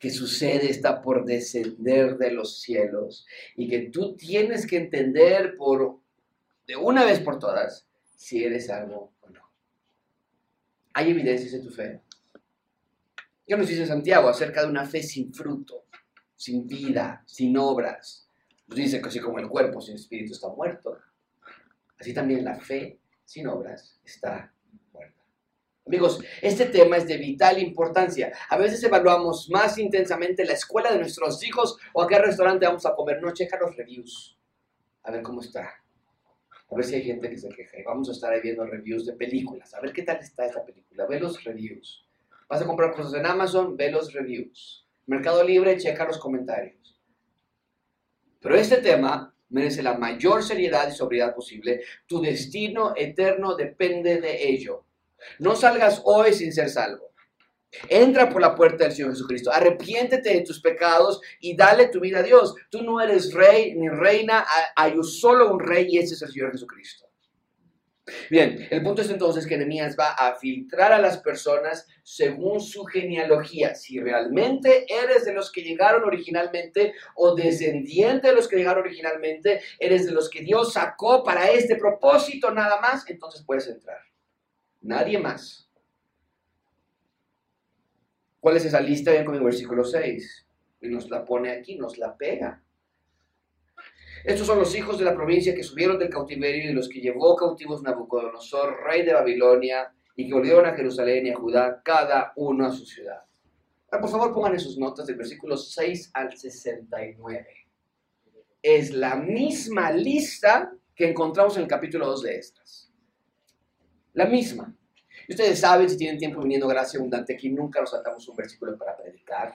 que 0.00 0.10
su 0.10 0.26
sede 0.26 0.70
está 0.70 1.00
por 1.00 1.24
descender 1.24 2.16
de 2.18 2.32
los 2.32 2.60
cielos 2.60 3.26
y 3.56 3.68
que 3.68 3.90
tú 3.90 4.16
tienes 4.16 4.66
que 4.66 4.76
entender 4.76 5.56
por 5.56 5.98
de 6.66 6.76
una 6.76 7.04
vez 7.04 7.20
por 7.20 7.38
todas 7.38 7.86
si 8.16 8.44
eres 8.44 8.70
algo 8.70 9.12
o 9.20 9.30
no. 9.30 9.42
¿Hay 10.92 11.10
evidencias 11.10 11.52
de 11.52 11.60
tu 11.60 11.70
fe? 11.70 12.00
¿Qué 13.50 13.56
nos 13.56 13.66
dice 13.66 13.84
Santiago 13.84 14.28
acerca 14.28 14.62
de 14.62 14.68
una 14.68 14.86
fe 14.86 15.02
sin 15.02 15.34
fruto, 15.34 15.86
sin 16.36 16.68
vida, 16.68 17.24
sin 17.26 17.58
obras? 17.58 18.28
Nos 18.68 18.76
dice 18.78 19.02
que 19.02 19.08
así 19.08 19.18
como 19.18 19.40
el 19.40 19.48
cuerpo 19.48 19.80
sin 19.80 19.96
espíritu 19.96 20.34
está 20.34 20.50
muerto, 20.50 20.96
así 21.98 22.14
también 22.14 22.44
la 22.44 22.60
fe 22.60 23.00
sin 23.24 23.48
obras 23.48 23.98
está 24.04 24.54
muerta. 24.92 25.20
Amigos, 25.84 26.20
este 26.40 26.66
tema 26.66 26.98
es 26.98 27.08
de 27.08 27.16
vital 27.16 27.58
importancia. 27.58 28.32
A 28.50 28.56
veces 28.56 28.84
evaluamos 28.84 29.50
más 29.50 29.78
intensamente 29.78 30.44
la 30.44 30.52
escuela 30.52 30.92
de 30.92 31.00
nuestros 31.00 31.42
hijos 31.42 31.76
o 31.92 32.02
a 32.02 32.06
qué 32.06 32.20
restaurante 32.20 32.66
vamos 32.66 32.86
a 32.86 32.94
comer. 32.94 33.20
No, 33.20 33.32
checa 33.32 33.58
los 33.58 33.76
reviews. 33.76 34.38
A 35.02 35.10
ver 35.10 35.22
cómo 35.22 35.40
está. 35.40 35.74
A 36.70 36.76
ver 36.76 36.84
si 36.84 36.94
hay 36.94 37.02
gente 37.02 37.28
que 37.28 37.36
se 37.36 37.48
queja. 37.48 37.78
Vamos 37.84 38.10
a 38.10 38.12
estar 38.12 38.32
ahí 38.32 38.42
viendo 38.42 38.64
reviews 38.64 39.06
de 39.06 39.14
películas. 39.14 39.74
A 39.74 39.80
ver 39.80 39.92
qué 39.92 40.02
tal 40.02 40.18
está 40.18 40.46
esa 40.46 40.64
película. 40.64 41.04
Ve 41.06 41.18
los 41.18 41.42
reviews. 41.42 42.06
Vas 42.50 42.62
a 42.62 42.66
comprar 42.66 42.92
cosas 42.92 43.14
en 43.14 43.26
Amazon, 43.26 43.76
ve 43.76 43.92
los 43.92 44.12
reviews. 44.12 44.84
Mercado 45.06 45.44
Libre, 45.44 45.78
checa 45.78 46.04
los 46.04 46.18
comentarios. 46.18 47.00
Pero 48.40 48.56
este 48.56 48.78
tema 48.78 49.32
merece 49.50 49.84
la 49.84 49.96
mayor 49.96 50.42
seriedad 50.42 50.88
y 50.88 50.92
sobriedad 50.92 51.32
posible. 51.32 51.82
Tu 52.06 52.20
destino 52.20 52.92
eterno 52.96 53.54
depende 53.54 54.20
de 54.20 54.48
ello. 54.48 54.84
No 55.38 55.54
salgas 55.54 56.02
hoy 56.04 56.32
sin 56.32 56.52
ser 56.52 56.70
salvo. 56.70 57.12
Entra 57.88 58.28
por 58.28 58.42
la 58.42 58.56
puerta 58.56 58.82
del 58.82 58.92
Señor 58.92 59.12
Jesucristo. 59.12 59.52
Arrepiéntete 59.52 60.30
de 60.30 60.40
tus 60.40 60.60
pecados 60.60 61.20
y 61.38 61.54
dale 61.54 61.86
tu 61.86 62.00
vida 62.00 62.18
a 62.18 62.24
Dios. 62.24 62.56
Tú 62.68 62.82
no 62.82 63.00
eres 63.00 63.32
rey 63.32 63.76
ni 63.76 63.88
reina. 63.88 64.44
Hay 64.74 64.94
solo 65.04 65.52
un 65.52 65.60
rey 65.60 65.86
y 65.88 65.98
ese 65.98 66.14
es 66.14 66.22
el 66.22 66.32
Señor 66.32 66.50
Jesucristo. 66.50 67.09
Bien, 68.30 68.66
el 68.70 68.82
punto 68.82 69.02
es 69.02 69.10
entonces 69.10 69.46
que 69.46 69.56
Nehemías 69.56 69.96
va 69.98 70.12
a 70.12 70.34
filtrar 70.36 70.92
a 70.92 70.98
las 70.98 71.18
personas 71.18 71.86
según 72.02 72.60
su 72.60 72.84
genealogía. 72.84 73.74
Si 73.74 74.00
realmente 74.00 74.86
eres 74.88 75.24
de 75.24 75.32
los 75.32 75.50
que 75.50 75.62
llegaron 75.62 76.04
originalmente 76.04 76.94
o 77.14 77.34
descendiente 77.34 78.28
de 78.28 78.34
los 78.34 78.48
que 78.48 78.56
llegaron 78.56 78.84
originalmente, 78.84 79.60
eres 79.78 80.06
de 80.06 80.12
los 80.12 80.28
que 80.28 80.42
Dios 80.42 80.72
sacó 80.72 81.22
para 81.22 81.50
este 81.50 81.76
propósito 81.76 82.50
nada 82.50 82.80
más, 82.80 83.08
entonces 83.08 83.42
puedes 83.44 83.68
entrar. 83.68 83.98
Nadie 84.80 85.18
más. 85.18 85.68
¿Cuál 88.40 88.56
es 88.56 88.64
esa 88.64 88.80
lista? 88.80 89.12
Ven 89.12 89.24
conmigo, 89.24 89.44
versículo 89.44 89.84
6. 89.84 90.46
Y 90.80 90.88
nos 90.88 91.10
la 91.10 91.24
pone 91.24 91.50
aquí, 91.50 91.76
nos 91.76 91.98
la 91.98 92.16
pega. 92.16 92.62
Estos 94.24 94.46
son 94.46 94.58
los 94.58 94.74
hijos 94.74 94.98
de 94.98 95.04
la 95.04 95.14
provincia 95.14 95.54
que 95.54 95.62
subieron 95.62 95.98
del 95.98 96.10
cautiverio 96.10 96.70
y 96.70 96.74
los 96.74 96.88
que 96.88 97.00
llevó 97.00 97.34
cautivos 97.36 97.82
Nabucodonosor, 97.82 98.82
rey 98.84 99.02
de 99.02 99.14
Babilonia, 99.14 99.92
y 100.16 100.26
que 100.28 100.34
volvieron 100.34 100.66
a 100.66 100.74
Jerusalén 100.74 101.26
y 101.26 101.30
a 101.30 101.36
Judá, 101.36 101.80
cada 101.82 102.32
uno 102.36 102.66
a 102.66 102.70
su 102.70 102.84
ciudad. 102.84 103.22
Ahora, 103.90 104.02
por 104.02 104.10
favor, 104.10 104.34
pongan 104.34 104.52
en 104.52 104.60
sus 104.60 104.78
notas 104.78 105.06
del 105.06 105.16
versículo 105.16 105.56
6 105.56 106.10
al 106.14 106.36
69. 106.36 107.46
Es 108.62 108.90
la 108.92 109.16
misma 109.16 109.90
lista 109.90 110.72
que 110.94 111.08
encontramos 111.08 111.56
en 111.56 111.62
el 111.62 111.68
capítulo 111.68 112.06
2 112.06 112.22
de 112.22 112.36
estas. 112.36 112.92
La 114.12 114.26
misma. 114.26 114.76
Y 115.26 115.32
ustedes 115.32 115.60
saben, 115.60 115.88
si 115.88 115.96
tienen 115.96 116.18
tiempo 116.18 116.42
viniendo 116.42 116.68
gracia 116.68 116.98
abundante, 116.98 117.34
aquí 117.34 117.48
nunca 117.48 117.80
nos 117.80 117.90
saltamos 117.90 118.28
un 118.28 118.36
versículo 118.36 118.76
para 118.76 118.96
predicar. 118.96 119.54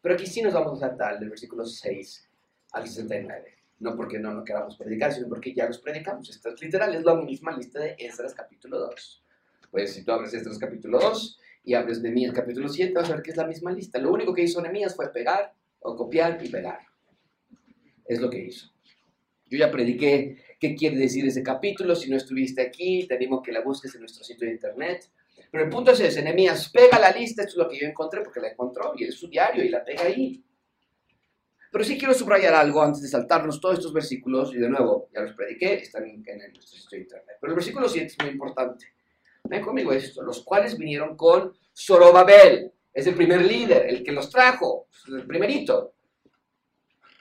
Pero 0.00 0.14
aquí 0.14 0.26
sí 0.26 0.40
nos 0.40 0.54
vamos 0.54 0.82
a 0.82 0.88
saltar 0.88 1.18
del 1.18 1.28
versículo 1.28 1.66
6 1.66 2.30
al 2.72 2.86
69. 2.86 3.57
No 3.80 3.94
porque 3.96 4.18
no 4.18 4.34
lo 4.34 4.44
queramos 4.44 4.76
predicar, 4.76 5.12
sino 5.12 5.28
porque 5.28 5.54
ya 5.54 5.66
los 5.66 5.78
predicamos. 5.78 6.28
Esta 6.30 6.50
es 6.50 6.60
literal, 6.60 6.94
es 6.94 7.04
la 7.04 7.14
misma 7.14 7.56
lista 7.56 7.80
de 7.80 7.94
Esdras 7.98 8.34
capítulo 8.34 8.78
2. 8.78 9.24
Pues 9.70 9.94
si 9.94 10.04
tú 10.04 10.12
abres 10.12 10.34
Esdras 10.34 10.58
capítulo 10.58 10.98
2 10.98 11.38
y 11.64 11.74
abres 11.74 12.00
Nehemías 12.00 12.32
capítulo 12.32 12.68
7, 12.68 12.92
vas 12.92 13.10
a 13.10 13.14
ver 13.14 13.22
que 13.22 13.30
es 13.30 13.36
la 13.36 13.46
misma 13.46 13.70
lista. 13.72 13.98
Lo 13.98 14.12
único 14.12 14.34
que 14.34 14.42
hizo 14.42 14.60
Nehemías 14.60 14.96
fue 14.96 15.12
pegar 15.12 15.52
o 15.80 15.94
copiar 15.94 16.38
y 16.44 16.48
pegar. 16.48 16.80
Es 18.04 18.20
lo 18.20 18.28
que 18.28 18.40
hizo. 18.40 18.72
Yo 19.46 19.58
ya 19.58 19.70
prediqué 19.70 20.42
qué 20.58 20.74
quiere 20.74 20.96
decir 20.96 21.26
ese 21.26 21.42
capítulo. 21.42 21.94
Si 21.94 22.10
no 22.10 22.16
estuviste 22.16 22.62
aquí, 22.62 23.06
te 23.06 23.14
animo 23.14 23.42
que 23.42 23.52
la 23.52 23.60
busques 23.60 23.94
en 23.94 24.00
nuestro 24.00 24.24
sitio 24.24 24.46
de 24.46 24.54
internet. 24.54 25.08
Pero 25.50 25.64
el 25.64 25.70
punto 25.70 25.92
es 25.92 26.00
ese, 26.00 26.22
Nehemías 26.22 26.68
pega 26.68 26.98
la 26.98 27.10
lista, 27.10 27.42
esto 27.42 27.52
es 27.52 27.64
lo 27.64 27.68
que 27.70 27.78
yo 27.78 27.86
encontré 27.86 28.20
porque 28.22 28.40
la 28.40 28.48
encontró 28.48 28.92
y 28.96 29.04
es 29.04 29.14
su 29.14 29.28
diario 29.28 29.64
y 29.64 29.70
la 29.70 29.84
pega 29.84 30.02
ahí. 30.02 30.42
Pero 31.70 31.84
sí 31.84 31.98
quiero 31.98 32.14
subrayar 32.14 32.54
algo 32.54 32.82
antes 32.82 33.02
de 33.02 33.08
saltarnos 33.08 33.60
todos 33.60 33.78
estos 33.78 33.92
versículos, 33.92 34.54
y 34.54 34.58
de 34.58 34.68
nuevo, 34.68 35.08
ya 35.14 35.20
los 35.20 35.32
prediqué, 35.32 35.74
están 35.74 36.04
en, 36.04 36.22
nuestro 36.22 36.78
sitio 36.78 36.98
de 36.98 37.02
internet. 37.02 37.36
Pero 37.40 37.52
el 37.52 37.56
versículo 37.56 37.88
7 37.88 38.06
es 38.06 38.16
muy 38.20 38.30
importante. 38.30 38.86
Ven 39.44 39.62
conmigo 39.62 39.92
esto, 39.92 40.22
los 40.22 40.42
cuales 40.42 40.76
vinieron 40.76 41.16
con 41.16 41.54
Zorobabel, 41.76 42.72
es 42.92 43.06
el 43.06 43.14
primer 43.14 43.42
líder, 43.42 43.86
el 43.86 44.02
que 44.02 44.12
los 44.12 44.30
trajo, 44.30 44.88
el 45.08 45.26
primerito. 45.26 45.92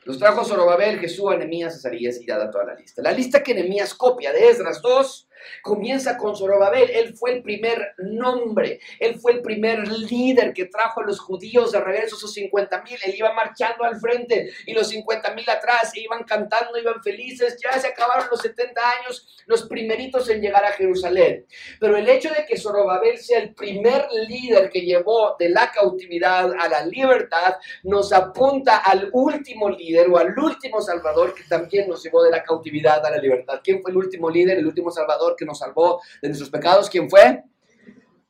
Los 0.06 0.18
trajo 0.18 0.45
Zorobabel, 0.45 1.00
Jesús, 1.00 1.34
Enemías, 1.34 1.76
Cesarías 1.76 2.22
y 2.22 2.26
dada 2.26 2.50
toda 2.50 2.64
la 2.64 2.76
lista. 2.76 3.02
La 3.02 3.12
lista 3.12 3.43
que 3.43 3.52
Enemías 3.52 3.93
copia 3.93 4.32
de 4.32 4.50
Esdras 4.50 4.82
2 4.82 5.28
Comienza 5.62 6.18
con 6.18 6.36
Zorobabel, 6.36 6.90
él 6.90 7.16
fue 7.16 7.34
el 7.34 7.44
primer 7.44 7.94
nombre, 7.98 8.80
él 9.00 9.20
fue 9.20 9.34
el 9.34 9.42
primer 9.42 9.88
líder 9.88 10.54
que 10.54 10.66
trajo 10.66 11.02
a 11.02 11.06
los 11.06 11.20
judíos 11.20 11.72
de 11.72 11.80
regreso 11.80 12.16
esos 12.16 12.34
50 12.34 12.82
mil, 12.84 12.98
él 13.04 13.16
iba 13.16 13.34
marchando 13.34 13.84
al 13.84 14.00
frente 14.00 14.52
y 14.66 14.74
los 14.74 14.90
50 14.90 15.34
mil 15.34 15.50
atrás, 15.50 15.92
e 15.96 16.02
iban 16.02 16.24
cantando, 16.24 16.78
iban 16.78 17.02
felices, 17.04 17.58
ya 17.64 17.80
se 17.80 17.88
acabaron 17.88 18.28
los 18.30 18.42
70 18.42 18.82
años, 19.00 19.44
los 19.46 19.64
primeritos 19.68 20.30
en 20.30 20.42
llegar 20.42 20.64
a 20.66 20.72
Jerusalén. 20.72 21.46
Pero 21.80 21.98
el 21.98 22.08
hecho 22.10 22.30
de 22.30 22.46
que 22.46 22.58
Zorobabel 22.58 23.18
sea 23.18 23.40
el 23.40 23.54
primer 23.54 24.08
líder 24.28 24.70
que 24.70 24.82
llevó 24.82 25.36
de 25.40 25.50
la 25.50 25.72
cautividad 25.72 26.52
a 26.60 26.70
la 26.70 26.86
libertad, 26.86 27.56
nos 27.84 28.12
apunta 28.14 28.78
al 28.78 29.10
último 29.14 29.70
líder 29.70 30.10
o 30.10 30.18
al 30.18 30.38
último 30.38 30.82
salvador 30.82 31.34
que 31.34 31.44
también 31.44 31.90
nos 31.90 32.04
llevó 32.04 32.24
de 32.24 32.32
la 32.32 32.44
cautividad 32.44 33.06
a 33.06 33.12
la 33.12 33.18
libertad. 33.18 33.60
¿Quién 33.64 33.82
fue 33.82 33.92
el 33.92 33.98
último 33.98 34.30
líder, 34.30 34.58
el 34.58 34.68
último 34.68 34.92
salvador? 34.92 35.26
Que 35.36 35.45
nos 35.45 35.59
salvó 35.59 36.01
de 36.21 36.30
nuestros 36.30 36.49
pecados, 36.49 36.89
¿quién 36.89 37.09
fue? 37.09 37.43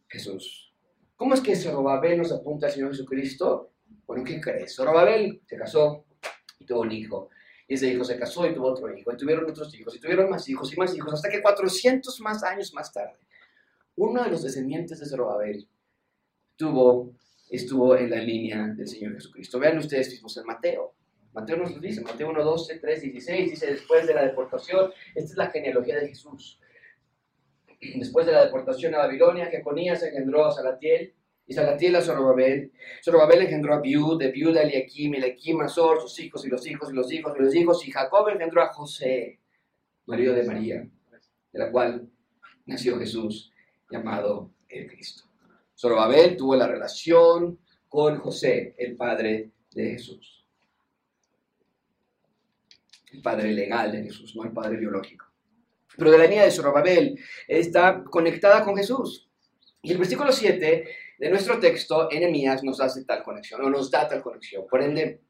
Jesús. 0.08 0.68
¿Cómo 1.16 1.34
es 1.34 1.42
que 1.42 1.56
Zorobabel 1.56 2.20
nos 2.20 2.32
apunta 2.32 2.68
al 2.68 2.74
Señor 2.74 2.92
Jesucristo? 2.92 3.72
Bueno, 4.06 4.24
¿qué 4.24 4.40
crees? 4.40 4.76
Zorobabel 4.76 5.42
se 5.46 5.58
casó 5.58 6.06
y 6.60 6.66
tuvo 6.66 6.82
un 6.82 6.92
hijo. 6.92 7.30
Y 7.68 7.74
ese 7.74 7.92
hijo 7.92 8.04
se 8.04 8.18
casó 8.18 8.48
y 8.48 8.54
tuvo 8.54 8.68
otro 8.68 8.96
hijo. 8.96 9.12
Y 9.12 9.18
tuvieron 9.18 9.50
otros 9.50 9.74
hijos. 9.74 9.96
Y 9.96 10.00
tuvieron 10.00 10.30
más 10.30 10.48
hijos 10.48 10.72
y 10.72 10.78
más 10.78 10.96
hijos. 10.96 11.14
Hasta 11.14 11.30
que 11.30 11.42
400 11.42 12.20
más 12.22 12.44
años 12.44 12.72
más 12.74 12.94
tarde, 12.94 13.18
uno 13.96 14.24
de 14.24 14.30
los 14.30 14.44
descendientes 14.44 15.00
de 15.00 15.08
Zorobabel 15.08 15.68
tuvo, 16.56 17.16
estuvo 17.50 17.98
en 17.98 18.12
la 18.12 18.18
línea 18.18 18.68
del 18.68 18.88
Señor 18.88 19.16
Jesucristo. 19.16 19.60
Vean 19.60 19.80
ustedes 19.80 20.10
mismos 20.12 20.38
en 20.38 20.46
Mateo. 20.46 20.94
Mateo 21.34 21.58
nos 21.58 21.74
lo 21.74 21.80
dice. 21.80 22.02
Mateo 22.02 22.30
1, 22.30 22.44
12, 22.44 22.78
3, 22.78 23.02
16. 23.02 23.50
Dice, 23.50 23.66
después 23.66 24.06
de 24.06 24.14
la 24.14 24.24
deportación, 24.24 24.92
esta 25.16 25.32
es 25.32 25.38
la 25.38 25.50
genealogía 25.50 26.00
de 26.00 26.10
Jesús 26.10 26.60
después 27.80 28.26
de 28.26 28.32
la 28.32 28.46
deportación 28.46 28.96
a 28.96 29.00
Babilonia, 29.00 29.48
Jeconías 29.48 30.04
engendró 30.04 30.46
a 30.46 30.52
Salatiel, 30.52 31.14
y 31.50 31.54
Salatiel 31.54 31.96
a 31.96 32.02
Zorobabel. 32.02 32.74
Zorobabel 33.04 33.44
engendró 33.44 33.74
a 33.74 33.80
Biud, 33.80 34.20
de 34.20 34.32
Biud 34.32 34.58
a 34.58 34.64
Eliakim, 34.64 35.16
Eliakim 35.16 35.62
a 35.62 35.70
Sor, 35.70 36.02
sus 36.02 36.20
hijos 36.20 36.46
y 36.46 36.50
los 36.50 36.68
hijos 36.68 36.92
y 36.92 36.94
los 36.94 37.12
hijos 37.12 37.34
y 37.38 37.42
los 37.42 37.56
hijos, 37.56 37.88
y 37.88 37.92
Jacob 37.92 38.28
engendró 38.30 38.62
a 38.62 38.74
José, 38.74 39.40
marido 40.06 40.34
de 40.34 40.44
María, 40.44 40.88
de 41.54 41.60
la 41.60 41.72
cual 41.72 42.10
nació 42.66 43.00
Jesús, 43.00 43.54
llamado 43.90 44.52
el 44.68 44.88
Cristo. 44.88 45.24
Zorobabel 45.78 46.36
tuvo 46.36 46.56
la 46.56 46.68
relación 46.68 47.60
con 47.88 48.18
José, 48.18 48.76
el 48.78 48.98
padre 48.98 49.52
de 49.72 49.92
Jesús. 49.92 50.46
El 53.14 53.22
padre 53.22 53.54
legal 53.54 53.94
de 53.94 54.04
Jesús, 54.04 54.36
no 54.36 54.44
el 54.44 54.52
padre 54.52 54.76
biológico 54.76 55.27
pero 55.98 56.12
de 56.12 56.18
la 56.18 56.26
línea 56.26 56.46
de 56.46 56.52
Zorobabel 56.52 57.20
está 57.48 58.04
conectada 58.04 58.64
con 58.64 58.78
Jesús. 58.78 59.28
Y 59.82 59.92
el 59.92 59.98
versículo 59.98 60.32
7 60.32 60.88
de 61.18 61.30
nuestro 61.30 61.60
texto, 61.60 62.12
Enemías, 62.12 62.64
nos 62.64 62.80
hace 62.80 63.04
tal 63.06 63.24
conexión, 63.24 63.64
o 63.64 63.70
nos 63.70 63.90
da 63.90 64.08
tal 64.08 64.22
conexión. 64.22 64.66
Por 64.70 64.82
ende, 64.82 65.22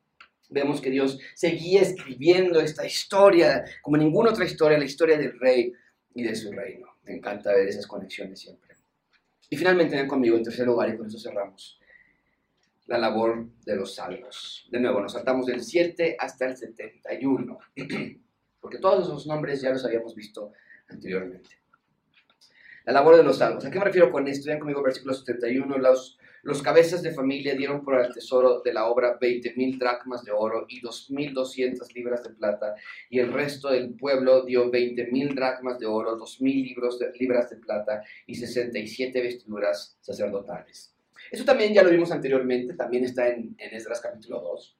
vemos 0.49 0.81
que 0.81 0.89
Dios 0.89 1.19
seguía 1.35 1.81
escribiendo 1.81 2.59
esta 2.59 2.85
historia, 2.85 3.63
como 3.81 3.97
ninguna 3.97 4.31
otra 4.31 4.45
historia, 4.45 4.77
la 4.77 4.85
historia 4.85 5.17
del 5.17 5.39
rey 5.39 5.71
y 6.13 6.23
de 6.23 6.35
su 6.35 6.51
reino. 6.51 6.97
Me 7.03 7.15
encanta 7.15 7.53
ver 7.53 7.67
esas 7.67 7.87
conexiones 7.87 8.39
siempre. 8.39 8.75
Y 9.49 9.55
finalmente, 9.55 9.95
ven 9.95 10.07
conmigo 10.07 10.35
en 10.35 10.43
tercer 10.43 10.65
lugar, 10.65 10.89
y 10.89 10.97
con 10.97 11.07
eso 11.07 11.19
cerramos, 11.19 11.79
la 12.87 12.97
labor 12.97 13.47
de 13.65 13.75
los 13.75 13.95
salvos. 13.95 14.67
De 14.69 14.79
nuevo, 14.79 14.99
nos 14.99 15.13
saltamos 15.13 15.45
del 15.45 15.63
7 15.63 16.17
hasta 16.19 16.47
el 16.47 16.57
71. 16.57 17.59
porque 18.67 18.79
todos 18.79 19.07
esos 19.07 19.25
nombres 19.25 19.61
ya 19.61 19.69
los 19.69 19.85
habíamos 19.85 20.13
visto 20.13 20.51
anteriormente. 20.89 21.51
La 22.83 22.91
labor 22.91 23.15
de 23.15 23.23
los 23.23 23.37
salvos. 23.37 23.63
¿A 23.63 23.71
qué 23.71 23.79
me 23.79 23.85
refiero 23.85 24.11
con 24.11 24.27
esto? 24.27 24.47
Vean 24.47 24.59
conmigo 24.59 24.83
versículo 24.83 25.13
71. 25.13 25.77
Los, 25.77 26.19
los 26.43 26.61
cabezas 26.61 27.01
de 27.01 27.13
familia 27.13 27.55
dieron 27.55 27.81
por 27.81 27.97
el 27.97 28.13
tesoro 28.13 28.59
de 28.59 28.73
la 28.73 28.87
obra 28.87 29.17
20.000 29.17 29.79
dracmas 29.79 30.25
de 30.25 30.33
oro 30.33 30.65
y 30.67 30.81
2.200 30.81 31.93
libras 31.93 32.23
de 32.23 32.31
plata, 32.31 32.75
y 33.09 33.19
el 33.19 33.31
resto 33.31 33.69
del 33.69 33.93
pueblo 33.95 34.43
dio 34.43 34.69
20.000 34.69 35.33
dracmas 35.33 35.79
de 35.79 35.85
oro, 35.85 36.17
2.000 36.17 36.99
de, 36.99 37.13
libras 37.17 37.49
de 37.49 37.55
plata 37.55 38.03
y 38.25 38.35
67 38.35 39.21
vestiduras 39.21 39.97
sacerdotales. 40.01 40.93
Eso 41.31 41.45
también 41.45 41.73
ya 41.73 41.83
lo 41.83 41.89
vimos 41.89 42.11
anteriormente, 42.11 42.73
también 42.73 43.05
está 43.05 43.29
en, 43.29 43.55
en 43.57 43.73
Esdras 43.73 44.01
capítulo 44.01 44.41
2 44.41 44.77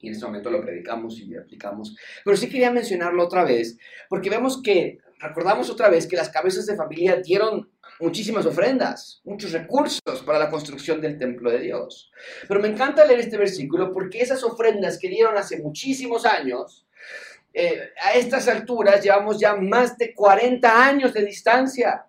y 0.00 0.08
en 0.08 0.14
este 0.14 0.26
momento 0.26 0.50
lo 0.50 0.62
predicamos 0.62 1.18
y 1.18 1.36
aplicamos. 1.36 1.96
Pero 2.24 2.36
sí 2.36 2.48
quería 2.48 2.70
mencionarlo 2.70 3.24
otra 3.24 3.44
vez, 3.44 3.76
porque 4.08 4.30
vemos 4.30 4.62
que, 4.62 4.98
recordamos 5.18 5.70
otra 5.70 5.88
vez 5.88 6.06
que 6.06 6.16
las 6.16 6.28
cabezas 6.28 6.66
de 6.66 6.76
familia 6.76 7.16
dieron 7.16 7.70
muchísimas 8.00 8.46
ofrendas, 8.46 9.20
muchos 9.24 9.52
recursos 9.52 10.22
para 10.24 10.38
la 10.38 10.50
construcción 10.50 11.00
del 11.00 11.18
templo 11.18 11.50
de 11.50 11.60
Dios. 11.60 12.10
Pero 12.46 12.60
me 12.60 12.68
encanta 12.68 13.04
leer 13.04 13.20
este 13.20 13.36
versículo 13.36 13.92
porque 13.92 14.20
esas 14.20 14.42
ofrendas 14.44 14.98
que 14.98 15.08
dieron 15.08 15.36
hace 15.36 15.60
muchísimos 15.60 16.24
años, 16.24 16.86
eh, 17.52 17.90
a 18.04 18.12
estas 18.12 18.46
alturas 18.46 19.02
llevamos 19.02 19.40
ya 19.40 19.56
más 19.56 19.96
de 19.98 20.14
40 20.14 20.86
años 20.86 21.12
de 21.12 21.24
distancia. 21.24 22.04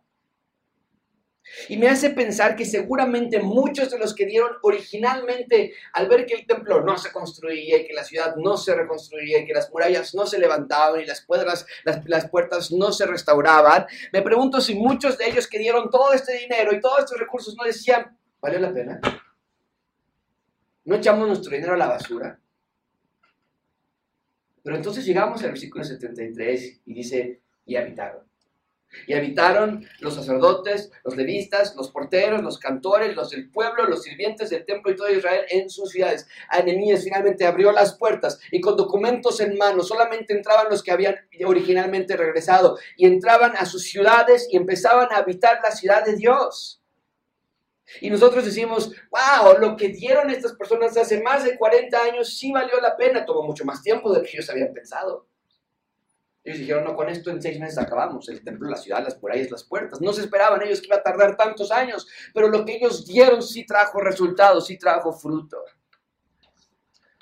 Y 1.68 1.78
me 1.78 1.88
hace 1.88 2.12
pensar 2.12 2.56
que 2.56 2.66
seguramente 2.66 3.40
muchos 3.40 3.92
de 3.92 3.98
los 3.98 4.14
que 4.14 4.26
dieron 4.26 4.52
originalmente 4.62 5.74
al 5.94 6.08
ver 6.08 6.26
que 6.26 6.36
el 6.36 6.46
templo 6.46 6.82
no 6.82 6.98
se 6.98 7.12
construía 7.12 7.78
y 7.78 7.86
que 7.86 7.94
la 7.94 8.04
ciudad 8.04 8.36
no 8.36 8.58
se 8.58 8.76
reconstruía 8.76 9.40
y 9.40 9.46
que 9.46 9.54
las 9.54 9.70
murallas 9.72 10.14
no 10.14 10.26
se 10.26 10.40
levantaban 10.40 11.02
y 11.02 11.06
las, 11.06 11.22
puertas, 11.22 11.66
las, 11.84 12.30
puertas 12.30 12.72
no 12.72 12.92
se 12.92 13.06
restauraban, 13.06 13.86
me 14.14 14.22
pregunto 14.22 14.62
si 14.62 14.76
muchos 14.76 15.18
de 15.18 15.28
ellos 15.28 15.48
que 15.48 15.60
dieron 15.60 15.90
todo 15.90 16.14
este 16.14 16.38
dinero 16.38 16.74
y 16.74 16.80
todos 16.80 17.00
estos 17.00 17.20
recursos 17.20 17.56
no 17.56 17.64
decían, 17.64 18.18
¿valió 18.42 18.60
la 18.60 18.74
pena? 18.74 19.00
¿No 20.86 20.96
echamos 20.96 21.28
nuestro 21.28 21.52
dinero 21.52 21.74
a 21.74 21.78
la 21.78 21.88
basura? 21.88 22.40
Pero 24.64 24.76
entonces 24.76 25.06
llegamos 25.06 25.42
al 25.44 25.50
versículo 25.50 25.84
73 25.84 26.82
y 26.86 26.94
dice, 26.94 27.42
y 27.66 27.76
habitaron. 27.76 28.29
Y 29.06 29.14
habitaron 29.14 29.88
los 30.00 30.16
sacerdotes, 30.16 30.92
los 31.04 31.16
levistas, 31.16 31.76
los 31.76 31.92
porteros, 31.92 32.42
los 32.42 32.58
cantores, 32.58 33.16
los 33.16 33.30
del 33.30 33.50
pueblo, 33.50 33.86
los 33.86 34.04
sirvientes 34.04 34.50
del 34.50 34.66
templo 34.66 34.92
y 34.92 34.96
todo 34.96 35.10
Israel 35.12 35.46
en 35.50 35.70
sus 35.70 35.92
ciudades. 35.92 36.28
Anemías 36.50 37.04
finalmente 37.04 37.46
abrió 37.46 37.72
las 37.72 37.98
puertas 37.98 38.40
y 38.52 38.62
con 38.62 38.76
documentos 38.76 39.40
en 39.42 39.58
mano 39.58 39.84
solamente 39.84 40.34
entraban 40.34 40.70
los 40.70 40.82
que 40.82 40.92
habían 40.92 41.16
originalmente 41.46 42.18
regresado 42.18 42.78
y 42.98 43.06
entraban 43.06 43.56
a 43.56 43.66
sus 43.66 43.84
ciudades 43.84 44.48
y 44.50 44.58
empezaban 44.58 45.12
a 45.12 45.18
habitar 45.18 45.60
la 45.64 45.72
ciudad 45.72 46.04
de 46.04 46.16
Dios. 46.16 46.80
Y 48.02 48.10
nosotros 48.10 48.46
decimos, 48.46 48.92
wow, 49.10 49.58
lo 49.60 49.76
que 49.76 49.90
dieron 49.90 50.30
estas 50.30 50.54
personas 50.54 50.96
hace 50.96 51.22
más 51.22 51.44
de 51.44 51.58
40 51.58 52.04
años 52.04 52.38
sí 52.38 52.52
valió 52.52 52.80
la 52.82 52.96
pena, 52.96 53.26
tomó 53.26 53.44
mucho 53.44 53.66
más 53.66 53.82
tiempo 53.82 54.12
de 54.12 54.20
lo 54.20 54.24
que 54.24 54.32
ellos 54.34 54.50
habían 54.50 54.74
pensado. 54.74 55.29
Ellos 56.50 56.62
dijeron, 56.62 56.84
no, 56.84 56.96
con 56.96 57.08
esto 57.10 57.30
en 57.30 57.40
seis 57.40 57.60
meses 57.60 57.78
acabamos, 57.78 58.28
el 58.28 58.44
templo, 58.44 58.68
la 58.68 58.76
ciudad, 58.76 59.04
las 59.04 59.22
murallas, 59.22 59.52
las 59.52 59.64
puertas. 59.64 60.02
No 60.02 60.12
se 60.12 60.22
esperaban 60.22 60.60
ellos 60.64 60.82
que 60.82 60.88
iba 60.88 60.96
a 60.96 61.04
tardar 61.04 61.38
tantos 61.38 61.72
años, 61.72 62.08
pero 62.34 62.48
lo 62.48 62.66
que 62.66 62.78
ellos 62.78 63.06
dieron 63.06 63.44
sí 63.44 63.68
trajo 63.68 64.00
resultados, 64.00 64.66
sí 64.66 64.76
trajo 64.76 65.14
fruto. 65.14 65.64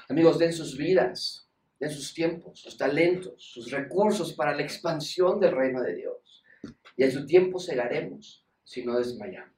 Amigos, 0.08 0.40
den 0.40 0.54
sus 0.54 0.78
vidas, 0.78 1.46
den 1.78 1.90
sus 1.90 2.14
tiempos, 2.14 2.62
sus 2.62 2.78
talentos, 2.78 3.34
sus 3.38 3.70
recursos 3.70 4.32
para 4.32 4.56
la 4.56 4.62
expansión 4.62 5.42
del 5.42 5.52
reino 5.52 5.82
de 5.82 5.96
Dios. 5.96 6.46
Y 6.96 7.04
en 7.04 7.12
su 7.12 7.26
tiempo 7.26 7.60
cegaremos 7.60 8.46
si 8.64 8.86
no 8.86 8.98
desmayamos. 8.98 9.58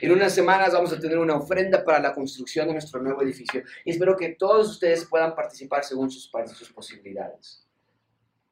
En 0.00 0.10
unas 0.10 0.34
semanas 0.34 0.72
vamos 0.72 0.92
a 0.92 0.98
tener 0.98 1.18
una 1.18 1.36
ofrenda 1.36 1.84
para 1.84 2.00
la 2.00 2.12
construcción 2.12 2.66
de 2.66 2.72
nuestro 2.72 3.00
nuevo 3.00 3.22
edificio 3.22 3.62
y 3.84 3.92
espero 3.92 4.16
que 4.16 4.30
todos 4.30 4.70
ustedes 4.70 5.04
puedan 5.04 5.36
participar 5.36 5.84
según 5.84 6.10
sus, 6.10 6.28
sus 6.56 6.72
posibilidades. 6.72 7.67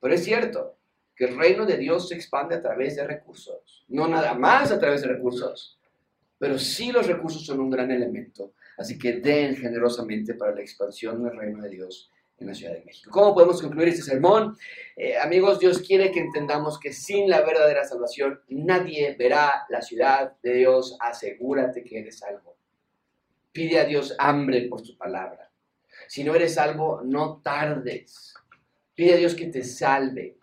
Pero 0.01 0.15
es 0.15 0.25
cierto 0.25 0.77
que 1.15 1.25
el 1.25 1.39
reino 1.39 1.65
de 1.65 1.77
Dios 1.77 2.09
se 2.09 2.15
expande 2.15 2.55
a 2.55 2.63
través 2.63 2.97
de 2.97 3.07
recursos, 3.07 3.85
no 3.89 4.07
nada 4.07 4.35
más 4.35 4.71
a 4.71 4.79
través 4.79 5.03
de 5.03 5.09
recursos, 5.09 5.79
pero 6.39 6.59
sí 6.59 6.93
los 6.93 7.07
recursos 7.07 7.45
son 7.45 7.61
un 7.61 7.71
gran 7.71 7.91
elemento. 7.91 8.53
Así 8.77 8.99
que 8.99 9.15
den 9.15 9.57
generosamente 9.57 10.35
para 10.35 10.55
la 10.55 10.61
expansión 10.61 11.25
del 11.25 11.37
reino 11.37 11.63
de 11.63 11.71
Dios 11.71 12.11
en 12.39 12.49
la 12.49 12.55
Ciudad 12.55 12.75
de 12.75 12.85
México. 12.85 13.11
¿Cómo 13.11 13.33
podemos 13.33 13.63
concluir 13.63 13.89
este 13.89 14.03
sermón? 14.03 14.57
Eh, 14.95 15.17
amigos, 15.17 15.59
Dios 15.59 15.79
quiere 15.79 16.11
que 16.11 16.21
entendamos 16.21 16.79
que 16.79 16.93
sin 16.93 17.31
la 17.31 17.41
verdadera 17.41 17.85
salvación 17.85 18.41
nadie 18.49 19.17
verá 19.19 19.65
la 19.71 19.81
ciudad 19.81 20.35
de 20.43 20.55
Dios. 20.55 20.99
Asegúrate 21.01 21.83
que 21.83 22.01
eres 22.01 22.19
salvo. 22.19 22.57
Pide 23.53 23.81
a 23.81 23.85
Dios 23.85 24.15
hambre 24.19 24.67
por 24.69 24.85
su 24.85 24.99
palabra. 24.99 25.51
Si 26.09 26.23
no 26.23 26.35
eres 26.35 26.55
salvo, 26.55 27.01
no 27.03 27.41
tardes. 27.43 28.35
Pide 28.97 29.15
a 29.15 29.17
Dios 29.17 29.35
que 29.35 29.47
te 29.47 29.63
salve. 29.63 30.39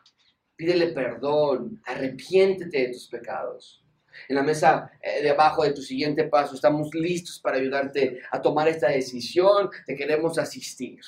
Pídele 0.55 0.93
perdón. 0.93 1.81
Arrepiéntete 1.85 2.77
de 2.77 2.93
tus 2.93 3.07
pecados. 3.07 3.83
En 4.29 4.35
la 4.35 4.43
mesa 4.43 4.91
eh, 5.01 5.23
de 5.23 5.31
abajo 5.31 5.63
de 5.63 5.73
tu 5.73 5.81
siguiente 5.81 6.25
paso 6.25 6.53
estamos 6.53 6.93
listos 6.93 7.39
para 7.39 7.57
ayudarte 7.57 8.21
a 8.31 8.41
tomar 8.41 8.67
esta 8.67 8.89
decisión. 8.89 9.69
Te 9.85 9.95
queremos 9.95 10.37
asistir. 10.37 10.99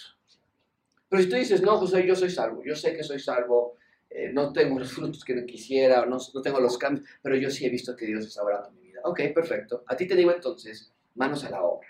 Pero 1.07 1.21
si 1.21 1.29
tú 1.29 1.35
dices, 1.35 1.61
no, 1.61 1.77
José, 1.77 2.05
yo 2.05 2.15
soy 2.15 2.31
salvo, 2.31 2.63
yo 2.65 2.75
sé 2.75 2.95
que 2.95 3.03
soy 3.03 3.19
salvo, 3.19 3.77
eh, 4.09 4.31
no 4.33 4.51
tengo 4.51 4.79
los 4.79 4.91
frutos 4.91 5.23
que 5.23 5.45
quisiera, 5.45 6.05
no, 6.05 6.17
no 6.33 6.41
tengo 6.41 6.59
los 6.59 6.77
cambios, 6.79 7.07
pero 7.21 7.35
yo 7.35 7.51
sí 7.51 7.65
he 7.65 7.69
visto 7.69 7.95
que 7.95 8.07
Dios 8.07 8.25
está 8.25 8.43
obrando 8.43 8.69
en 8.69 8.75
mi 8.75 8.81
vida. 8.87 9.01
Ok, 9.03 9.21
perfecto. 9.33 9.83
A 9.87 9.95
ti 9.95 10.07
te 10.07 10.15
digo 10.15 10.31
entonces, 10.31 10.91
manos 11.13 11.43
a 11.45 11.51
la 11.51 11.61
obra. 11.61 11.87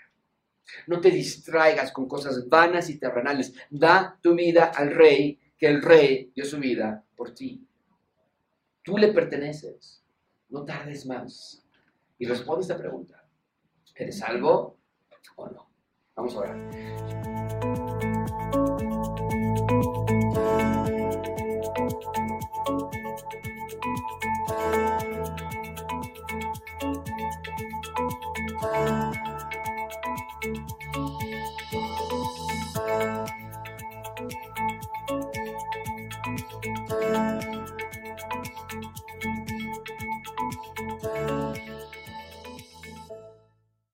No 0.86 1.00
te 1.00 1.10
distraigas 1.10 1.92
con 1.92 2.06
cosas 2.08 2.48
vanas 2.48 2.90
y 2.90 2.98
terrenales. 2.98 3.54
Da 3.70 4.18
tu 4.20 4.34
vida 4.34 4.66
al 4.74 4.94
rey, 4.94 5.38
que 5.58 5.66
el 5.66 5.82
rey 5.82 6.32
dio 6.34 6.44
su 6.44 6.58
vida 6.58 7.04
por 7.16 7.34
ti. 7.34 7.66
Tú 8.82 8.98
le 8.98 9.12
perteneces. 9.12 10.02
No 10.48 10.64
tardes 10.64 11.06
más. 11.06 11.64
Y 12.18 12.26
responde 12.26 12.62
esta 12.62 12.78
pregunta. 12.78 13.24
¿Eres 13.94 14.18
salvo 14.18 14.78
o 15.36 15.48
no? 15.48 15.70
Vamos 16.14 16.34
a 16.34 16.38
orar. 16.38 18.15